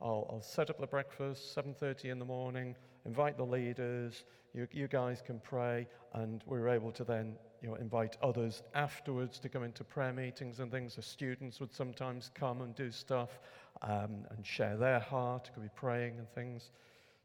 [0.00, 2.74] I'll, I'll set up the breakfast, 7.30 in the morning,
[3.04, 4.24] invite the leaders,
[4.54, 8.62] you, you guys can pray, and we were able to then you know, invite others
[8.74, 10.96] afterwards to come into prayer meetings and things.
[10.96, 13.40] The students would sometimes come and do stuff
[13.82, 16.70] um, and share their heart, could be praying and things.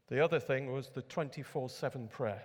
[0.08, 2.42] The other thing was the 24 7 prayer.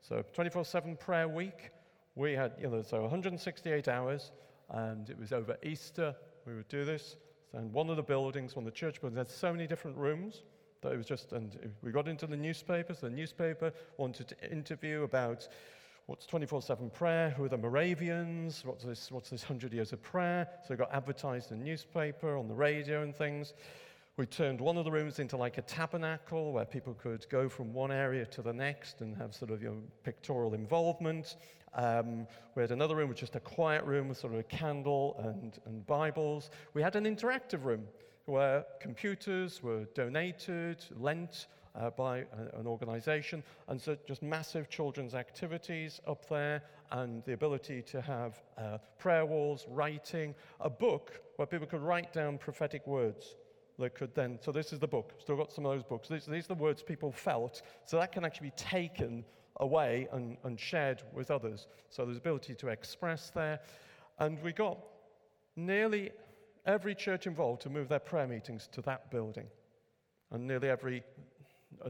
[0.00, 1.70] So, 24 7 prayer week,
[2.14, 4.30] we had, you know, so 168 hours,
[4.70, 6.14] and it was over Easter
[6.46, 7.16] we would do this.
[7.52, 10.42] And one of the buildings, one of the church buildings, had so many different rooms
[10.90, 13.00] it was just, and we got into the newspapers.
[13.00, 15.48] The newspaper wanted to interview about
[16.06, 20.02] what's 24 7 prayer, who are the Moravians, what's this, what's this 100 years of
[20.02, 20.48] prayer.
[20.66, 23.54] So it got advertised in the newspaper, on the radio, and things.
[24.16, 27.74] We turned one of the rooms into like a tabernacle where people could go from
[27.74, 31.36] one area to the next and have sort of you know, pictorial involvement.
[31.74, 34.44] Um, we had another room, which was just a quiet room with sort of a
[34.44, 36.50] candle and, and Bibles.
[36.72, 37.84] We had an interactive room
[38.26, 45.14] where computers were donated, lent uh, by a, an organization, and so just massive children's
[45.14, 46.62] activities up there,
[46.92, 52.12] and the ability to have uh, prayer walls, writing, a book where people could write
[52.12, 53.36] down prophetic words
[53.78, 56.08] that could then, so this is the book, still got some of those books.
[56.08, 59.24] These, these are the words people felt, so that can actually be taken
[59.60, 61.66] away and, and shared with others.
[61.90, 63.60] So there's ability to express there.
[64.18, 64.78] And we got
[65.56, 66.10] nearly
[66.66, 69.46] every church involved to move their prayer meetings to that building,
[70.30, 71.02] and nearly every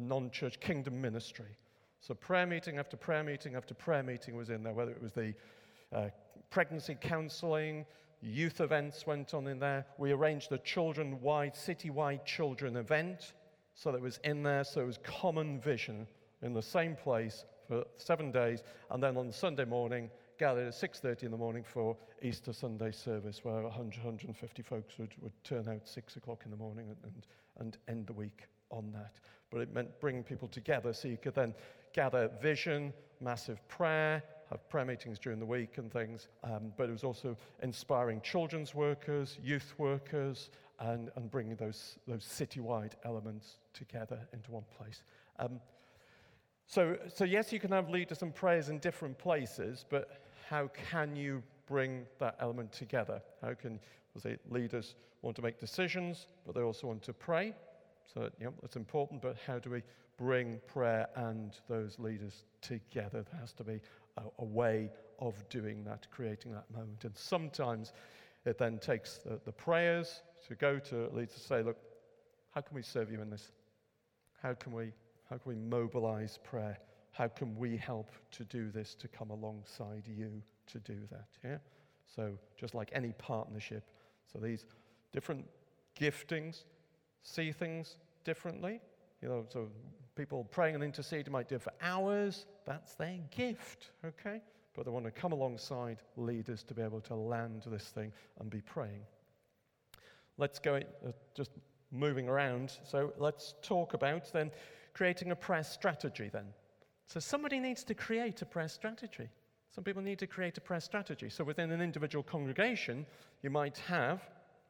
[0.00, 1.56] non church kingdom ministry.
[2.00, 5.12] So prayer meeting after prayer meeting after prayer meeting was in there, whether it was
[5.12, 5.34] the
[5.92, 6.08] uh,
[6.50, 7.84] pregnancy counseling,
[8.22, 9.84] Youth events went on in there.
[9.98, 13.34] We arranged a children wide, city wide children event
[13.74, 16.06] so that it was in there, so it was common vision
[16.42, 18.62] in the same place for seven days.
[18.90, 23.44] And then on Sunday morning, gathered at 6.30 in the morning for Easter Sunday service
[23.44, 27.22] where 100, 150 folks would, would turn out 6 o'clock in the morning and,
[27.58, 29.20] and, end the week on that.
[29.50, 31.54] But it meant bringing people together so you could then
[31.92, 36.92] gather vision, massive prayer, have prayer meetings during the week and things, um, but it
[36.92, 40.50] was also inspiring children's workers, youth workers,
[40.80, 45.02] and, and bringing those, those citywide elements together into one place.
[45.38, 45.60] Um,
[46.66, 51.16] so, so, yes, you can have leaders and prayers in different places, but how can
[51.16, 53.20] you bring that element together?
[53.42, 53.80] How can,
[54.16, 57.52] say, leaders want to make decisions, but they also want to pray?
[58.12, 59.82] So, you know, that's important, but how do we
[60.16, 63.24] bring prayer and those leaders together?
[63.30, 63.80] There has to be
[64.16, 67.04] a, a way of doing that, creating that moment.
[67.04, 67.92] And sometimes
[68.44, 71.78] it then takes the, the prayers to go to leaders to say, look,
[72.52, 73.50] how can we serve you in this?
[74.42, 74.92] How can we,
[75.28, 76.78] how can we mobilize prayer?
[77.16, 81.28] How can we help to do this, to come alongside you to do that?
[81.42, 81.56] Yeah?
[82.14, 83.84] So, just like any partnership,
[84.30, 84.66] so these
[85.12, 85.46] different
[85.98, 86.64] giftings
[87.22, 88.80] see things differently.
[89.22, 89.68] You know, so
[90.14, 92.44] people praying and interceding might do it for hours.
[92.66, 94.42] That's their gift, okay?
[94.74, 98.50] But they want to come alongside leaders to be able to land this thing and
[98.50, 99.00] be praying.
[100.36, 101.52] Let's go, uh, just
[101.90, 102.72] moving around.
[102.84, 104.50] So let's talk about then
[104.92, 106.44] creating a prayer strategy then.
[107.06, 109.28] So somebody needs to create a prayer strategy.
[109.74, 111.28] Some people need to create a prayer strategy.
[111.28, 113.06] So within an individual congregation,
[113.42, 114.22] you might have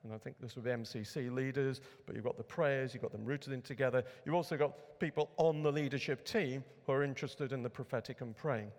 [0.07, 3.11] and I think this would be MCC leaders, but you've got the prayers, you've got
[3.11, 4.05] them rooted in together.
[4.25, 8.37] You've also got people on the leadership team who are interested in the prophetic and
[8.37, 8.71] praying.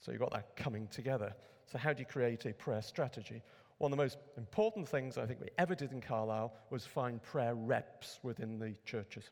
[0.00, 1.32] So you've got that coming together.
[1.70, 3.42] So, how do you create a prayer strategy?
[3.78, 7.22] One of the most important things I think we ever did in Carlisle was find
[7.22, 9.30] prayer reps within the churches.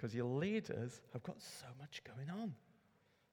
[0.00, 2.54] Because your leaders have got so much going on.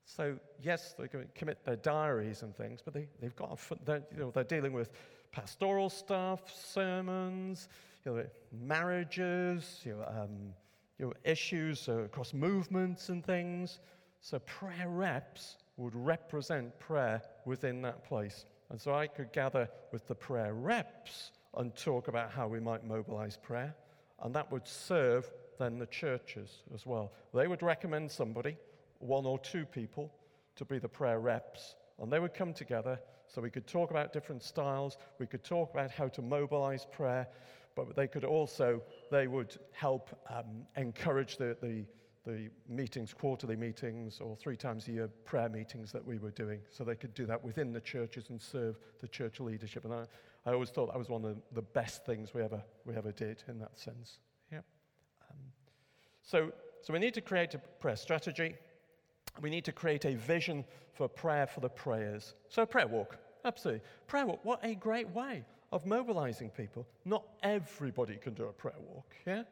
[0.04, 4.20] So, yes, they commit their diaries and things, but they, they've got, a, they're, you
[4.20, 4.92] know, they're dealing with
[5.32, 7.70] pastoral stuff, sermons,
[8.06, 10.54] you know, marriages, you know, um,
[11.00, 13.80] you know, issues across movements and things.
[14.20, 18.46] So prayer reps would represent prayer within that place.
[18.70, 22.86] And so I could gather with the prayer reps and talk about how we might
[22.86, 23.74] mobilize prayer.
[24.22, 27.12] And that would serve then the churches as well.
[27.34, 28.58] They would recommend somebody,
[29.00, 30.12] one or two people,
[30.56, 34.14] to be the prayer reps, and they would come together so we could talk about
[34.14, 37.28] different styles, we could talk about how to mobilize prayer,
[37.76, 38.82] but they could also,
[39.12, 41.86] they would help um, encourage the, the,
[42.26, 46.62] the meetings, quarterly meetings, or three times a year prayer meetings that we were doing.
[46.72, 49.84] So they could do that within the churches and serve the church leadership.
[49.84, 50.06] And I,
[50.46, 53.44] I always thought that was one of the best things we ever, we ever did
[53.48, 54.20] in that sense.
[56.28, 56.52] So,
[56.82, 58.56] so we need to create a prayer strategy.
[59.42, 62.36] We need to create a vision for prayer for the prayers.
[62.50, 63.82] So, prayer walk, absolutely.
[64.08, 66.86] Prayer walk, what a great way of mobilizing people.
[67.06, 69.44] Not everybody can do a prayer walk, yeah?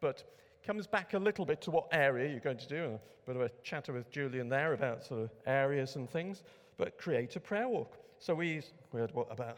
[0.00, 0.22] But
[0.64, 2.84] comes back a little bit to what area you're going to do.
[2.84, 6.42] A bit of a chatter with Julian there about sort of areas and things.
[6.76, 7.96] But create a prayer walk.
[8.18, 8.62] So we,
[8.92, 9.56] we had what, about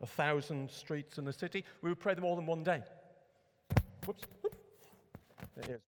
[0.00, 1.64] a thousand streets in the city.
[1.82, 2.82] We would pray them all in one day.
[4.06, 4.24] Whoops.
[5.56, 5.85] There it is.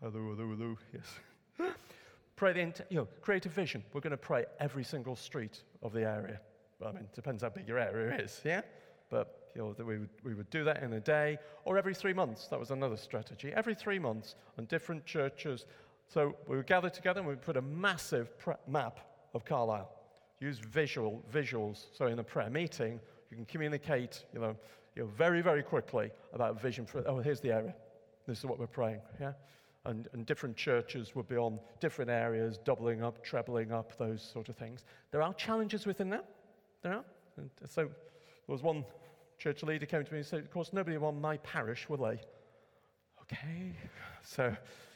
[0.00, 0.78] Hello, hello, hello.
[0.94, 1.72] Yes.
[2.36, 3.82] pray the, int- you know, create a vision.
[3.92, 6.38] We're going to pray every single street of the area.
[6.86, 8.60] I mean, depends how big your area is, yeah?
[9.10, 12.12] But you know, we would, we would do that in a day or every three
[12.12, 12.46] months.
[12.46, 13.52] That was another strategy.
[13.52, 15.66] Every three months on different churches.
[16.06, 18.28] So we would gather together and we would put a massive
[18.68, 19.00] map
[19.34, 19.90] of Carlisle.
[20.38, 21.86] Use visual visuals.
[21.92, 23.00] So in a prayer meeting,
[23.32, 24.54] you can communicate, you know,
[24.94, 27.74] you know, very, very quickly about vision for, oh, here's the area.
[28.28, 29.32] This is what we're praying, yeah?
[29.84, 34.48] And, and different churches would be on different areas, doubling up, trebling up, those sort
[34.48, 34.84] of things.
[35.10, 36.24] There are challenges within that.
[36.82, 37.04] There are.
[37.36, 37.92] And uh, so there
[38.46, 38.84] was one
[39.38, 42.20] church leader came to me and said, Of course, nobody on my parish, will they?
[43.22, 43.72] Okay.
[44.22, 44.54] So,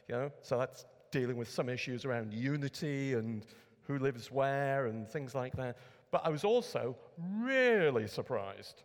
[0.08, 3.46] you know, so that's dealing with some issues around unity and
[3.86, 5.78] who lives where and things like that.
[6.10, 6.96] But I was also
[7.40, 8.82] really surprised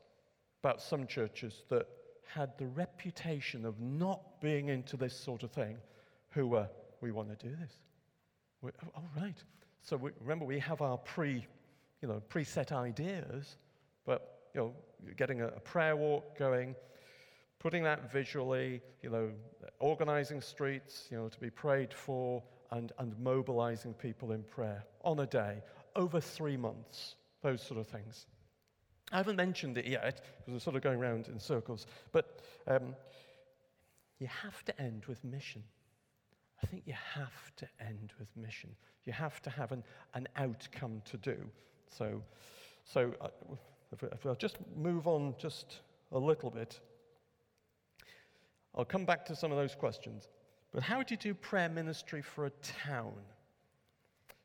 [0.63, 1.87] about some churches that
[2.33, 5.77] had the reputation of not being into this sort of thing
[6.29, 6.67] who were,
[7.01, 7.71] we want to do this.
[8.61, 9.37] We, oh, oh, right.
[9.81, 11.45] So we, remember, we have our pre,
[12.01, 13.57] you know, preset ideas,
[14.05, 14.73] but, you know,
[15.15, 16.75] getting a, a prayer walk going,
[17.59, 19.31] putting that visually, you know,
[19.79, 25.19] organizing streets, you know, to be prayed for, and, and mobilizing people in prayer on
[25.19, 25.61] a day
[25.95, 28.25] over three months, those sort of things.
[29.11, 32.95] I haven't mentioned it yet because we're sort of going around in circles, but um,
[34.19, 35.63] you have to end with mission.
[36.61, 38.69] I think you have to end with mission.
[39.05, 41.37] You have to have an, an outcome to do.
[41.89, 42.21] So,
[42.83, 43.27] so uh,
[43.91, 45.81] if, if I'll just move on just
[46.11, 46.79] a little bit,
[48.75, 50.27] I'll come back to some of those questions.
[50.73, 52.51] But how do you do prayer ministry for a
[52.85, 53.13] town?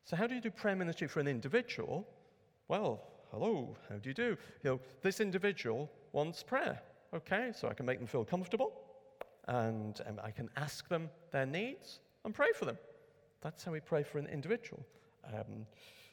[0.05, 2.07] So, how do you do prayer ministry for an individual?
[2.67, 3.01] Well,
[3.33, 4.37] hello, how do you do?
[4.63, 6.79] You know, this individual wants prayer.
[7.15, 8.73] Okay, so I can make them feel comfortable
[9.47, 12.77] and um, I can ask them their needs and pray for them.
[13.41, 14.85] That's how we pray for an individual.
[15.33, 15.65] Um,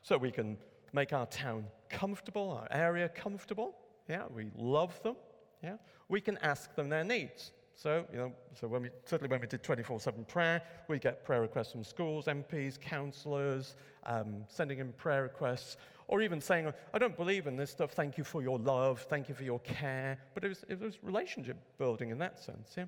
[0.02, 0.56] so we can
[0.94, 3.74] make our town comfortable, our area comfortable.
[4.09, 5.16] Yeah, we love them.
[5.62, 5.76] Yeah,
[6.09, 7.52] we can ask them their needs.
[7.80, 11.40] So, you know, so when we, certainly when we did 24-7 prayer, we get prayer
[11.40, 13.74] requests from schools, MPs, councillors,
[14.05, 15.78] um, sending in prayer requests,
[16.10, 19.28] or even saying, I don't believe in this stuff, thank you for your love, thank
[19.28, 20.18] you for your care.
[20.34, 22.86] But it was, it was relationship building in that sense, yeah?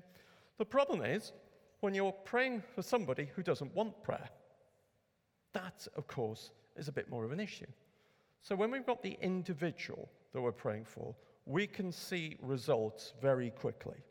[0.57, 1.31] The problem is,
[1.79, 4.29] when you're praying for somebody who doesn't want prayer,
[5.53, 7.65] that, of course, is a bit more of an issue.
[8.41, 13.51] So when we've got the individual that we're praying for, we can see results very
[13.51, 14.03] quickly.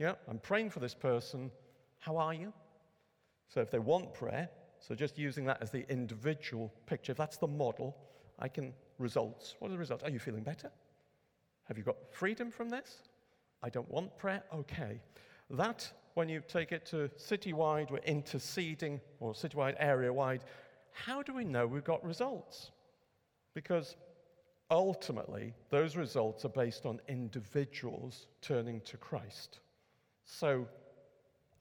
[0.00, 1.52] Yeah, I'm praying for this person.
[2.00, 2.52] How are you?
[3.46, 4.48] So if they want prayer,
[4.80, 7.96] so just using that as the individual picture, if that's the model,
[8.38, 9.54] I can results.
[9.58, 10.04] What are the results?
[10.04, 10.70] Are you feeling better?
[11.64, 13.02] Have you got freedom from this?
[13.62, 14.42] I don't want prayer.
[14.54, 15.00] Okay.
[15.50, 20.44] That, when you take it to citywide, we're interceding, or citywide, area wide,
[20.92, 22.70] how do we know we've got results?
[23.54, 23.96] Because
[24.70, 29.60] ultimately, those results are based on individuals turning to Christ.
[30.24, 30.66] So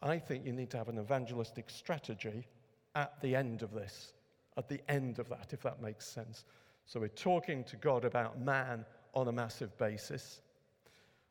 [0.01, 2.47] I think you need to have an evangelistic strategy
[2.95, 4.13] at the end of this,
[4.57, 6.45] at the end of that, if that makes sense.
[6.87, 10.41] So we're talking to God about man on a massive basis,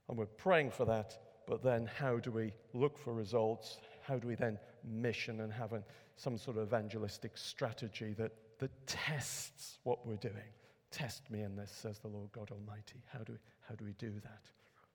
[0.07, 3.79] and we're praying for that, but then how do we look for results?
[4.03, 5.83] How do we then mission and have an,
[6.17, 10.53] some sort of evangelistic strategy that, that tests what we're doing?
[10.91, 13.03] Test me in this, says the Lord God Almighty.
[13.11, 14.43] How do we, how do, we do that?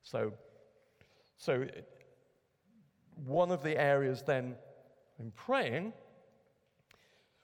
[0.04, 0.32] So,
[1.38, 1.66] so
[3.26, 4.56] one of the areas then
[5.20, 5.92] in praying,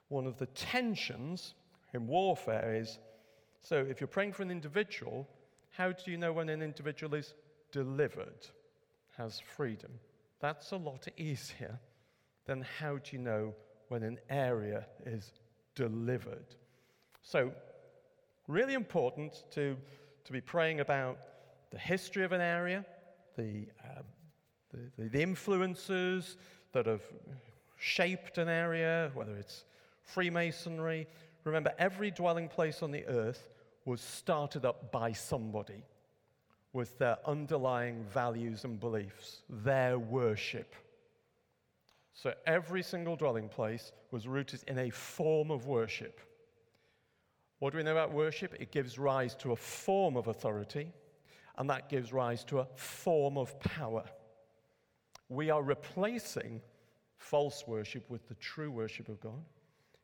[0.10, 1.56] one of the tensions
[1.96, 3.00] in warfare is
[3.62, 5.28] so if you're praying for an individual,
[5.72, 7.34] how do you know when an individual is
[7.72, 8.48] delivered,
[9.18, 9.92] has freedom?
[10.40, 11.80] That's a lot easier
[12.46, 13.54] than how do you know
[13.90, 15.32] when an area is
[15.76, 16.56] delivered.
[17.22, 17.52] So,
[18.48, 19.76] really important to,
[20.24, 21.18] to be praying about
[21.72, 22.86] the history of an area,
[23.38, 24.04] the, um,
[24.72, 26.38] the, the, the influences
[26.72, 27.04] that have
[27.78, 29.66] shaped an area, whether it's
[30.04, 31.08] Freemasonry.
[31.48, 33.50] Remember, every dwelling place on the earth
[33.86, 35.82] was started up by somebody
[36.74, 40.76] with their underlying values and beliefs, their worship.
[42.14, 46.20] So every single dwelling place was rooted in a form of worship.
[47.60, 48.54] What do we know about worship?
[48.60, 50.92] It gives rise to a form of authority,
[51.58, 54.04] and that gives rise to a form of power.
[55.30, 56.62] We are replacing
[57.18, 59.46] false worship with the true worship of God,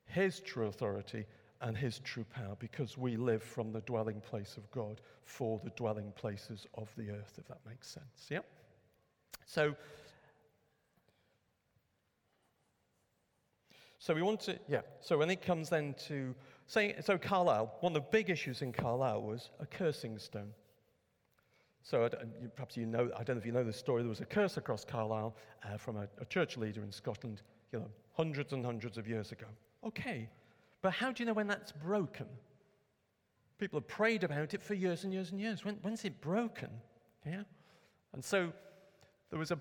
[0.05, 1.25] His true authority,
[1.61, 5.69] and His true power, because we live from the dwelling place of God for the
[5.71, 8.27] dwelling places of the earth, if that makes sense.
[8.29, 8.39] Yeah?
[9.45, 9.75] So,
[13.99, 14.81] so we want to, yeah.
[14.99, 16.35] So when it comes then to
[16.67, 20.51] saying, so Carlisle, one of the big issues in Carlisle was a cursing stone.
[21.81, 22.09] So
[22.55, 24.57] perhaps you know, I don't know if you know the story, there was a curse
[24.57, 28.97] across Carlisle uh, from a, a church leader in Scotland, you know, hundreds and hundreds
[28.97, 29.47] of years ago.
[29.85, 30.29] Okay,
[30.81, 32.27] but how do you know when that's broken?
[33.57, 35.63] People have prayed about it for years and years and years.
[35.63, 36.69] When, when's it broken?
[37.25, 37.43] Yeah?
[38.13, 38.51] And so
[39.29, 39.59] there was a,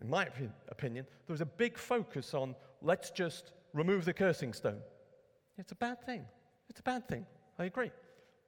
[0.00, 0.28] in my
[0.68, 4.80] opinion, there was a big focus on let's just remove the cursing stone.
[5.58, 6.24] It's a bad thing.
[6.68, 7.26] It's a bad thing.
[7.58, 7.90] I agree.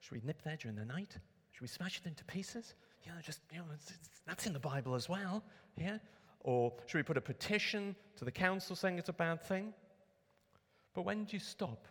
[0.01, 1.17] Should we nip there during the night?
[1.53, 2.75] Should we smash it into pieces?
[3.09, 5.43] you know, just, you know, it's, it's, that's in the Bible as well,
[5.77, 5.99] yeah?
[6.41, 9.73] Or should we put a petition to the council saying it's a bad thing?
[10.99, 11.87] But when do you stop?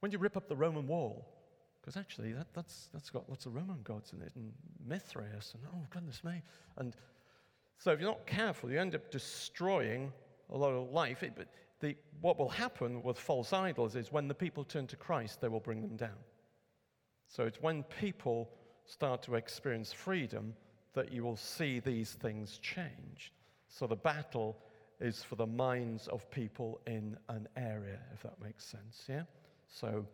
[0.00, 1.26] When do you rip up the Roman wall?
[1.80, 4.52] Because actually, that, that's, that's got lots of Roman gods in it, and
[4.86, 6.42] Mithras, and oh, goodness me.
[6.76, 6.94] And
[7.78, 10.12] so if you're not careful, you end up destroying
[10.50, 11.22] a lot of life.
[11.22, 11.48] It, but
[11.80, 15.48] the, what will happen with false idols is when the people turn to Christ, they
[15.48, 16.20] will bring them down.
[17.28, 18.50] So it's when people
[18.84, 20.52] start to experience freedom,
[20.92, 23.32] that you will see these things change.
[23.68, 24.58] So the battle
[25.00, 29.22] is for the minds of people in an area, if that makes sense, yeah?
[29.68, 30.04] So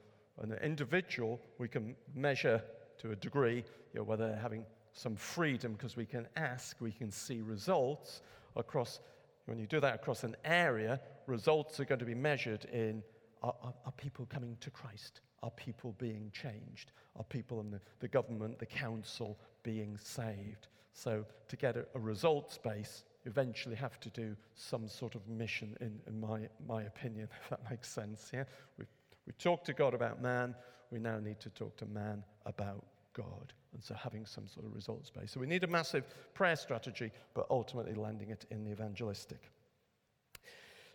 [0.40, 2.62] an individual, we can measure
[2.98, 6.92] to a degree you know, whether they're having some freedom because we can ask, we
[6.92, 8.22] can see results
[8.56, 9.00] across,
[9.46, 13.02] when you do that across an area, results are going to be measured in
[13.42, 15.20] are, are, are people coming to Christ?
[15.42, 16.92] Are people being changed?
[17.16, 20.68] Are people in the, the government, the council being saved?
[20.94, 25.76] So, to get a, a results base, eventually have to do some sort of mission,
[25.80, 28.30] in, in my, my opinion, if that makes sense.
[28.32, 28.44] Yeah?
[28.78, 28.88] We've,
[29.26, 30.54] we talked to God about man,
[30.90, 32.84] we now need to talk to man about
[33.14, 33.52] God.
[33.72, 35.32] And so having some sort of results base.
[35.32, 39.50] So we need a massive prayer strategy, but ultimately landing it in the evangelistic.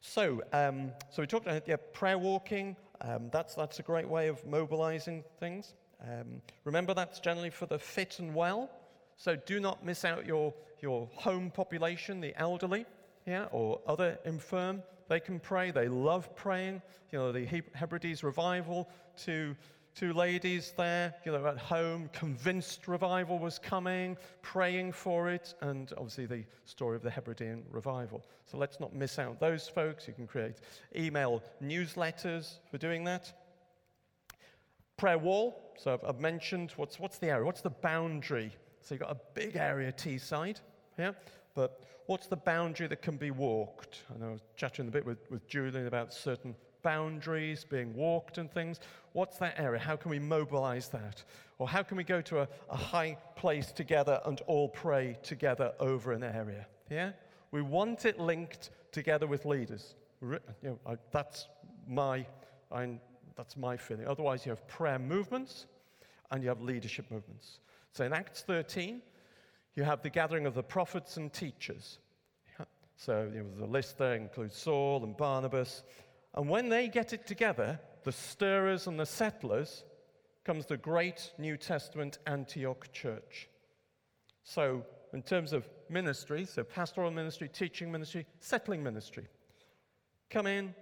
[0.01, 4.27] So, um, so we talked about yeah, prayer walking, um, that's, that's a great way
[4.27, 5.73] of mobilizing things.
[6.01, 8.69] Um, remember, that's generally for the fit and well.
[9.19, 12.85] So do not miss out your, your home population, the elderly,
[13.27, 14.81] yeah, or other infirm.
[15.09, 15.71] They can pray.
[15.71, 16.81] They love praying.
[17.11, 18.87] You know, the Hebrides revival
[19.25, 19.57] to
[19.93, 25.91] two ladies there, you know, at home, convinced revival was coming, praying for it, and
[25.97, 28.23] obviously the story of the Hebridean revival.
[28.45, 30.07] So let's not miss out those folks.
[30.07, 30.61] You can create
[30.95, 33.33] email newsletters for doing that.
[34.95, 35.73] Prayer wall.
[35.77, 37.43] So I've, I've mentioned what's, what's the area?
[37.43, 38.53] What's the boundary?
[38.81, 40.61] So you've got a big area Teesside,
[40.97, 41.11] yeah?
[41.55, 44.03] But what's the boundary that can be walked?
[44.19, 48.51] Know I was chatting a bit with, with Julian about certain boundaries being walked and
[48.51, 48.79] things.
[49.13, 49.79] What's that area?
[49.79, 51.23] How can we mobilize that?
[51.57, 55.73] Or how can we go to a, a high place together and all pray together
[55.79, 56.65] over an area?
[56.89, 57.11] Yeah?
[57.51, 59.95] We want it linked together with leaders.
[60.21, 61.47] You know, I, that's,
[61.87, 62.25] my,
[62.71, 62.99] I,
[63.35, 64.07] that's my feeling.
[64.07, 65.65] Otherwise, you have prayer movements
[66.31, 67.59] and you have leadership movements.
[67.93, 69.01] So in Acts 13,
[69.75, 71.99] you have the gathering of the prophets and teachers.
[72.95, 75.83] So you know, the list there includes Saul and Barnabas
[76.33, 79.83] and when they get it together, the stirrers and the settlers,
[80.45, 83.49] comes the great New Testament Antioch church.
[84.43, 89.27] So, in terms of ministry, so pastoral ministry, teaching ministry, settling ministry,
[90.29, 90.73] come in,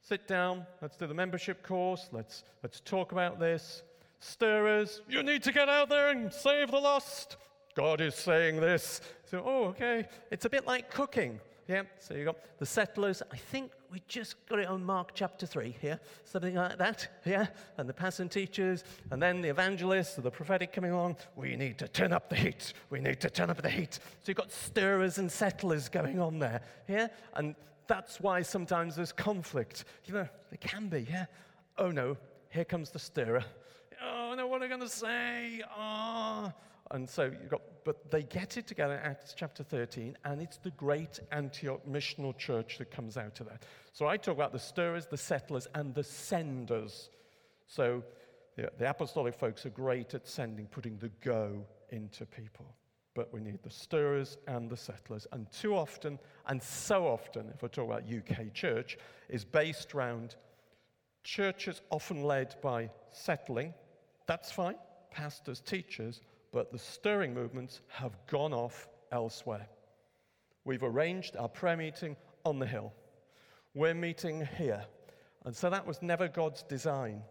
[0.00, 3.82] sit down, let's do the membership course, let's, let's talk about this.
[4.20, 7.36] Stirrers, you need to get out there and save the lost.
[7.74, 9.00] God is saying this.
[9.24, 10.06] So, oh, okay.
[10.30, 11.40] It's a bit like cooking.
[11.68, 13.22] Yeah, so you got the settlers.
[13.30, 17.20] I think we just got it on Mark chapter 3 here, something like that.
[17.26, 17.46] Yeah,
[17.76, 21.16] and the passing teachers, and then the evangelists, the prophetic coming along.
[21.36, 22.72] We need to turn up the heat.
[22.88, 23.94] We need to turn up the heat.
[23.94, 26.62] So you've got stirrers and settlers going on there.
[26.88, 27.54] Yeah, and
[27.86, 29.84] that's why sometimes there's conflict.
[30.06, 31.06] You know, there can be.
[31.08, 31.26] Yeah.
[31.76, 32.16] Oh no,
[32.48, 33.44] here comes the stirrer.
[34.02, 35.62] Oh no, what are they going to say?
[35.70, 36.52] Ah.
[36.54, 36.60] Oh.
[36.90, 40.56] And so you've got, but they get it together in Acts chapter 13, and it's
[40.56, 43.64] the great Antioch missional church that comes out of that.
[43.92, 47.10] So I talk about the stirrers, the settlers, and the senders.
[47.66, 48.02] So
[48.56, 52.74] the, the apostolic folks are great at sending, putting the go into people.
[53.14, 55.26] But we need the stirrers and the settlers.
[55.32, 58.96] And too often, and so often, if I talk about UK church,
[59.28, 60.36] is based around
[61.22, 63.74] churches often led by settling.
[64.28, 64.76] That's fine,
[65.10, 66.20] pastors, teachers
[66.52, 69.68] but the stirring movements have gone off elsewhere.
[70.64, 72.92] We've arranged our prayer meeting on the hill.
[73.74, 74.84] We're meeting here.
[75.44, 77.22] And so that was never God's design.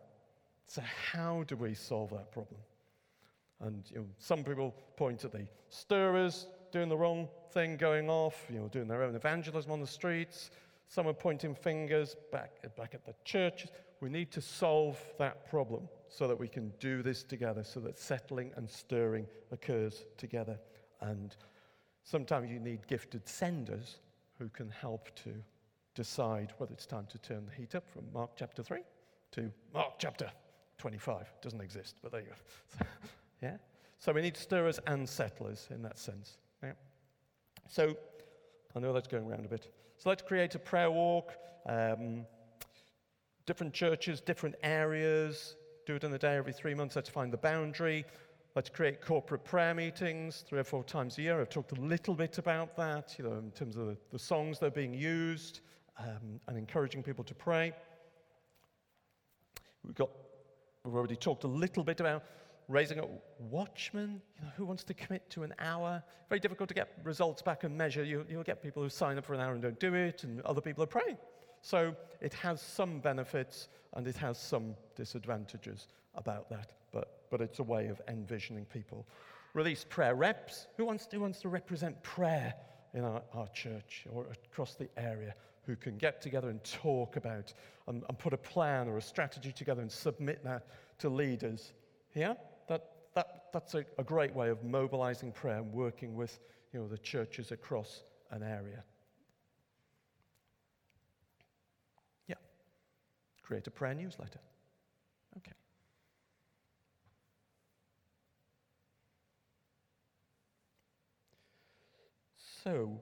[0.68, 2.60] So, how do we solve that problem?
[3.60, 8.46] And you know, some people point at the stirrers doing the wrong thing, going off,
[8.50, 10.52] you know, doing their own evangelism on the streets.
[10.90, 13.72] Some are pointing fingers back, back at the churches.
[14.00, 18.00] We need to solve that problem so that we can do this together, so that
[18.00, 20.60] settling and stirring occurs together.
[21.02, 21.36] And
[22.04, 23.98] sometimes you need gifted senders
[24.40, 25.34] who can help to
[25.96, 28.80] decide whether it's time to turn the heat up from Mark chapter 3
[29.32, 30.30] to Mark chapter
[30.78, 31.22] 25.
[31.22, 32.86] It Doesn't exist, but there you go.
[33.42, 33.58] yeah?
[34.00, 36.38] So we need stirrers and settlers in that sense.
[36.64, 36.74] Yeah?
[37.68, 37.96] So
[38.76, 39.74] I know that's going around a bit.
[39.98, 41.34] So let's create a prayer walk.
[41.66, 42.26] Um,
[43.48, 45.56] different churches, different areas,
[45.88, 46.98] do it in the day every three months.
[46.98, 48.04] Let's find the boundary.
[48.56, 51.40] Let's create corporate prayer meetings three or four times a year.
[51.40, 54.60] I've talked a little bit about that, you know, in terms of the, the songs
[54.60, 55.62] that are being used
[55.98, 57.72] um, and encouraging people to pray.
[59.86, 60.10] We've got,
[60.84, 62.26] we've already talked a little bit about
[62.68, 63.06] raising a
[63.40, 64.22] watchman.
[64.38, 66.04] You know, who wants to commit to an hour?
[66.28, 68.04] Very difficult to get results back and measure.
[68.04, 70.42] You, you'll get people who sign up for an hour and don't do it, and
[70.42, 71.18] other people are praying.
[71.62, 77.60] So it has some benefits and it has some disadvantages about that, but, but it's
[77.60, 79.08] a way of envisioning people.
[79.54, 80.68] Release prayer reps.
[80.78, 82.54] Who wants, who wants to represent prayer
[82.94, 85.34] in our, our church or across the area?
[85.66, 87.54] Who can get together and talk about
[87.88, 90.68] and, and put a plan or a strategy together and submit that
[91.00, 91.74] to leaders?
[92.14, 92.36] Yeah?
[92.68, 96.40] That, that, that's a, a great way of mobilizing prayer and working with
[96.74, 98.84] you know, the churches across an area.
[103.48, 104.40] Create a prayer newsletter.
[105.38, 105.54] Okay.
[112.62, 113.00] So,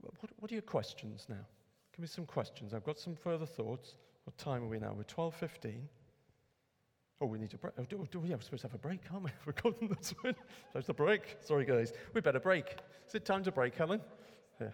[0.00, 1.34] what, what are your questions now?
[1.92, 2.72] Give me some questions.
[2.72, 3.96] I've got some further thoughts.
[4.24, 4.94] What time are we now?
[4.96, 5.80] We're 12.15.
[7.20, 7.74] Oh, we need to break.
[7.78, 9.30] Oh, do, do, yeah, we're supposed to have a break, aren't we?
[9.46, 10.36] We've forgotten that's when.
[10.68, 11.36] Supposed to break.
[11.40, 11.92] Sorry, guys.
[12.14, 12.76] We better break.
[13.08, 14.00] Is it time to break, Helen?
[14.60, 14.68] Yeah.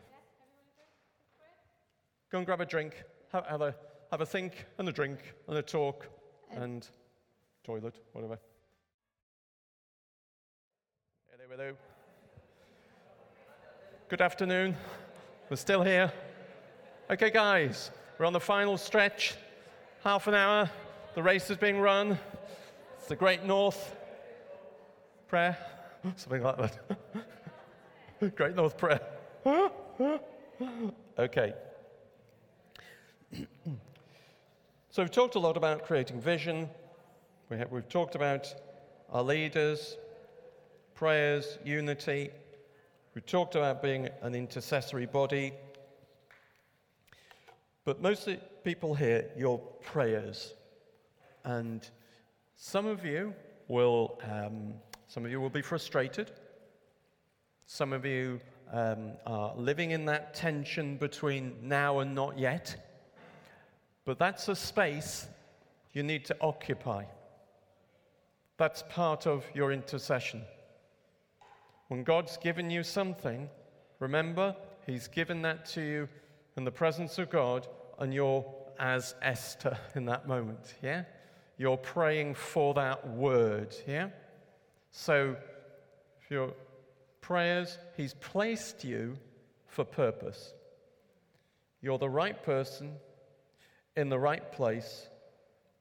[2.30, 3.02] Go and grab a drink.
[3.32, 3.74] Have, have a
[4.10, 5.18] have a think and a drink
[5.48, 6.06] and a talk
[6.54, 6.88] um, and
[7.64, 8.38] toilet, whatever.
[11.30, 11.76] Hello, hello.
[14.08, 14.76] Good afternoon.
[15.50, 16.12] We're still here.
[17.10, 19.34] Okay, guys, we're on the final stretch.
[20.04, 20.70] Half an hour.
[21.14, 22.18] The race is being run.
[22.98, 23.96] It's the Great North
[25.28, 25.56] Prayer.
[26.16, 26.76] Something like that.
[28.36, 29.00] Great North Prayer.
[31.18, 31.54] okay.
[34.96, 36.70] So we've talked a lot about creating vision.
[37.50, 38.54] We have, we've talked about
[39.12, 39.98] our leaders,
[40.94, 42.30] prayers, unity.
[43.14, 45.52] We've talked about being an intercessory body.
[47.84, 48.26] But most
[48.64, 50.54] people here, your prayers.
[51.44, 51.86] And
[52.56, 53.34] some of you
[53.68, 54.72] will, um,
[55.08, 56.30] some of you will be frustrated.
[57.66, 58.40] Some of you
[58.72, 62.85] um, are living in that tension between now and not yet.
[64.06, 65.26] But that's a space
[65.92, 67.04] you need to occupy.
[68.56, 70.42] That's part of your intercession.
[71.88, 73.50] When God's given you something,
[73.98, 74.56] remember,
[74.86, 76.08] He's given that to you
[76.56, 77.66] in the presence of God,
[77.98, 78.46] and you're
[78.78, 81.02] as Esther in that moment, yeah?
[81.58, 84.10] You're praying for that word, yeah?
[84.92, 85.36] So,
[86.30, 86.52] your
[87.20, 89.18] prayers, He's placed you
[89.66, 90.52] for purpose.
[91.82, 92.92] You're the right person
[93.96, 95.08] in the right place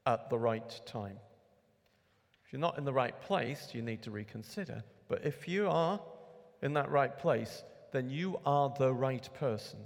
[0.06, 1.18] at the right time.
[2.46, 4.84] If you're not in the right place, you need to reconsider.
[5.08, 6.00] But if you are
[6.62, 9.80] in that right place, then you are the right person.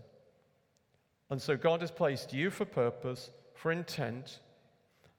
[1.30, 4.39] And so God has placed you for purpose, for intent.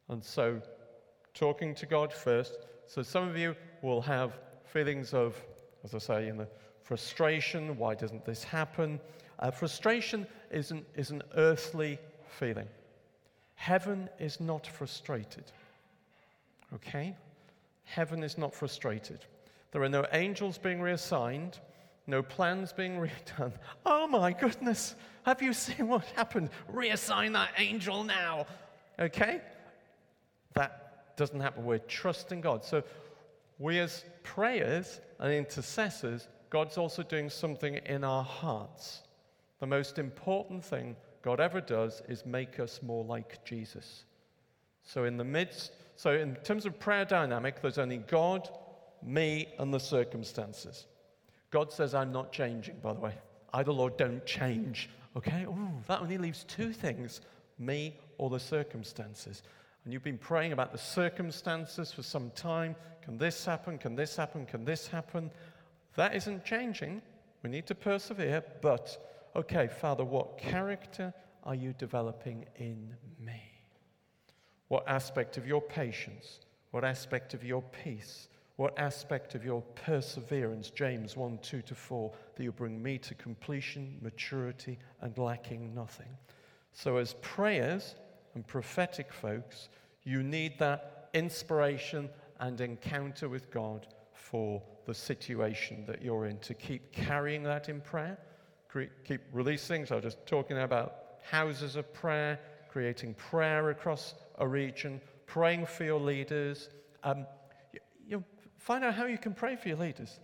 [0.08, 0.60] And so
[1.34, 2.58] talking to God first.
[2.86, 5.40] So some of you will have feelings of,
[5.84, 6.48] as I say, in the
[6.82, 7.76] frustration.
[7.78, 9.00] Why doesn't this happen?
[9.38, 11.98] Uh, frustration is an, is an earthly
[12.38, 12.68] feeling.
[13.60, 15.44] Heaven is not frustrated.
[16.74, 17.14] Okay?
[17.84, 19.26] Heaven is not frustrated.
[19.70, 21.58] There are no angels being reassigned,
[22.06, 23.52] no plans being redone.
[23.84, 26.48] Oh my goodness, have you seen what happened?
[26.72, 28.46] Reassign that angel now.
[28.98, 29.42] Okay?
[30.54, 31.62] That doesn't happen.
[31.62, 32.64] We're trusting God.
[32.64, 32.82] So,
[33.58, 39.02] we as prayers and intercessors, God's also doing something in our hearts.
[39.58, 44.04] The most important thing God ever does is make us more like Jesus.
[44.82, 48.48] So, in the midst, so in terms of prayer dynamic, there's only God,
[49.02, 50.86] me, and the circumstances.
[51.50, 53.14] God says, I'm not changing, by the way.
[53.52, 54.88] I, the Lord, don't change.
[55.16, 55.44] Okay?
[55.44, 57.20] Ooh, that only leaves two things
[57.58, 59.42] me or the circumstances.
[59.84, 62.76] And you've been praying about the circumstances for some time.
[63.02, 63.78] Can this happen?
[63.78, 64.46] Can this happen?
[64.46, 65.30] Can this happen?
[65.96, 67.02] That isn't changing.
[67.42, 68.42] We need to persevere.
[68.60, 71.12] But, okay, Father, what character
[71.44, 73.42] are you developing in me?
[74.68, 76.40] What aspect of your patience?
[76.70, 78.28] What aspect of your peace?
[78.56, 83.14] What aspect of your perseverance, James 1 2 to 4, that you bring me to
[83.14, 86.14] completion, maturity, and lacking nothing?
[86.72, 87.94] So, as prayers
[88.34, 89.70] and prophetic folks,
[90.04, 96.54] you need that inspiration and encounter with God for the situation that you're in to
[96.54, 98.18] keep carrying that in prayer,
[99.04, 99.86] keep releasing.
[99.86, 100.94] So, I was just talking about
[101.30, 102.38] houses of prayer,
[102.70, 106.68] creating prayer across a region, praying for your leaders.
[107.02, 107.26] Um,
[108.60, 110.20] Find out how you can pray for your leaders.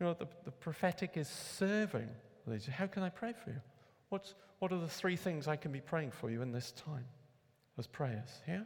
[0.00, 2.08] You know, the, the prophetic is serving
[2.46, 2.66] leaders.
[2.66, 3.60] How can I pray for you?
[4.08, 7.04] What's, what are the three things I can be praying for you in this time
[7.78, 8.40] as prayers?
[8.48, 8.62] Yeah?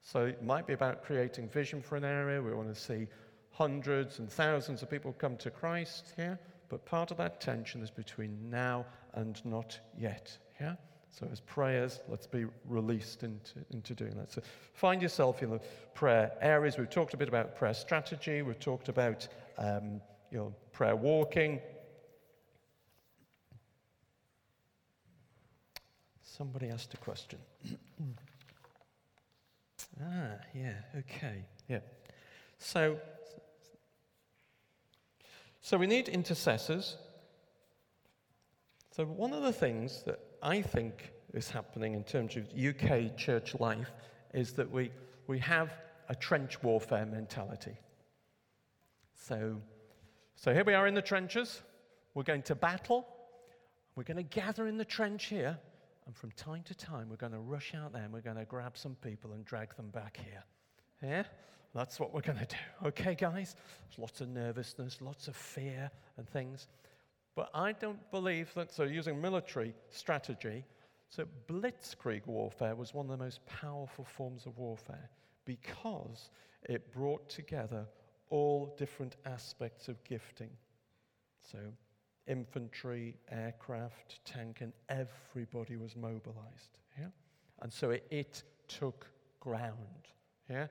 [0.00, 2.40] So it might be about creating vision for an area.
[2.40, 3.06] We want to see
[3.50, 6.14] hundreds and thousands of people come to Christ.
[6.16, 6.36] Yeah?
[6.72, 10.34] But part of that tension is between now and not yet.
[10.58, 10.76] Yeah?
[11.10, 14.32] So, as prayers, let's be released into, into doing that.
[14.32, 14.40] So,
[14.72, 15.60] find yourself in the
[15.92, 16.78] prayer areas.
[16.78, 19.28] We've talked a bit about prayer strategy, we've talked about
[19.58, 20.00] um,
[20.30, 21.60] you know, prayer walking.
[26.22, 27.38] Somebody asked a question.
[30.02, 31.80] ah, yeah, okay, yeah.
[32.56, 32.96] So,
[35.62, 36.96] so we need intercessors.
[38.90, 43.54] So, one of the things that I think is happening in terms of UK church
[43.58, 43.90] life
[44.34, 44.90] is that we,
[45.28, 45.72] we have
[46.08, 47.76] a trench warfare mentality.
[49.14, 49.60] So,
[50.34, 51.62] so here we are in the trenches.
[52.14, 53.06] We're going to battle.
[53.94, 55.56] We're going to gather in the trench here.
[56.06, 58.44] And from time to time, we're going to rush out there and we're going to
[58.44, 60.42] grab some people and drag them back here.
[61.02, 61.22] Yeah?
[61.74, 62.88] That's what we're going to do.
[62.88, 63.56] Okay, guys?
[63.88, 66.68] There's lots of nervousness, lots of fear and things.
[67.34, 70.64] But I don't believe that, so using military strategy,
[71.08, 75.08] so blitzkrieg warfare was one of the most powerful forms of warfare
[75.44, 76.30] because
[76.68, 77.86] it brought together
[78.28, 80.50] all different aspects of gifting.
[81.50, 81.58] So,
[82.26, 86.78] infantry, aircraft, tank, and everybody was mobilized.
[86.98, 87.06] Yeah?
[87.60, 89.06] And so it, it took
[89.40, 90.08] ground.
[90.48, 90.68] Yeah?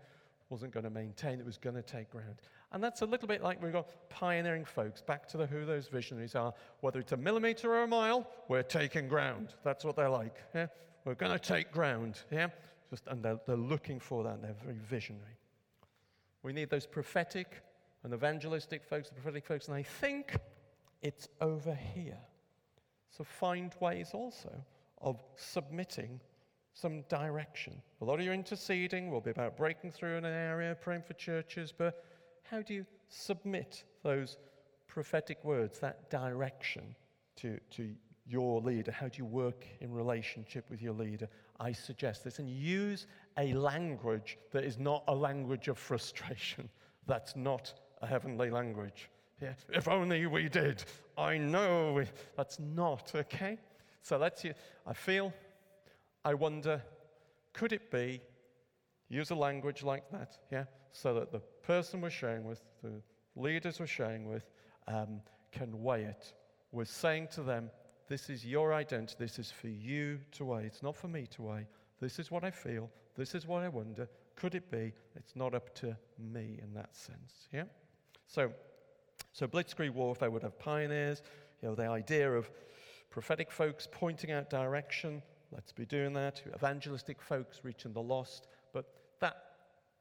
[0.52, 2.36] Wasn't going to maintain, it was going to take ground.
[2.74, 5.88] And that's a little bit like we've got pioneering folks, back to the, who those
[5.88, 6.54] visionaries are.
[6.82, 9.54] Whether it's a millimeter or a mile, we're taking ground.
[9.64, 10.36] That's what they're like.
[10.54, 10.68] Yeah?
[11.06, 12.20] We're going to take ground.
[12.30, 12.50] Yeah?
[12.90, 15.38] Just, and they're, they're looking for that, they're very visionary.
[16.44, 17.64] We need those prophetic
[18.04, 20.36] and evangelistic folks, the prophetic folks, and I think
[21.02, 22.20] it's over here.
[23.10, 24.52] So find ways also
[25.00, 26.20] of submitting
[26.74, 27.82] some direction.
[28.02, 31.14] A lot of your interceding will be about breaking through in an area, praying for
[31.14, 32.04] churches, but
[32.44, 34.38] how do you submit those
[34.88, 36.96] prophetic words, that direction
[37.38, 37.94] to, to
[38.26, 38.92] your leader?
[38.92, 41.28] How do you work in relationship with your leader?
[41.60, 43.08] I suggest this and use
[43.38, 46.70] a language that is not a language of frustration.
[47.08, 49.10] That's not a heavenly language.
[49.42, 50.84] Yeah, if only we did.
[51.18, 52.04] I know
[52.38, 53.58] that's not, okay?
[54.04, 54.46] So let's,
[54.86, 55.34] I feel,
[56.24, 56.82] I wonder,
[57.54, 58.22] could it be,
[59.10, 60.66] use a language like that, yeah?
[60.94, 63.02] so that the person we're sharing with, the
[63.36, 64.50] leaders we're sharing with,
[64.88, 65.22] um,
[65.52, 66.34] can weigh it.
[66.72, 67.70] We're saying to them,
[68.08, 69.16] this is your identity.
[69.18, 70.66] This is for you to weigh.
[70.66, 71.68] It's not for me to weigh.
[72.02, 72.90] This is what I feel.
[73.16, 74.08] This is what I wonder.
[74.36, 74.94] Could it be?
[75.16, 77.48] It's not up to me in that sense.
[77.54, 77.66] Yeah?
[78.28, 78.52] So,
[79.34, 81.22] so blitzkrieg warfare would have pioneers.
[81.62, 82.50] You know, the idea of
[83.10, 85.22] prophetic folks pointing out direction,
[85.52, 86.42] let's be doing that.
[86.56, 88.48] Evangelistic folks reaching the lost.
[88.74, 88.86] But
[89.20, 89.38] that,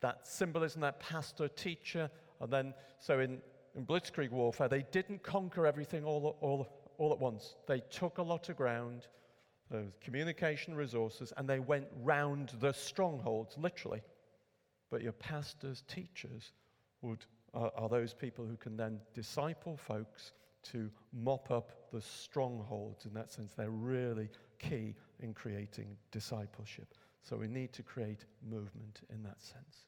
[0.00, 2.10] that symbolism, that pastor, teacher,
[2.40, 3.38] and then, so in,
[3.74, 6.68] in Blitzkrieg warfare, they didn't conquer everything all, all,
[6.98, 7.56] all at once.
[7.66, 9.06] They took a lot of ground,
[10.00, 14.02] communication resources, and they went round the strongholds, literally.
[14.90, 16.52] But your pastors, teachers,
[17.02, 17.24] would,
[17.54, 20.32] are, are those people who can then disciple folks
[20.62, 23.06] to mop up the strongholds.
[23.06, 24.28] In that sense, they're really
[24.60, 26.94] key in creating discipleship.
[27.22, 29.86] So we need to create movement in that sense.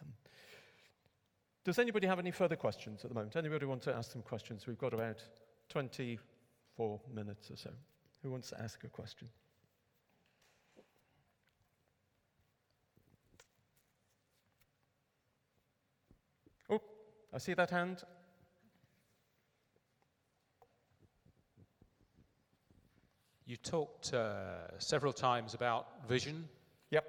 [0.00, 0.08] Um,
[1.64, 3.36] does anybody have any further questions at the moment?
[3.36, 4.66] Anybody want to ask some questions?
[4.66, 5.22] We've got about
[5.68, 7.70] 24 minutes or so.
[8.22, 9.28] Who wants to ask a question?
[16.70, 16.80] Oh,
[17.32, 18.02] I see that hand.
[23.48, 26.46] You talked uh, several times about vision.
[26.90, 27.06] Yep.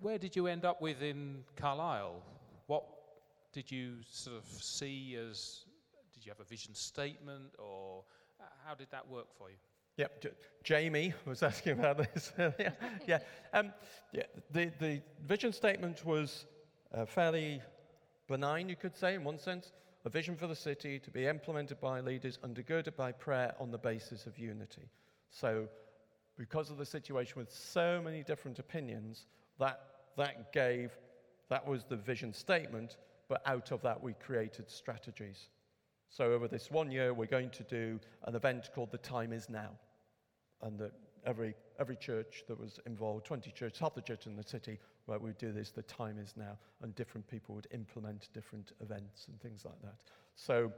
[0.00, 2.22] Where did you end up with in Carlisle?
[2.66, 2.86] What
[3.52, 5.66] did you sort of see as?
[6.14, 8.04] Did you have a vision statement, or
[8.66, 9.56] how did that work for you?
[9.98, 10.30] Yep, J-
[10.64, 12.32] Jamie was asking about this.
[12.38, 12.70] yeah,
[13.06, 13.18] yeah.
[13.52, 13.74] Um,
[14.12, 14.22] yeah.
[14.50, 16.46] The, the vision statement was
[16.94, 17.60] uh, fairly
[18.28, 19.72] benign, you could say, in one sense
[20.08, 23.76] a vision for the city to be implemented by leaders, undergirded by prayer on the
[23.76, 24.88] basis of unity.
[25.28, 25.68] So,
[26.38, 29.26] because of the situation with so many different opinions,
[29.58, 29.82] that,
[30.16, 30.92] that gave,
[31.50, 32.96] that was the vision statement,
[33.28, 35.50] but out of that we created strategies.
[36.08, 39.50] So, over this one year, we're going to do an event called The Time Is
[39.50, 39.72] Now.
[40.62, 40.90] And the,
[41.26, 44.78] every, every church that was involved, 20 churches, half the church in the city,
[45.08, 49.26] where we do this, the time is now, and different people would implement different events
[49.28, 49.94] and things like that.
[50.36, 50.70] So,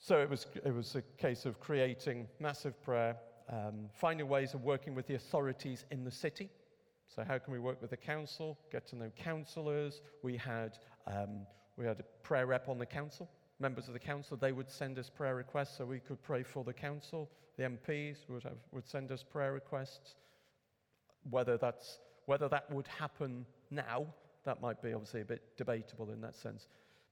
[0.00, 3.16] so it, was, it was a case of creating massive prayer,
[3.48, 6.50] um, finding ways of working with the authorities in the city.
[7.14, 10.02] So, how can we work with the council, get to know councillors?
[10.24, 11.46] We had, um,
[11.76, 13.30] we had a prayer rep on the council.
[13.60, 16.64] Members of the council, they would send us prayer requests so we could pray for
[16.64, 17.30] the council.
[17.56, 20.16] The MPs would, have, would send us prayer requests.
[21.30, 24.06] Whether that's whether that would happen now,
[24.44, 26.68] that might be obviously a bit debatable in that sense.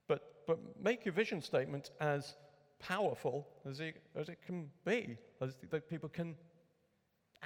[0.07, 2.37] But, but make your vision statement as
[2.79, 6.37] powerful as it, as it can be, as that people can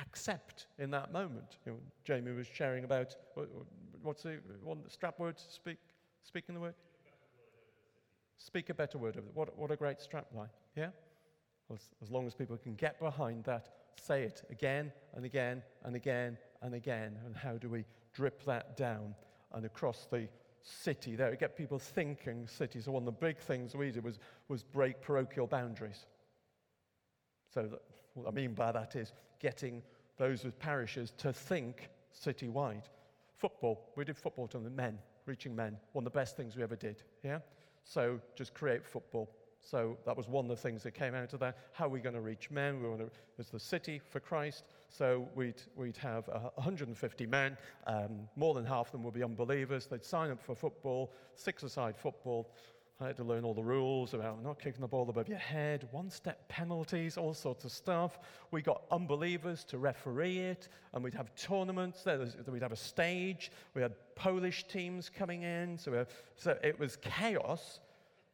[0.01, 1.59] accept in that moment.
[1.65, 3.17] You know, Jamie was sharing about
[4.03, 5.37] what's the one strap word?
[5.39, 5.79] Speak,
[6.23, 6.75] speaking the word.
[8.39, 9.31] Speak a better word of it.
[9.35, 10.49] What, what a great strap line.
[10.77, 10.91] Yeah?
[11.73, 13.69] As, as long as people can get behind that,
[14.01, 17.17] say it again and again and again and again.
[17.25, 19.15] And how do we drip that down
[19.53, 20.29] and across the
[20.63, 21.31] city there?
[21.31, 22.81] We Get people thinking city.
[22.81, 24.19] So one of the big things we did was,
[24.49, 26.07] was break parochial boundaries.
[27.53, 27.83] So that,
[28.15, 29.83] what I mean by that is getting
[30.17, 32.85] those with parishes to think citywide.
[33.37, 36.63] Football, we did football to the men, reaching men, one of the best things we
[36.63, 37.03] ever did.
[37.23, 37.39] Yeah?
[37.85, 39.31] So just create football.
[39.63, 41.59] So that was one of the things that came out of that.
[41.73, 42.83] How are we going to reach men?
[42.83, 44.65] We want to, it's the city for Christ.
[44.89, 47.57] So we'd, we'd have 150 men.
[47.87, 49.87] Um, more than half of them would be unbelievers.
[49.87, 52.51] They'd sign up for football, six-a-side football.
[53.01, 55.87] I had to learn all the rules about not kicking the ball above your head,
[55.93, 58.19] one step penalties, all sorts of stuff.
[58.51, 62.05] We got unbelievers to referee it, and we'd have tournaments.
[62.05, 63.53] We'd have a stage.
[63.75, 65.79] We had Polish teams coming in.
[65.79, 65.99] So, we
[66.35, 67.79] so it was chaos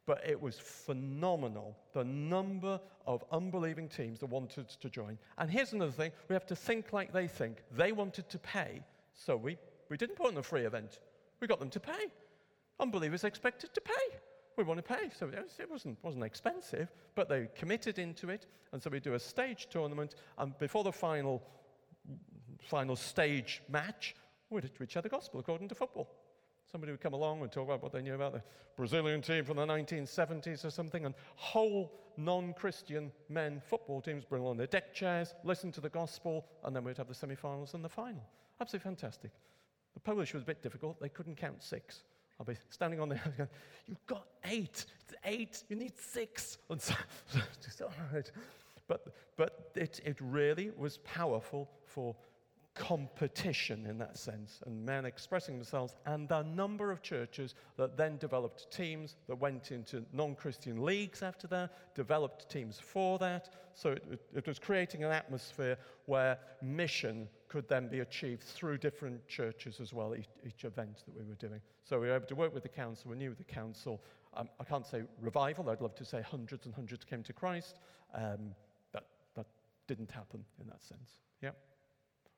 [0.06, 5.18] but it was phenomenal the number of unbelieving teams that wanted to join.
[5.38, 7.62] And here's another thing we have to think like they think.
[7.70, 8.82] They wanted to pay,
[9.14, 9.56] so we,
[9.88, 11.00] we didn't put on a free event,
[11.40, 12.06] we got them to pay.
[12.80, 14.16] Unbelievers expected to pay.
[14.56, 15.10] We want to pay.
[15.16, 18.46] So it wasn't, wasn't expensive, but they committed into it.
[18.72, 21.42] And so we do a stage tournament, and before the final,
[22.58, 24.16] final stage match,
[24.50, 26.08] we'd, we'd share the gospel according to football.
[26.74, 28.42] Somebody would come along and talk about what they knew about the
[28.76, 34.42] Brazilian team from the 1970s or something, and whole non Christian men football teams bring
[34.42, 37.74] along their deck chairs, listen to the gospel, and then we'd have the semi finals
[37.74, 38.24] and the final.
[38.60, 39.30] Absolutely fantastic.
[39.94, 42.02] The Polish was a bit difficult, they couldn't count six.
[42.40, 43.50] I'll be standing on the there going,
[43.86, 44.84] You've got eight.
[45.04, 45.62] It's eight.
[45.68, 46.58] You need six.
[46.70, 46.94] And so,
[47.64, 48.28] just, all right.
[48.88, 52.16] But, but it, it really was powerful for
[52.74, 58.16] competition in that sense, and men expressing themselves, and a number of churches that then
[58.18, 63.50] developed teams that went into non Christian leagues after that, developed teams for that.
[63.74, 65.76] So it, it, was creating an atmosphere
[66.06, 71.16] where mission could then be achieved through different churches as well, each, each event that
[71.16, 71.60] we were doing.
[71.84, 74.02] So we were able to work with the council, we knew the council.
[74.36, 77.78] Um, I can't say revival, I'd love to say hundreds and hundreds came to Christ.
[78.14, 78.54] Um,
[78.92, 79.04] that,
[79.36, 79.46] that
[79.86, 81.20] didn't happen in that sense.
[81.40, 81.50] Yeah.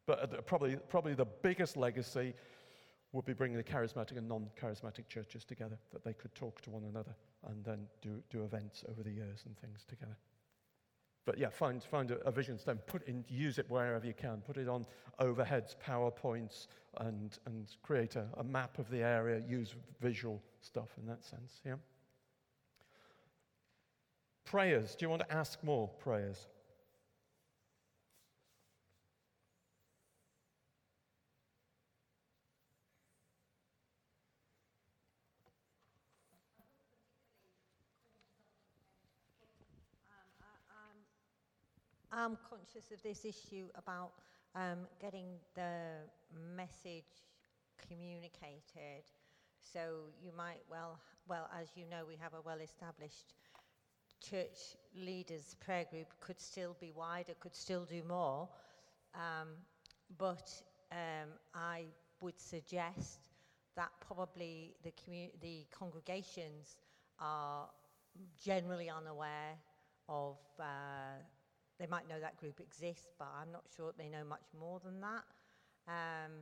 [0.06, 2.34] But uh, probably, probably the biggest legacy
[3.12, 6.70] would be bringing the charismatic and non charismatic churches together, that they could talk to
[6.70, 7.14] one another
[7.48, 10.16] and then do, do events over the years and things together.
[11.24, 14.42] But yeah, find, find a, a vision stone, put in, use it wherever you can,
[14.46, 14.86] put it on
[15.20, 16.68] overheads, PowerPoints,
[16.98, 21.60] and, and create a, a map of the area, use visual stuff in that sense.
[21.64, 21.74] Yeah?
[24.44, 24.94] Prayers.
[24.94, 26.46] Do you want to ask more prayers?
[42.26, 44.10] I'm conscious of this issue about
[44.56, 45.92] um, getting the
[46.56, 47.04] message
[47.86, 49.04] communicated.
[49.60, 50.98] So you might well,
[51.28, 53.34] well, as you know, we have a well-established
[54.20, 56.08] church leaders prayer group.
[56.18, 58.48] Could still be wider, could still do more,
[59.14, 59.50] um,
[60.18, 60.50] but
[60.90, 61.84] um, I
[62.20, 63.20] would suggest
[63.76, 66.76] that probably the commu- the congregations
[67.20, 67.68] are
[68.44, 69.54] generally unaware
[70.08, 70.38] of.
[70.58, 71.22] Uh,
[71.78, 75.00] they might know that group exists, but I'm not sure they know much more than
[75.00, 75.24] that.
[75.88, 76.32] Um,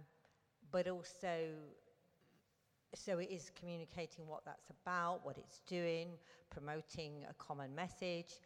[0.71, 1.49] but also,
[2.95, 6.09] so it is communicating what that's about, what it's doing,
[6.51, 8.41] promoting a common message,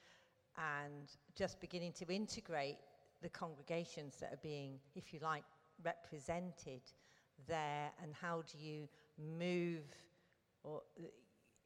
[0.57, 2.79] and just beginning to integrate
[3.23, 5.45] the congregations that are being, if you like,
[5.85, 6.81] represented
[7.47, 8.89] there, and how do you
[9.19, 9.83] move
[10.65, 10.83] or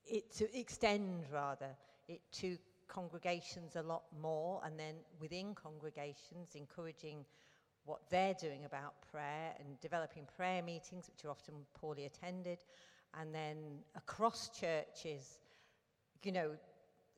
[0.05, 1.69] it to extend rather
[2.09, 2.57] it to
[2.93, 7.25] congregations a lot more, and then within congregations, encouraging
[7.85, 12.59] what they're doing about prayer and developing prayer meetings, which are often poorly attended,
[13.19, 13.57] and then
[13.97, 15.39] across churches,
[16.23, 16.51] you know,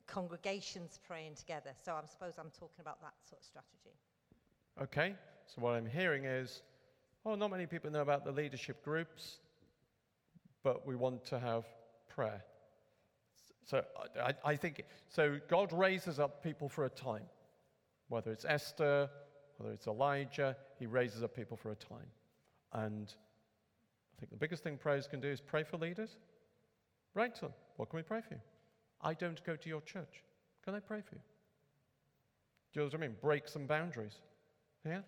[0.07, 1.71] congregations praying together.
[1.83, 3.95] So I suppose I'm talking about that sort of strategy.
[4.81, 5.15] Okay,
[5.45, 6.61] so what I'm hearing is,
[7.25, 9.39] oh, not many people know about the leadership groups,
[10.63, 11.65] but we want to have
[12.07, 12.43] prayer.
[13.65, 13.83] So
[14.21, 17.23] I, I think, so God raises up people for a time.
[18.09, 19.09] Whether it's Esther,
[19.57, 22.11] whether it's Elijah, he raises up people for a time.
[22.73, 23.11] And
[24.15, 26.17] I think the biggest thing prayers can do is pray for leaders.
[27.15, 27.53] Write to them.
[27.77, 28.41] What can we pray for you?
[29.01, 30.23] I don't go to your church.
[30.63, 31.21] Can I pray for you?
[32.73, 33.15] Do you know what I mean?
[33.21, 34.19] Break some boundaries.
[34.85, 34.99] Yeah?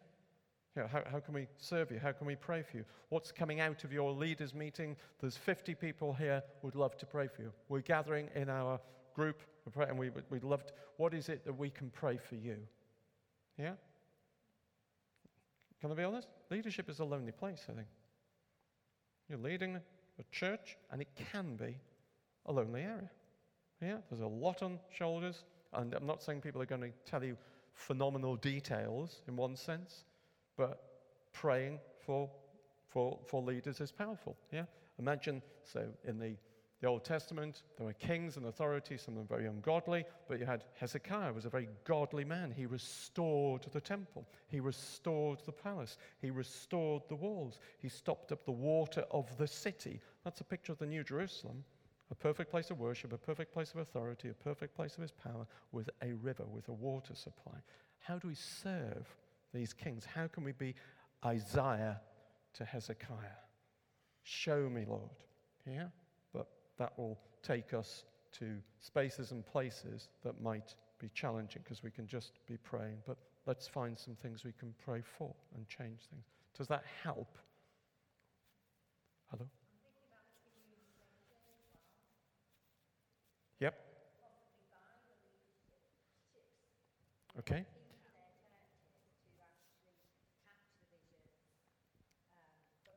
[0.77, 1.97] You know, how, how can we serve you?
[1.97, 2.85] How can we pray for you?
[3.09, 4.95] What's coming out of your leaders' meeting?
[5.19, 7.51] There's 50 people here would love to pray for you.
[7.67, 8.79] We're gathering in our
[9.15, 9.41] group
[9.75, 10.73] and we, we'd love to.
[10.97, 12.57] What is it that we can pray for you?
[13.57, 13.73] Yeah?
[15.81, 16.27] Can I be honest?
[16.51, 17.87] Leadership is a lonely place, I think.
[19.29, 21.75] You're leading a church, and it can be
[22.45, 23.09] a lonely area.
[23.81, 23.97] Yeah?
[24.11, 25.43] There's a lot on shoulders,
[25.73, 27.35] and I'm not saying people are going to tell you
[27.73, 30.03] phenomenal details in one sense,
[30.57, 30.84] but
[31.31, 32.29] praying for,
[32.89, 34.35] for, for leaders is powerful.
[34.51, 34.65] Yeah?
[34.99, 36.35] Imagine, so in the,
[36.81, 40.45] the Old Testament, there were kings and authorities, some of them very ungodly, but you
[40.45, 42.51] had Hezekiah was a very godly man.
[42.55, 44.25] He restored the temple.
[44.47, 45.97] He restored the palace.
[46.19, 47.59] He restored the walls.
[47.77, 50.01] He stopped up the water of the city.
[50.23, 51.63] That's a picture of the New Jerusalem.
[52.09, 55.11] A perfect place of worship, a perfect place of authority, a perfect place of his
[55.11, 57.59] power, with a river, with a water supply.
[57.99, 59.05] How do we serve
[59.53, 60.06] these kings.
[60.06, 60.76] How can we be
[61.26, 61.99] Isaiah
[62.53, 63.40] to Hezekiah?
[64.24, 65.10] Show me, Lord.
[65.65, 65.88] Yeah?
[66.34, 66.48] But
[66.78, 68.03] that will take us
[68.40, 72.98] to spaces and places that might be challenging because we can just be praying.
[73.06, 76.26] But let's find some things we can pray for and change things.
[76.57, 77.38] Does that help?
[79.30, 79.45] Hello?
[83.60, 83.76] Yep.
[87.40, 87.65] Okay.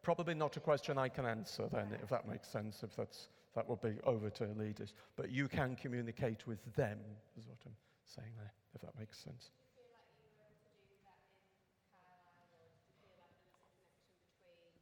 [0.03, 3.69] Probably not a question I can answer then, if that makes sense, if that's, that
[3.69, 4.95] would be over to leaders.
[5.17, 6.99] But you can communicate with them,
[7.39, 9.51] is what I'm saying there, if that makes sense.
[9.51, 10.11] Do you feel like
[12.37, 13.61] like there was a connection
[14.25, 14.73] between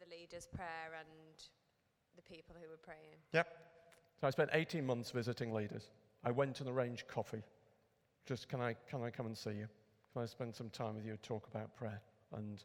[0.00, 1.36] the leaders' prayer and
[2.16, 3.18] the people who were praying?
[3.32, 3.48] Yep.
[4.20, 5.90] So I spent 18 months visiting leaders.
[6.24, 7.42] I went and arranged coffee.
[8.24, 9.68] Just, can I, can I come and see you?
[10.12, 12.00] Can I spend some time with you and talk about prayer?
[12.34, 12.64] And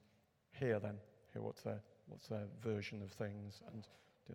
[0.53, 0.97] hear them,
[1.39, 3.61] what's their, what's their version of things.
[3.71, 3.85] And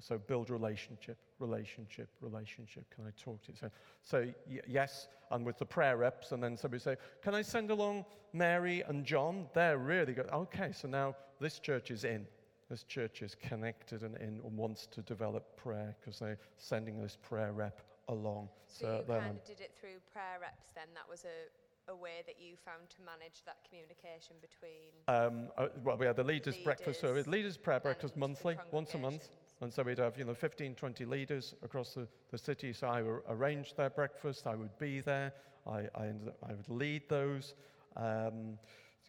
[0.01, 2.85] so build relationship, relationship, relationship.
[2.94, 3.59] Can I talk to you?
[3.59, 3.70] So,
[4.02, 7.70] so y- yes, and with the prayer reps, and then somebody say, Can I send
[7.70, 9.47] along Mary and John?
[9.55, 10.28] They're really good.
[10.32, 12.27] Okay, so now this church is in.
[12.68, 17.16] This church is connected and in and wants to develop prayer because they're sending this
[17.23, 18.48] prayer rep along.
[18.66, 20.86] So, so you kind of did it through prayer reps then?
[20.94, 21.48] That was a
[21.88, 24.92] a way that you found to manage that communication between?
[25.08, 28.94] Um, uh, well, we had the leaders, leaders breakfast, had leaders prayer breakfast monthly, once
[28.94, 29.28] a month.
[29.60, 32.72] And so we'd have, you know, 15, 20 leaders across the, the city.
[32.72, 34.46] So I would arrange their breakfast.
[34.46, 35.32] I would be there.
[35.66, 36.12] I, I,
[36.46, 37.54] I would lead those,
[37.96, 38.58] um,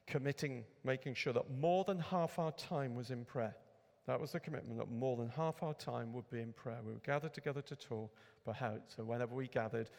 [0.07, 3.55] committing, making sure that more than half our time was in prayer.
[4.07, 6.79] That was the commitment that more than half our time would be in prayer.
[6.85, 8.09] We would gather together to talk
[8.45, 8.77] about how.
[8.87, 9.89] So whenever we gathered,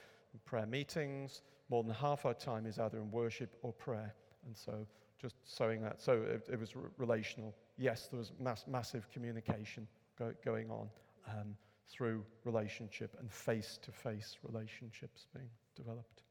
[0.46, 4.14] prayer meetings, more than half our time is either in worship or prayer.
[4.46, 4.86] And so
[5.20, 6.00] just sowing that.
[6.00, 7.54] So it, it was relational.
[7.76, 9.86] Yes, there was mass, massive communication
[10.18, 10.88] go, going on
[11.28, 11.56] um,
[11.90, 16.22] through relationship and face to face relationships being developed.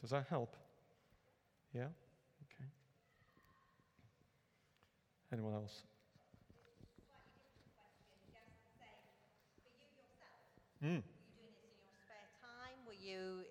[0.00, 0.56] Does that help?
[1.72, 1.82] Yeah?
[1.82, 2.68] Okay.
[5.32, 5.82] Anyone else?
[10.84, 11.13] Mm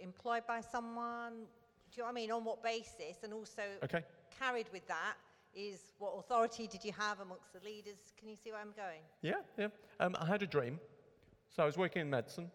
[0.03, 1.33] employed by someone?
[1.33, 2.31] Do you know what I mean?
[2.31, 3.23] On what basis?
[3.23, 4.03] And also, okay.
[4.39, 5.15] carried with that
[5.55, 8.13] is what authority did you have amongst the leaders?
[8.19, 9.01] Can you see where I'm going?
[9.21, 9.67] Yeah, yeah.
[9.99, 10.79] Um, I had a dream.
[11.55, 12.49] So I was working in medicine,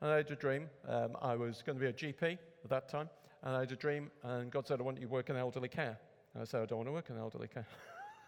[0.00, 0.68] and I had a dream.
[0.88, 3.08] Um, I was going to be a GP at that time,
[3.44, 5.68] and I had a dream, and God said, I want you to work in elderly
[5.68, 5.98] care.
[6.34, 7.66] And I said, I don't want to work in elderly care.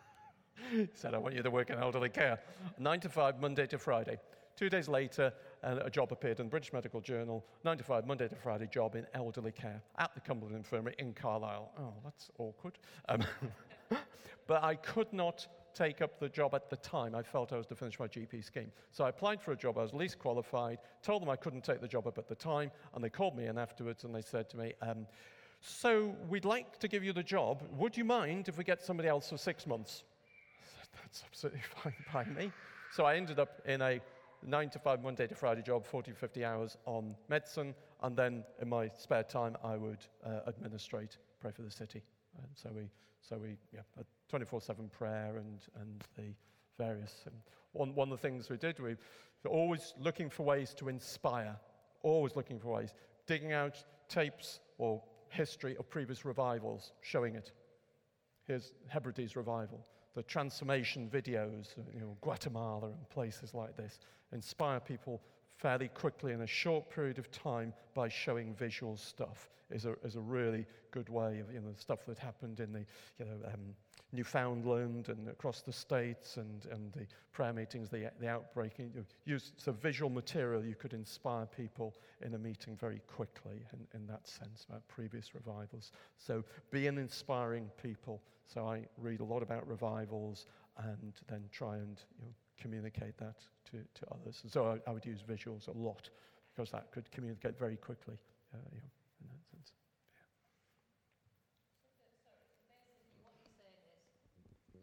[0.70, 2.38] he said, I want you to work in elderly care.
[2.78, 4.18] Nine to five, Monday to Friday.
[4.56, 5.32] Two days later,
[5.62, 8.96] a job appeared in the British Medical Journal, 9 to 5, Monday to Friday job
[8.96, 11.70] in elderly care at the Cumberland Infirmary in Carlisle.
[11.78, 12.78] Oh, that's awkward.
[13.08, 13.22] Um,
[14.46, 17.14] but I could not take up the job at the time.
[17.14, 18.70] I felt I was to finish my GP scheme.
[18.90, 19.78] So I applied for a job.
[19.78, 22.70] I was least qualified, told them I couldn't take the job up at the time,
[22.94, 25.06] and they called me in afterwards and they said to me, um,
[25.60, 27.62] So we'd like to give you the job.
[27.78, 30.02] Would you mind if we get somebody else for six months?
[31.02, 32.52] That's absolutely fine by me.
[32.90, 34.00] So I ended up in a
[34.44, 37.74] nine to five, Monday to Friday job, 40, 50 hours on medicine.
[38.02, 42.02] And then in my spare time, I would uh, administrate, pray for the city.
[42.38, 42.88] And so we,
[43.20, 43.80] so we, yeah,
[44.28, 46.34] 24 7 prayer and, and the
[46.78, 47.22] various.
[47.26, 47.34] And
[47.72, 48.96] one, one of the things we did, we
[49.44, 51.56] were always looking for ways to inspire,
[52.02, 52.94] always looking for ways,
[53.26, 57.52] digging out tapes or history of previous revivals, showing it.
[58.46, 63.98] Here's Hebrides revival the transformation videos, you know, Guatemala and places like this,
[64.32, 65.20] inspire people
[65.62, 70.16] fairly quickly in a short period of time by showing visual stuff is a, is
[70.16, 72.84] a really good way of, you know, stuff that happened in the,
[73.20, 73.60] you know, um,
[74.12, 78.72] Newfoundland and across the States and, and the prayer meetings, the, the outbreak.
[78.78, 78.90] You
[79.24, 84.06] use some visual material, you could inspire people in a meeting very quickly in, in
[84.08, 85.92] that sense about previous revivals.
[86.18, 88.20] So be an inspiring people.
[88.52, 92.32] So I read a lot about revivals and then try and you know,
[92.62, 93.36] communicate that
[93.70, 94.40] to, to others.
[94.42, 96.08] And so I, I, would use visuals a lot
[96.54, 98.16] because that could communicate very quickly.
[98.54, 99.72] Uh, you know, in that sense.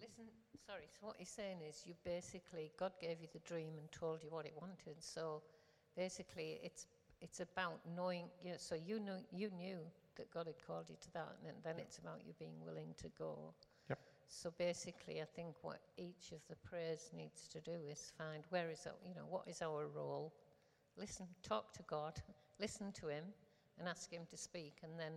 [0.01, 0.26] Listen,
[0.65, 4.23] sorry, so what he's saying is you basically, God gave you the dream and told
[4.23, 4.97] you what it wanted.
[4.99, 5.41] So
[5.95, 6.88] basically, it's
[7.22, 9.80] it's about knowing, you know, so you, know, you knew
[10.15, 11.85] that God had called you to that, and then yep.
[11.88, 13.53] it's about you being willing to go.
[14.31, 18.69] So basically, I think what each of the prayers needs to do is find where
[18.69, 20.31] is, our, you know, what is our role?
[20.97, 22.14] Listen, talk to God,
[22.60, 23.23] listen to Him,
[23.80, 25.14] and ask Him to speak, and then,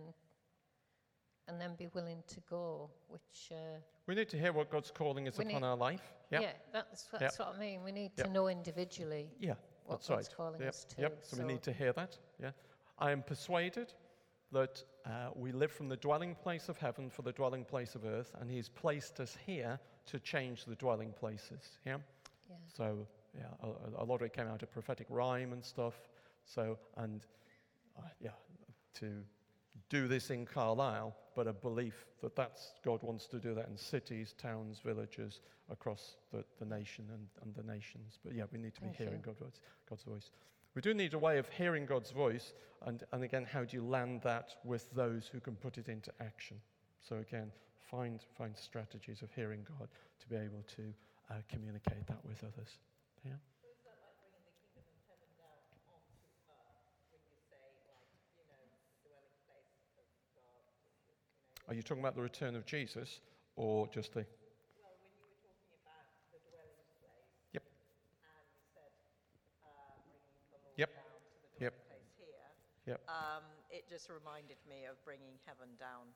[1.47, 2.89] and then be willing to go.
[3.07, 6.11] Which uh, we need to hear what God's calling is upon need, our life.
[6.31, 6.41] Yep.
[6.41, 7.47] Yeah, that's, that's yep.
[7.47, 7.83] what I mean.
[7.83, 9.29] We need to know individually.
[9.39, 9.53] Yeah,
[9.85, 10.37] what that's God's right.
[10.37, 11.01] calling us to.
[11.01, 11.19] Yep.
[11.21, 12.17] So, so we need to hear that.
[12.41, 12.49] Yeah,
[12.97, 13.93] I am persuaded
[14.53, 18.05] that uh, we live from the dwelling place of heaven for the dwelling place of
[18.05, 21.77] earth, and He's placed us here to change the dwelling places.
[21.85, 21.97] Yeah?
[22.49, 22.55] yeah.
[22.75, 25.95] So, yeah, a, a, lot of it came out of prophetic rhyme and stuff.
[26.45, 27.25] So, and
[27.97, 28.31] uh, yeah,
[28.99, 29.11] to
[29.89, 33.77] do this in Carlisle, but a belief that that's, God wants to do that in
[33.77, 38.19] cities, towns, villages, across the, the nation and, and the nations.
[38.23, 39.59] But yeah, we need to be hearing God's
[39.89, 40.31] God's voice.
[40.75, 42.53] We do need a way of hearing God's voice,
[42.85, 46.11] and, and again, how do you land that with those who can put it into
[46.19, 46.57] action?
[47.07, 47.51] So again,
[47.91, 49.87] find, find strategies of hearing God
[50.19, 50.93] to be able to
[51.29, 52.79] uh, communicate that with others.
[53.23, 53.33] Yeah?
[61.67, 63.21] Are you talking about the return of Jesus
[63.55, 64.19] or just the.
[64.19, 64.27] Well,
[70.65, 70.89] we Yep.
[70.89, 71.03] place
[71.59, 71.71] here,
[72.85, 73.01] Yep.
[73.07, 76.07] um, it just reminded me of bringing heaven down.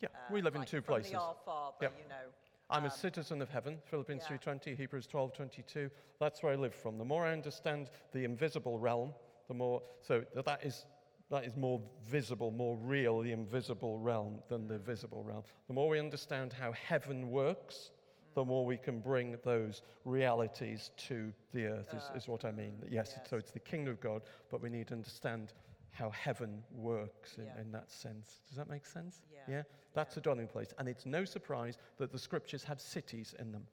[0.00, 1.12] Yeah, uh, we live in like two from places.
[1.12, 1.94] the Our Father, Yep.
[2.02, 2.32] you know.
[2.70, 4.36] I'm a um, citizen of heaven, Philippians yeah.
[4.36, 5.90] 3.20, Hebrews 12.22.
[6.20, 6.98] That's where I live from.
[6.98, 9.12] The more I understand the invisible realm,
[9.48, 10.86] the more, so that is,
[11.30, 15.42] that is more visible, more real, the invisible realm than the visible realm.
[15.66, 17.90] The more we understand how heaven works,
[18.34, 22.74] the more we can bring those realities to the earth, is, is what I mean.
[22.88, 23.28] Yes, yes.
[23.28, 25.52] so it's the kingdom of God, but we need to understand
[25.92, 27.60] how heaven works in, Yeah.
[27.60, 28.40] in that sense.
[28.48, 29.22] Does that make sense?
[29.48, 29.62] Yeah.
[29.92, 30.72] That's a dwelling place.
[30.78, 33.66] And it's no surprise that the scriptures have cities in them.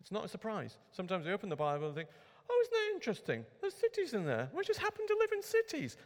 [0.00, 0.78] It's not a surprise.
[0.90, 2.08] Sometimes we open the Bible and think,
[2.50, 3.44] oh, isn't that interesting?
[3.60, 4.50] There's cities in there.
[4.54, 5.96] We just happen to live in cities.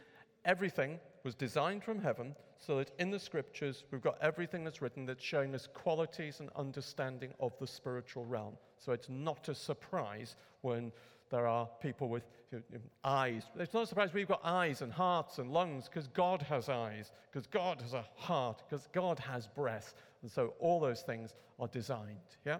[0.45, 5.05] Everything was designed from heaven so that in the scriptures we've got everything that's written
[5.05, 8.57] that's showing us qualities and understanding of the spiritual realm.
[8.77, 10.91] So it's not a surprise when
[11.29, 12.23] there are people with
[13.03, 13.43] eyes.
[13.57, 17.11] It's not a surprise we've got eyes and hearts and lungs because God has eyes,
[17.31, 19.95] because God has a heart, because God has breath.
[20.21, 22.37] And so all those things are designed.
[22.45, 22.57] Yeah?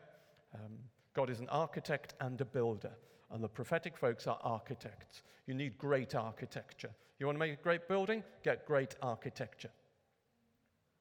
[0.54, 0.74] Um,
[1.14, 2.92] God is an architect and a builder.
[3.32, 5.24] And the prophetic folks are architects.
[5.48, 6.92] You need great architecture.
[7.20, 8.24] You want to make a great building?
[8.44, 9.72] Get great architecture.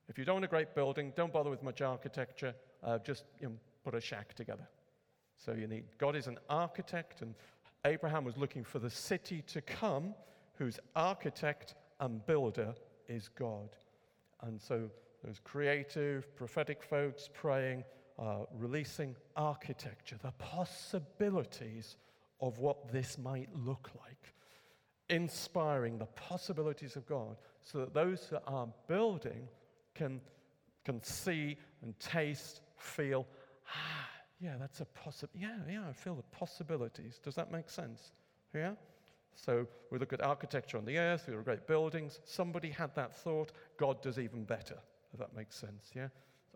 [0.08, 2.54] If you don't want a great building, don't bother with much architecture.
[2.82, 4.66] Uh, just you know, put a shack together.
[5.36, 7.34] So you need God is an architect, and
[7.86, 10.14] Abraham was looking for the city to come,
[10.58, 12.74] whose architect and builder
[13.08, 13.70] is God.
[14.42, 14.90] And so
[15.24, 17.84] those creative, prophetic folks praying,
[18.58, 21.96] releasing architecture, the possibilities
[22.40, 24.34] of what this might look like,
[25.08, 29.48] inspiring the possibilities of God, so that those that are building
[29.94, 30.20] can,
[30.84, 33.26] can see and taste, feel,
[33.68, 34.05] ah,
[34.40, 35.32] yeah, that's a possible.
[35.34, 37.18] Yeah, yeah, I feel the possibilities.
[37.22, 38.12] Does that make sense?
[38.54, 38.72] Yeah?
[39.34, 42.20] So we look at architecture on the earth, we look at great buildings.
[42.24, 43.52] Somebody had that thought.
[43.76, 44.78] God does even better,
[45.12, 45.90] if that makes sense.
[45.94, 46.08] Yeah?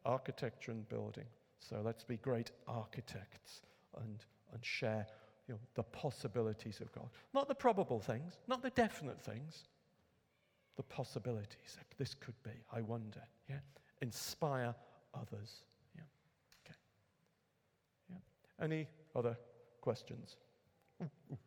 [0.04, 1.26] Architecture and building.
[1.58, 3.62] So let's be great architects
[3.98, 5.06] and, and share
[5.46, 7.08] you know, the possibilities of God.
[7.34, 9.64] Not the probable things, not the definite things,
[10.76, 11.76] the possibilities.
[11.98, 13.22] This could be, I wonder.
[13.48, 13.58] Yeah?
[14.00, 14.74] Inspire
[15.14, 15.64] others.
[18.60, 18.66] Yeah?
[18.66, 18.74] Okay.
[18.76, 18.78] Yeah.
[18.78, 19.36] Any other
[19.80, 20.36] questions?
[21.02, 21.38] Ooh, ooh.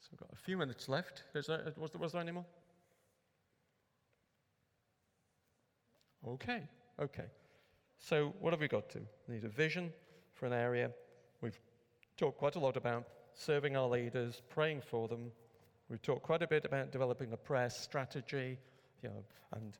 [0.00, 1.24] So we've got a few minutes left.
[1.34, 2.46] Is there, was, there, was there any more?
[6.26, 6.62] Okay,
[7.00, 7.26] okay.
[7.98, 9.00] So what have we got to?
[9.28, 9.92] We need a vision
[10.34, 10.90] for an area.
[11.40, 11.58] We've
[12.16, 13.04] talked quite a lot about
[13.34, 15.32] serving our leaders, praying for them.
[15.88, 18.58] We've talked quite a bit about developing a prayer strategy,
[19.02, 19.78] you know, and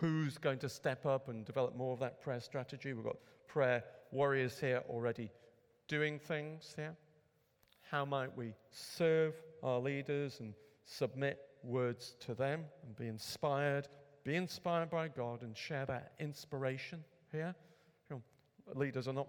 [0.00, 2.92] who's going to step up and develop more of that prayer strategy.
[2.92, 5.30] We've got prayer warriors here already
[5.88, 6.96] doing things here.
[7.90, 10.54] How might we serve our leaders and
[10.84, 13.88] submit words to them and be inspired,
[14.24, 17.54] be inspired by God and share that inspiration here?
[18.10, 18.22] You know,
[18.74, 19.28] leaders are not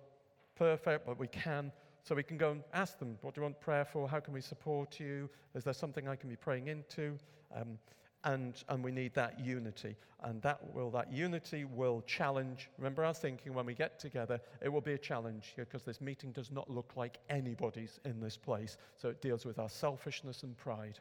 [0.56, 1.72] perfect, but we can.
[2.04, 4.08] So we can go and ask them, what do you want prayer for?
[4.08, 5.30] How can we support you?
[5.56, 7.18] Is there something I can be praying into?
[7.56, 7.78] Um,
[8.24, 9.96] and, and we need that unity.
[10.24, 12.70] And that will that unity will challenge.
[12.78, 16.32] Remember our thinking when we get together, it will be a challenge because this meeting
[16.32, 18.78] does not look like anybody's in this place.
[18.96, 21.00] So it deals with our selfishness and pride.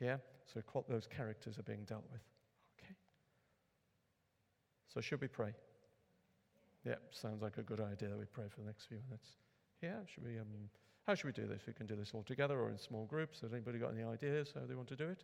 [0.00, 0.16] Yeah?
[0.52, 2.20] So those characters are being dealt with.
[2.78, 2.94] Okay.
[4.92, 5.54] So should we pray?
[6.84, 9.30] Yep, sounds like a good idea that we pray for the next few minutes.
[9.82, 10.46] Yeah, should we um,
[11.06, 11.62] how should we do this?
[11.66, 13.40] We can do this all together or in small groups.
[13.40, 15.22] Has anybody got any ideas how they want to do it?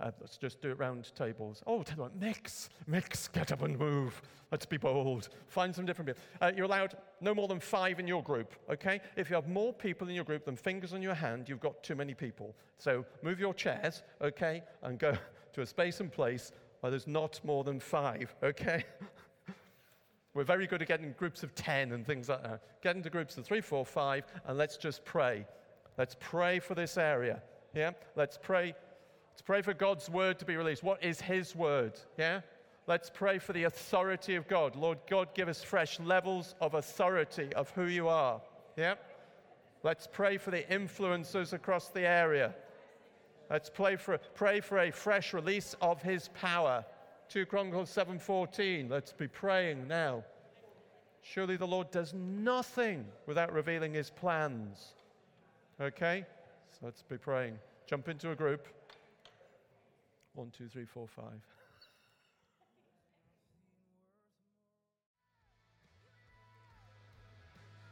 [0.00, 1.62] Uh, let's just do it round tables.
[1.66, 4.22] Oh, tell you what, mix, mix, get up and move.
[4.50, 5.28] Let's be bold.
[5.46, 6.22] Find some different people.
[6.40, 9.00] Uh, you're allowed no more than five in your group, okay?
[9.16, 11.82] If you have more people in your group than fingers on your hand, you've got
[11.82, 12.56] too many people.
[12.78, 15.12] So move your chairs, okay, and go
[15.52, 18.84] to a space and place where there's not more than five, okay?
[20.34, 22.62] We're very good at getting groups of 10 and things like that.
[22.82, 25.46] Get into groups of three, four, five, and let's just pray.
[25.98, 27.42] Let's pray for this area,
[27.74, 27.90] yeah?
[28.16, 28.74] Let's pray
[29.40, 30.82] Let's pray for God's word to be released.
[30.82, 31.98] What is His word?
[32.18, 32.42] Yeah?
[32.86, 34.76] Let's pray for the authority of God.
[34.76, 38.42] Lord God, give us fresh levels of authority of who you are.
[38.76, 38.96] Yeah?
[39.82, 42.54] Let's pray for the influencers across the area.
[43.48, 46.84] Let's pray for, pray for a fresh release of His power.
[47.30, 48.90] 2 Chronicles 7:14.
[48.90, 50.22] Let's be praying now.
[51.22, 54.92] Surely the Lord does nothing without revealing His plans.
[55.80, 56.26] Okay?
[56.72, 57.58] So let's be praying.
[57.86, 58.68] Jump into a group.
[60.34, 61.40] One, two, three, four, five.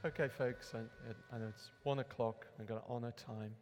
[0.05, 2.47] Okay, folks, I, I know it's one o'clock.
[2.59, 3.53] I'm going to honor time.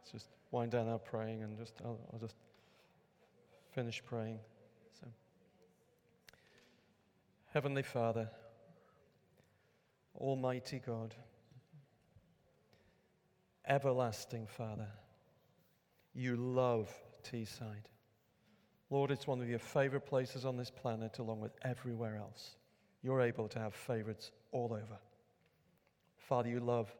[0.00, 2.34] Let's just wind down our praying and just, I'll, I'll just
[3.70, 4.40] finish praying.
[5.00, 5.06] So,
[7.54, 8.28] Heavenly Father,
[10.16, 11.14] Almighty God,
[13.66, 14.88] everlasting Father,
[16.14, 17.86] you love Teesside.
[18.90, 22.56] Lord, it's one of your favorite places on this planet, along with everywhere else.
[23.02, 24.98] You're able to have favorites all over.
[26.18, 26.94] Father, you love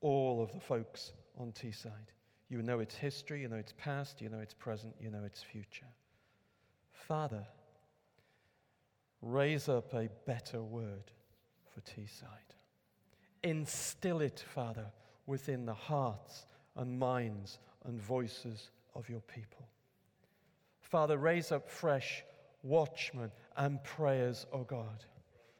[0.00, 2.12] all of the folks on Teesside.
[2.48, 5.42] You know its history, you know its past, you know its present, you know its
[5.42, 5.86] future.
[6.92, 7.46] Father,
[9.22, 11.10] raise up a better word
[11.72, 12.54] for Teesside.
[13.42, 14.86] Instill it, Father,
[15.26, 16.46] within the hearts
[16.76, 19.68] and minds and voices of your people.
[20.80, 22.24] Father, raise up fresh
[22.62, 25.04] watchmen and prayers, O oh God,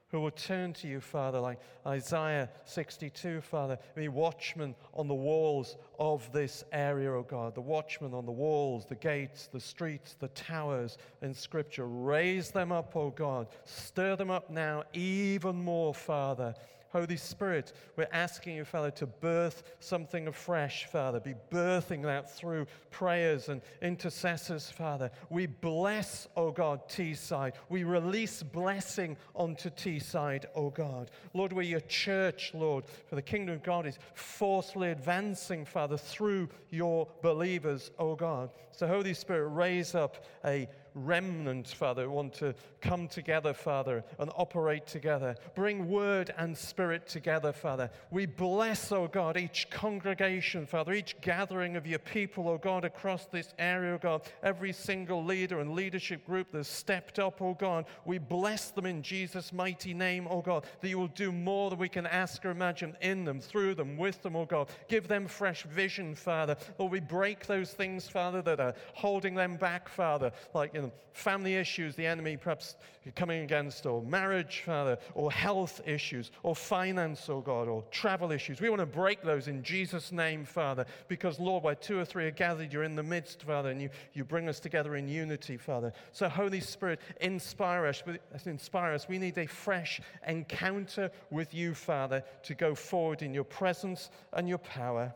[0.08, 5.76] who will turn to you, Father, like Isaiah 62, Father, be watchmen on the walls
[5.98, 10.14] of this area, O oh God, the watchmen on the walls, the gates, the streets,
[10.14, 11.86] the towers in Scripture.
[11.86, 13.48] Raise them up, O oh God.
[13.64, 16.54] Stir them up now even more, Father
[16.96, 21.20] Holy Spirit, we're asking you, Father, to birth something afresh, Father.
[21.20, 25.10] Be birthing that through prayers and intercessors, Father.
[25.28, 27.52] We bless, oh God, Teesside.
[27.68, 31.10] We release blessing onto Teesside, oh God.
[31.34, 36.48] Lord, we're your church, Lord, for the kingdom of God is forcefully advancing, Father, through
[36.70, 38.48] your believers, oh God.
[38.72, 40.66] So, Holy Spirit, raise up a
[40.96, 45.36] remnant, Father, want to come together, Father, and operate together.
[45.54, 47.90] Bring word and spirit together, Father.
[48.10, 53.26] We bless, oh God, each congregation, Father, each gathering of your people, oh God, across
[53.26, 57.84] this area, oh God, every single leader and leadership group that's stepped up, oh God.
[58.04, 61.78] We bless them in Jesus' mighty name, oh God, that you will do more than
[61.78, 64.70] we can ask or imagine in them, through them, with them, oh God.
[64.88, 66.56] Give them fresh vision, Father.
[66.78, 70.85] Lord, we break those things, Father, that are holding them back, Father, like you know,
[71.16, 72.76] family issues the enemy perhaps
[73.14, 78.60] coming against, or marriage, Father, or health issues, or finance, oh God, or travel issues.
[78.60, 82.26] We want to break those in Jesus' name, Father, because, Lord, where two or three
[82.26, 85.56] are gathered, you're in the midst, Father, and you, you bring us together in unity,
[85.56, 85.92] Father.
[86.12, 88.02] So, Holy Spirit, inspire us,
[88.44, 89.08] inspire us.
[89.08, 94.48] We need a fresh encounter with you, Father, to go forward in your presence and
[94.48, 95.14] your power,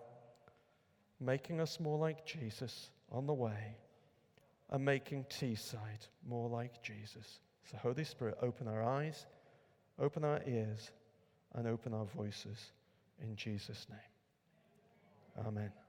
[1.21, 3.80] making us more like Jesus on the way
[4.71, 7.41] and making Teesside more like Jesus.
[7.71, 9.27] So, Holy Spirit, open our eyes,
[9.99, 10.91] open our ears,
[11.55, 12.73] and open our voices
[13.21, 15.47] in Jesus' name.
[15.47, 15.80] Amen.